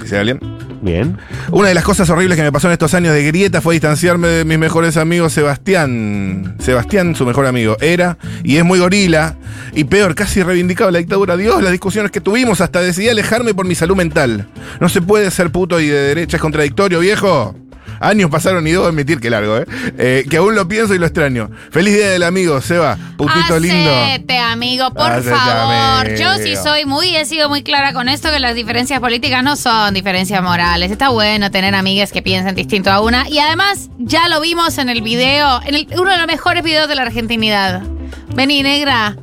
¿Dice 0.00 0.18
alguien? 0.18 0.40
Bien. 0.82 1.16
Una 1.52 1.68
de 1.68 1.74
las 1.74 1.84
cosas 1.84 2.10
horribles 2.10 2.36
que 2.36 2.42
me 2.42 2.50
pasó 2.50 2.66
en 2.66 2.72
estos 2.72 2.92
años 2.94 3.14
de 3.14 3.22
grieta 3.22 3.60
fue 3.60 3.74
distanciarme 3.74 4.26
de 4.26 4.44
mis 4.44 4.58
mejores 4.58 4.96
amigos, 4.96 5.32
Sebastián. 5.32 6.56
Sebastián, 6.58 7.14
su 7.14 7.24
mejor 7.24 7.46
amigo, 7.46 7.76
era 7.80 8.18
y 8.42 8.56
es 8.56 8.64
muy 8.64 8.80
gorila. 8.80 9.36
Y 9.72 9.84
peor, 9.84 10.16
casi 10.16 10.42
reivindicaba 10.42 10.90
la 10.90 10.98
dictadura. 10.98 11.36
Dios, 11.36 11.62
las 11.62 11.70
discusiones 11.70 12.10
que 12.10 12.20
tuvimos, 12.20 12.60
hasta 12.60 12.80
decidí 12.80 13.08
alejarme 13.08 13.54
por 13.54 13.64
mi 13.64 13.76
salud 13.76 13.94
mental. 13.94 14.48
No 14.80 14.88
se 14.88 15.00
puede 15.00 15.30
ser 15.30 15.50
puto 15.50 15.80
y 15.80 15.86
de 15.86 16.00
derecha, 16.00 16.36
es 16.36 16.40
contradictorio, 16.42 16.98
viejo. 16.98 17.54
Años 18.02 18.30
pasaron 18.30 18.66
y 18.66 18.72
debo 18.72 18.86
admitir 18.86 19.20
que 19.20 19.30
largo, 19.30 19.58
¿eh? 19.58 19.66
Eh, 19.96 20.24
Que 20.28 20.36
aún 20.38 20.54
lo 20.54 20.66
pienso 20.68 20.94
y 20.94 20.98
lo 20.98 21.06
extraño. 21.06 21.50
Feliz 21.70 21.94
día 21.94 22.10
del 22.10 22.22
amigo, 22.24 22.60
Seba. 22.60 22.98
Putito 23.16 23.58
lindo. 23.60 23.90
Hacete, 23.94 24.38
amigo, 24.38 24.92
por 24.92 25.10
Hacete, 25.10 25.30
favor. 25.36 26.06
amigo. 26.06 26.16
Yo 26.20 26.34
sí 26.42 26.56
soy 26.56 26.84
muy, 26.84 27.14
he 27.14 27.24
sido 27.24 27.48
muy 27.48 27.62
clara 27.62 27.92
con 27.92 28.08
esto, 28.08 28.30
que 28.30 28.38
las 28.40 28.54
diferencias 28.54 29.00
políticas 29.00 29.42
no 29.44 29.56
son 29.56 29.94
diferencias 29.94 30.42
morales. 30.42 30.90
Está 30.90 31.08
bueno 31.10 31.50
tener 31.50 31.74
amigas 31.74 32.12
que 32.12 32.22
piensen 32.22 32.54
distinto 32.54 32.90
a 32.90 33.00
una. 33.00 33.28
Y 33.28 33.38
además, 33.38 33.88
ya 33.98 34.28
lo 34.28 34.40
vimos 34.40 34.78
en 34.78 34.88
el 34.88 35.00
video, 35.02 35.60
en 35.64 35.74
el- 35.74 35.86
uno 35.98 36.10
de 36.10 36.18
los 36.18 36.26
mejores 36.26 36.62
videos 36.64 36.88
de 36.88 36.94
la 36.96 37.02
argentinidad. 37.02 37.82
Vení, 38.34 38.62
negra. 38.62 39.16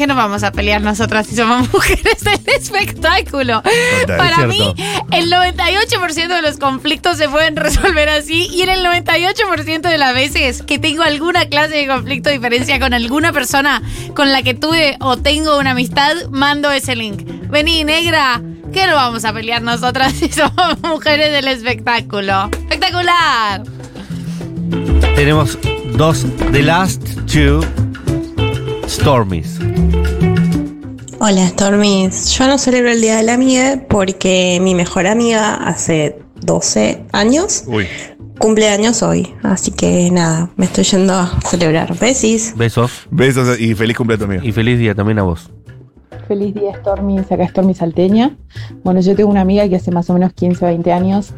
Que 0.00 0.06
nos 0.06 0.16
vamos 0.16 0.42
a 0.44 0.50
pelear 0.50 0.80
nosotras 0.80 1.26
si 1.26 1.36
somos 1.36 1.70
mujeres 1.74 2.24
del 2.24 2.40
espectáculo. 2.56 3.62
Para 4.06 4.44
es 4.44 4.46
mí, 4.46 4.74
el 5.12 5.30
98% 5.30 6.26
de 6.26 6.40
los 6.40 6.56
conflictos 6.56 7.18
se 7.18 7.28
pueden 7.28 7.54
resolver 7.54 8.08
así 8.08 8.48
y 8.50 8.62
en 8.62 8.70
el 8.70 8.82
98% 8.82 9.82
de 9.82 9.98
las 9.98 10.14
veces 10.14 10.62
que 10.62 10.78
tengo 10.78 11.02
alguna 11.02 11.44
clase 11.50 11.76
de 11.76 11.86
conflicto 11.86 12.30
o 12.30 12.32
diferencia 12.32 12.80
con 12.80 12.94
alguna 12.94 13.34
persona 13.34 13.82
con 14.14 14.32
la 14.32 14.42
que 14.42 14.54
tuve 14.54 14.96
o 15.00 15.18
tengo 15.18 15.58
una 15.58 15.72
amistad, 15.72 16.14
mando 16.30 16.70
ese 16.70 16.96
link. 16.96 17.20
Vení, 17.50 17.84
negra, 17.84 18.40
que 18.72 18.86
no 18.86 18.94
vamos 18.94 19.26
a 19.26 19.34
pelear 19.34 19.60
nosotras 19.60 20.12
si 20.18 20.30
somos 20.30 20.80
mujeres 20.80 21.30
del 21.30 21.46
espectáculo. 21.46 22.48
¡Espectacular! 22.70 23.64
Tenemos 25.14 25.58
dos, 25.92 26.24
The 26.52 26.62
Last 26.62 27.02
Two 27.30 27.60
Stormies. 28.90 29.60
Hola 31.20 31.46
Stormis, 31.46 32.36
yo 32.36 32.48
no 32.48 32.58
celebro 32.58 32.90
el 32.90 33.00
Día 33.00 33.18
de 33.18 33.22
la 33.22 33.34
Amiga 33.34 33.84
porque 33.88 34.58
mi 34.60 34.74
mejor 34.74 35.06
amiga 35.06 35.54
hace 35.54 36.18
12 36.42 37.04
años 37.12 37.62
Uy. 37.68 37.86
cumple 38.40 38.68
años 38.68 39.04
hoy, 39.04 39.32
así 39.44 39.70
que 39.70 40.10
nada, 40.10 40.50
me 40.56 40.64
estoy 40.64 40.82
yendo 40.82 41.14
a 41.14 41.38
celebrar. 41.46 41.96
Besis. 42.00 42.54
Besos. 42.56 43.06
Besos 43.12 43.60
y 43.60 43.76
feliz 43.76 43.96
cumpleaños. 43.96 44.44
Y 44.44 44.50
feliz 44.50 44.76
día 44.80 44.92
también 44.92 45.20
a 45.20 45.22
vos. 45.22 45.48
Feliz 46.26 46.52
día 46.52 46.74
Stormis, 46.80 47.30
acá 47.30 47.46
Stormy 47.46 47.74
Salteña. 47.74 48.36
Bueno, 48.82 49.00
yo 49.00 49.14
tengo 49.14 49.30
una 49.30 49.42
amiga 49.42 49.68
que 49.68 49.76
hace 49.76 49.92
más 49.92 50.10
o 50.10 50.14
menos 50.14 50.32
15 50.32 50.64
o 50.64 50.68
20 50.68 50.92
años 50.92 51.32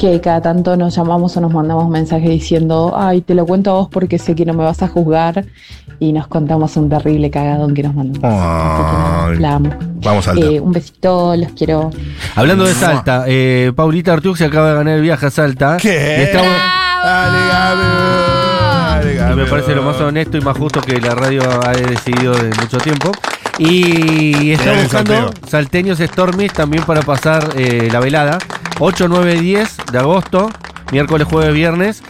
que 0.00 0.18
cada 0.22 0.40
tanto 0.40 0.78
nos 0.78 0.96
llamamos 0.96 1.36
o 1.36 1.40
nos 1.42 1.52
mandamos 1.52 1.86
mensajes 1.90 2.30
diciendo, 2.30 2.94
ay, 2.96 3.20
te 3.20 3.34
lo 3.34 3.44
cuento 3.44 3.70
a 3.70 3.74
vos 3.74 3.88
porque 3.92 4.18
sé 4.18 4.34
que 4.34 4.46
no 4.46 4.54
me 4.54 4.64
vas 4.64 4.82
a 4.82 4.88
juzgar 4.88 5.44
y 5.98 6.14
nos 6.14 6.26
contamos 6.26 6.74
un 6.78 6.88
terrible 6.88 7.30
cagadón 7.30 7.74
que 7.74 7.82
nos 7.82 7.94
mandamos. 7.94 8.24
Ay. 8.24 9.38
La 9.38 9.56
amo. 9.56 9.68
Vamos 10.02 10.24
Salta. 10.24 10.40
Eh, 10.46 10.58
un 10.58 10.72
besito, 10.72 11.36
los 11.36 11.52
quiero. 11.52 11.90
Hablando 12.34 12.64
de 12.64 12.72
Salta, 12.72 13.24
eh, 13.26 13.72
Paulita 13.76 14.14
Artiuk 14.14 14.36
se 14.38 14.46
acaba 14.46 14.70
de 14.70 14.74
ganar 14.76 14.94
el 14.96 15.02
viaje 15.02 15.26
a 15.26 15.30
Salta. 15.30 15.76
¿Qué? 15.76 16.16
Y 16.20 16.22
está- 16.22 16.40
Dale, 16.40 17.48
Gabe. 17.48 17.84
Dale, 17.84 19.12
y 19.12 19.16
Gabe. 19.16 19.36
me 19.36 19.44
parece 19.50 19.74
lo 19.74 19.82
más 19.82 20.00
honesto 20.00 20.38
y 20.38 20.40
más 20.40 20.56
justo 20.56 20.80
que 20.80 20.98
la 20.98 21.14
radio 21.14 21.42
ha 21.62 21.72
decidido 21.72 22.34
de 22.34 22.48
mucho 22.58 22.78
tiempo. 22.78 23.12
Y 23.60 24.52
está 24.52 24.72
el 24.72 24.84
buscando 24.84 25.30
salteños 25.46 25.98
Stormies 25.98 26.52
también 26.54 26.82
para 26.84 27.02
pasar 27.02 27.50
eh, 27.56 27.90
la 27.92 28.00
velada. 28.00 28.38
8, 28.78 29.06
9, 29.06 29.38
10 29.38 29.76
de 29.92 29.98
agosto, 29.98 30.50
miércoles, 30.92 31.28
jueves, 31.28 31.52
viernes. 31.52 32.02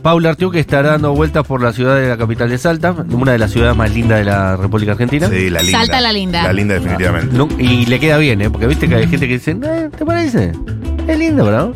Paula 0.00 0.30
Artiuk 0.30 0.54
estará 0.54 0.92
dando 0.92 1.12
vueltas 1.14 1.46
por 1.46 1.62
la 1.62 1.72
ciudad 1.72 1.96
de 1.96 2.08
la 2.08 2.16
capital 2.16 2.48
de 2.48 2.56
Salta, 2.56 2.92
una 3.10 3.32
de 3.32 3.38
las 3.38 3.50
ciudades 3.50 3.76
más 3.76 3.92
lindas 3.92 4.20
de 4.20 4.24
la 4.24 4.56
República 4.56 4.92
Argentina. 4.92 5.28
Sí, 5.28 5.50
la 5.50 5.60
linda. 5.60 5.78
Salta 5.80 6.00
la 6.00 6.12
linda. 6.12 6.42
La 6.44 6.52
linda, 6.54 6.74
definitivamente. 6.74 7.36
No, 7.36 7.48
y 7.58 7.84
le 7.84 8.00
queda 8.00 8.16
bien, 8.16 8.40
¿eh? 8.40 8.48
porque 8.48 8.66
viste 8.66 8.88
que 8.88 8.94
hay 8.94 9.06
gente 9.06 9.28
que 9.28 9.34
dice, 9.34 9.50
"Eh, 9.62 9.90
¿te 9.94 10.06
parece? 10.06 10.52
Es 11.06 11.18
lindo, 11.18 11.44
¿verdad? 11.44 11.70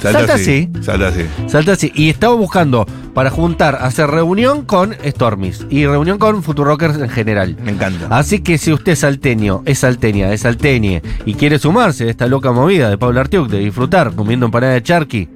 Salta 0.00 0.38
sí. 0.38 0.68
Salta 0.80 1.08
así. 1.08 1.26
Salta 1.46 1.72
así. 1.72 1.92
Y 1.94 2.10
estaba 2.10 2.34
buscando 2.34 2.86
para 3.14 3.30
juntar, 3.30 3.78
hacer 3.80 4.08
reunión 4.08 4.64
con 4.64 4.94
Stormis 5.04 5.66
y 5.68 5.86
reunión 5.86 6.18
con 6.18 6.42
Futurockers 6.42 6.98
en 6.98 7.08
general. 7.08 7.56
Me 7.62 7.72
encanta. 7.72 8.06
Así 8.10 8.40
que 8.40 8.58
si 8.58 8.72
usted 8.72 8.92
es 8.92 9.00
salteño, 9.00 9.62
es 9.66 9.80
salteña, 9.80 10.32
es 10.32 10.42
salteñe 10.42 11.02
y 11.24 11.34
quiere 11.34 11.58
sumarse 11.58 12.04
a 12.04 12.10
esta 12.10 12.26
loca 12.26 12.52
movida 12.52 12.88
de 12.88 12.98
Paula 12.98 13.20
Artiuk 13.22 13.48
de 13.48 13.58
disfrutar 13.58 14.14
comiendo 14.14 14.46
empanada 14.46 14.74
de 14.74 14.82
charqui, 14.82 15.28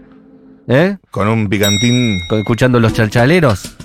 ¿eh? 0.69 0.97
Con 1.11 1.29
un 1.29 1.49
picantín. 1.49 2.21
Escuchando 2.31 2.81
los 2.81 2.93
chalchaleros. 2.93 3.77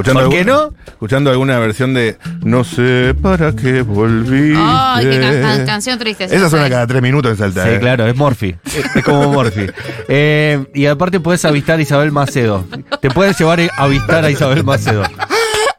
Escuchando 0.00 0.20
¿Por 0.20 0.30
qué 0.30 0.50
algún- 0.50 0.76
Escuchando 0.86 1.30
alguna 1.30 1.58
versión 1.58 1.94
de 1.94 2.18
No 2.42 2.64
sé 2.64 3.14
para 3.20 3.52
qué 3.52 3.82
volví. 3.82 4.54
Ay, 4.56 5.06
qué 5.06 5.20
can- 5.20 5.40
can- 5.42 5.66
canción 5.66 5.98
triste. 5.98 6.24
esa, 6.24 6.48
suena 6.50 6.68
cada 6.70 6.86
tres 6.86 7.02
minutos 7.02 7.32
en 7.32 7.36
Salta. 7.38 7.64
Sí, 7.64 7.70
eh. 7.70 7.78
claro, 7.80 8.06
es 8.06 8.16
Morphy. 8.16 8.54
Es, 8.94 9.04
como 9.04 9.32
Morphy. 9.32 9.66
Eh, 10.10 10.64
y 10.74 10.86
aparte 10.86 11.20
puedes 11.20 11.44
avistar 11.44 11.78
a 11.78 11.82
Isabel 11.82 12.12
Macedo. 12.12 12.64
Te 13.02 13.10
puedes 13.10 13.38
llevar 13.38 13.60
a 13.60 13.68
avistar 13.76 14.24
a 14.24 14.30
Isabel 14.30 14.64
Macedo. 14.64 15.02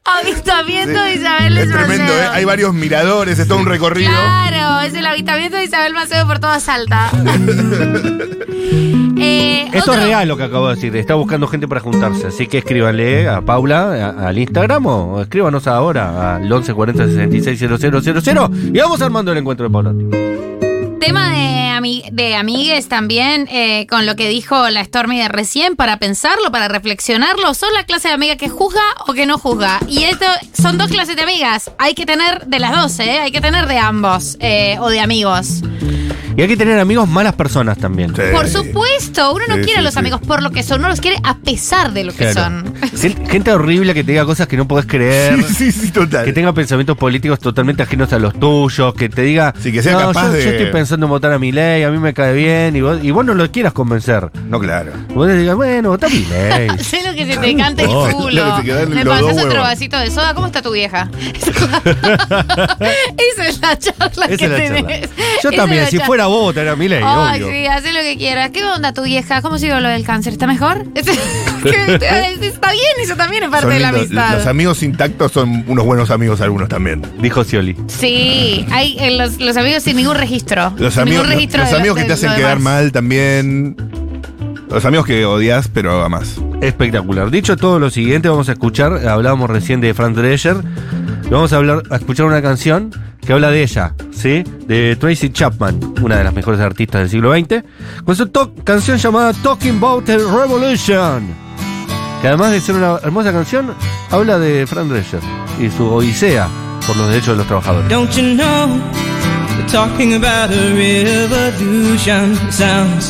Avistamiento 0.06 1.02
de 1.02 1.14
Isabel 1.16 1.58
Es 1.58 1.70
tremendo, 1.70 2.04
Macedo. 2.04 2.22
¿eh? 2.24 2.28
Hay 2.34 2.46
varios 2.46 2.74
miradores, 2.74 3.40
es 3.40 3.48
todo 3.48 3.58
un 3.60 3.66
recorrido. 3.66 4.12
Claro, 4.12 4.82
es 4.88 4.94
el 4.94 5.06
avistamiento 5.06 5.58
de 5.58 5.64
Isabel 5.64 5.94
Macedo 5.94 6.28
por 6.28 6.40
toda 6.40 6.60
Salta. 6.60 7.10
Eh, 9.22 9.66
Esto 9.74 9.92
otro- 9.92 9.94
es 9.96 10.04
real 10.08 10.28
lo 10.28 10.38
que 10.38 10.44
acabo 10.44 10.70
de 10.70 10.76
decir. 10.76 10.96
Está 10.96 11.16
buscando 11.16 11.48
gente 11.48 11.68
para 11.68 11.82
juntarse. 11.82 12.28
Así 12.28 12.48
que 12.48 12.60
escríbanle 12.60 13.28
a 13.28 13.42
Paula 13.42 14.14
a- 14.18 14.28
al 14.30 14.38
Instagram 14.38 14.86
o, 14.86 15.22
escríbanos 15.22 15.68
ahora 15.68 16.36
al 16.36 16.42
1140 16.42 17.06
66 17.06 17.60
000 17.60 18.50
y 18.74 18.80
vamos 18.80 19.02
armando 19.02 19.32
el 19.32 19.38
encuentro 19.38 19.68
de 19.68 19.72
Paula. 19.72 19.94
Tema 21.00 21.30
de, 21.30 21.70
ami- 21.72 22.04
de 22.12 22.36
amigues 22.36 22.88
también, 22.90 23.48
eh, 23.50 23.88
con 23.90 24.06
lo 24.06 24.16
que 24.16 24.28
dijo 24.28 24.70
la 24.70 24.84
Stormy 24.84 25.18
de 25.18 25.28
recién, 25.30 25.76
para 25.76 25.98
pensarlo, 25.98 26.52
para 26.52 26.68
reflexionarlo. 26.68 27.54
¿Son 27.54 27.70
la 27.74 27.84
clase 27.86 28.10
de 28.10 28.14
amiga 28.14 28.36
que 28.36 28.50
juzga 28.50 28.82
o 29.08 29.14
que 29.14 29.26
no 29.26 29.38
juzga? 29.38 29.80
Y 29.88 30.04
esto 30.04 30.26
son 30.54 30.78
dos 30.78 30.90
clases 30.90 31.16
de 31.16 31.22
amigas. 31.24 31.72
Hay 31.80 31.94
que 31.96 32.06
tener 32.06 32.46
de 32.48 32.60
las 32.60 32.76
dos, 32.76 33.00
¿eh? 33.00 33.20
Hay 33.20 33.32
que 33.32 33.42
tener 33.42 33.66
de 33.68 33.78
ambos, 33.80 34.38
eh, 34.42 34.78
o 34.82 34.90
de 34.90 35.00
amigos. 35.00 35.62
Y 36.40 36.42
hay 36.44 36.48
que 36.48 36.56
tener 36.56 36.80
amigos 36.80 37.06
malas 37.10 37.34
personas 37.34 37.78
también. 37.78 38.14
Por 38.14 38.48
supuesto, 38.48 39.34
uno 39.34 39.44
no 39.50 39.56
Sí, 39.56 39.62
quiere 39.64 39.74
sí, 39.74 39.78
a 39.80 39.82
los 39.82 39.94
sí. 39.94 40.00
amigos 40.00 40.22
por 40.22 40.42
lo 40.42 40.52
que 40.52 40.64
son, 40.64 40.80
uno 40.80 40.88
los 40.88 41.02
quiere 41.02 41.18
a 41.22 41.38
pesar 41.38 41.92
de 41.92 42.06
lo 42.06 42.14
que 42.14 42.32
Claro. 42.32 42.64
son. 42.64 42.74
Gen- 42.98 43.28
Gente 43.28 43.52
horrible 43.52 43.94
que 43.94 44.06
te 44.06 44.14
diga 44.14 44.24
cosas 44.24 44.48
que 44.48 44.56
no 44.56 44.66
podés 44.66 44.86
creer. 44.86 45.44
Sí, 45.50 45.74
sí, 45.74 45.92
total. 45.92 46.24
Que 46.24 46.32
tenga 46.32 46.54
pensamientos 46.54 46.96
políticos 46.98 47.40
totalmente 47.40 47.84
ajenos 47.84 48.14
a 48.14 48.20
los 48.20 48.40
tuyos. 48.40 48.94
Que 48.94 49.10
te 49.10 49.24
diga. 49.24 49.54
Sí, 49.62 49.74
que 49.74 49.84
sea 49.84 49.92
"No, 49.94 50.00
capaz 50.00 50.28
yo, 50.28 50.32
de- 50.32 50.44
yo 50.46 50.50
estoy 50.52 50.66
pensando 50.72 51.08
en 51.08 51.10
votar 51.10 51.34
a 51.34 51.40
mi 51.40 51.52
ley, 51.52 51.84
a 51.84 51.92
mí 51.92 51.98
me 51.98 52.14
cae 52.14 52.34
bien. 52.34 52.74
Y 52.74 52.80
vos, 52.80 53.00
y 53.04 53.12
vos 53.12 53.26
no 53.26 53.34
lo 53.34 53.52
quieras 53.52 53.74
convencer. 53.74 54.32
No, 54.48 54.62
claro. 54.62 54.94
Vos 55.14 55.28
le 55.28 55.36
digas, 55.40 55.58
bueno, 55.58 55.90
votá 55.90 56.08
a 56.08 56.10
mi 56.10 56.24
ley. 56.26 56.68
Lo 57.09 57.09
que 57.09 57.09
se 57.34 57.38
te 57.40 57.56
canta 57.56 57.84
el 57.84 57.90
culo. 57.90 58.62
Me 58.90 59.06
pasas 59.06 59.44
otro 59.44 59.62
vasito 59.62 59.98
de 59.98 60.12
soda. 60.12 60.34
¿Cómo 60.34 60.48
está 60.48 60.62
tu 60.62 60.72
vieja? 60.72 61.10
Esa 63.34 63.48
es 63.48 63.60
la 63.60 63.78
charla 63.78 64.26
Esa 64.26 64.38
que 64.38 64.50
tenés. 64.50 65.10
Yo 65.44 65.52
también, 65.52 65.88
si 65.88 66.00
fuera 66.00 66.28
vos, 66.28 66.42
votaría 66.42 66.76
mi 66.76 66.88
ley, 66.88 67.02
Ay, 67.04 67.42
obvio. 67.44 67.52
sí, 67.54 67.66
hace 67.68 67.94
lo 67.94 68.02
que 68.02 68.18
quieras. 68.18 68.52
¿Qué 68.52 68.64
onda 68.64 68.94
tu 68.94 69.04
vieja? 69.04 69.42
¿Cómo 69.42 69.58
sigo 69.58 69.80
lo 69.80 69.90
del 69.90 70.04
cáncer? 70.04 70.34
¿Está 70.34 70.48
mejor? 70.48 70.86
Está 70.96 72.72
bien, 72.72 72.94
eso 73.02 73.16
también 73.16 73.44
es 73.44 73.50
parte 73.50 73.66
Son 73.68 73.74
de 73.74 73.80
la 73.80 73.90
amistad. 73.90 74.38
Los 74.38 74.48
amigos 74.48 74.84
intactos 74.84 75.32
son 75.32 75.64
unos 75.68 75.86
buenos 75.86 76.10
amigos 76.12 76.42
algunos 76.42 76.70
también. 76.70 77.02
Dijo 77.20 77.44
Scioli. 77.44 77.76
Sí, 77.88 78.66
hay 78.72 78.98
eh, 79.00 79.12
los, 79.18 79.40
los 79.40 79.58
amigos 79.58 79.84
sin 79.84 79.98
ningún 79.98 80.16
registro. 80.16 80.74
Los 80.78 80.94
Sin 80.94 81.04
amigos, 81.04 81.24
ningún 81.24 81.36
registro 81.38 81.64
los 81.64 81.74
amigos 81.74 81.98
que 81.98 82.06
te 82.06 82.14
hacen 82.14 82.34
quedar 82.36 82.58
demás. 82.58 82.64
mal 82.64 82.92
también. 82.92 83.76
Los 84.70 84.86
amigos 84.86 85.08
que 85.08 85.26
odias, 85.26 85.68
pero 85.68 86.04
amas. 86.04 86.36
Espectacular. 86.62 87.32
Dicho 87.32 87.58
todo 87.58 87.80
lo 87.80 87.90
siguiente, 87.90 88.30
vamos 88.30 88.50
a 88.50 88.52
escuchar, 88.54 89.08
hablábamos 89.08 89.50
recién 89.50 89.82
de 89.82 89.94
Frank 89.94 90.16
Drescher, 90.16 90.58
vamos 91.32 91.52
a 91.54 91.58
hablar, 91.58 91.84
a 91.90 91.96
escuchar 91.96 92.28
una 92.28 92.42
canción 92.42 92.92
que 93.20 93.34
habla 93.34 93.50
de 93.50 93.64
ella, 93.64 93.96
¿sí? 94.12 94.44
De 94.68 94.96
Tracy 94.96 95.32
Chapman, 95.32 95.80
una 96.02 96.18
de 96.18 96.24
las 96.24 96.34
mejores 96.34 96.60
artistas 96.60 97.02
del 97.02 97.10
siglo 97.10 97.34
XX, 97.34 97.64
con 98.06 98.16
su 98.16 98.32
canción 98.64 98.98
llamada 98.98 99.34
Talking 99.34 99.78
About 99.78 100.06
the 100.06 100.18
Revolution, 100.18 101.28
que 102.22 102.28
además 102.28 102.52
de 102.52 102.62
ser 102.62 102.76
una 102.76 102.98
hermosa 103.04 103.32
canción, 103.32 103.74
habla 104.12 104.38
de 104.38 104.68
Frank 104.68 104.88
Drescher 104.88 105.22
y 105.60 105.70
su 105.70 105.92
odisea 105.92 106.48
por 106.86 106.96
los 106.96 107.10
derechos 107.10 107.30
de 107.30 107.38
los 107.38 107.48
trabajadores. 107.48 107.90
Don't 107.90 108.12
you 108.12 108.36
know? 108.36 108.80
Talking 109.68 110.16
about 110.16 110.52
a 110.52 110.74
revolution. 110.74 112.36
Sounds 112.52 112.90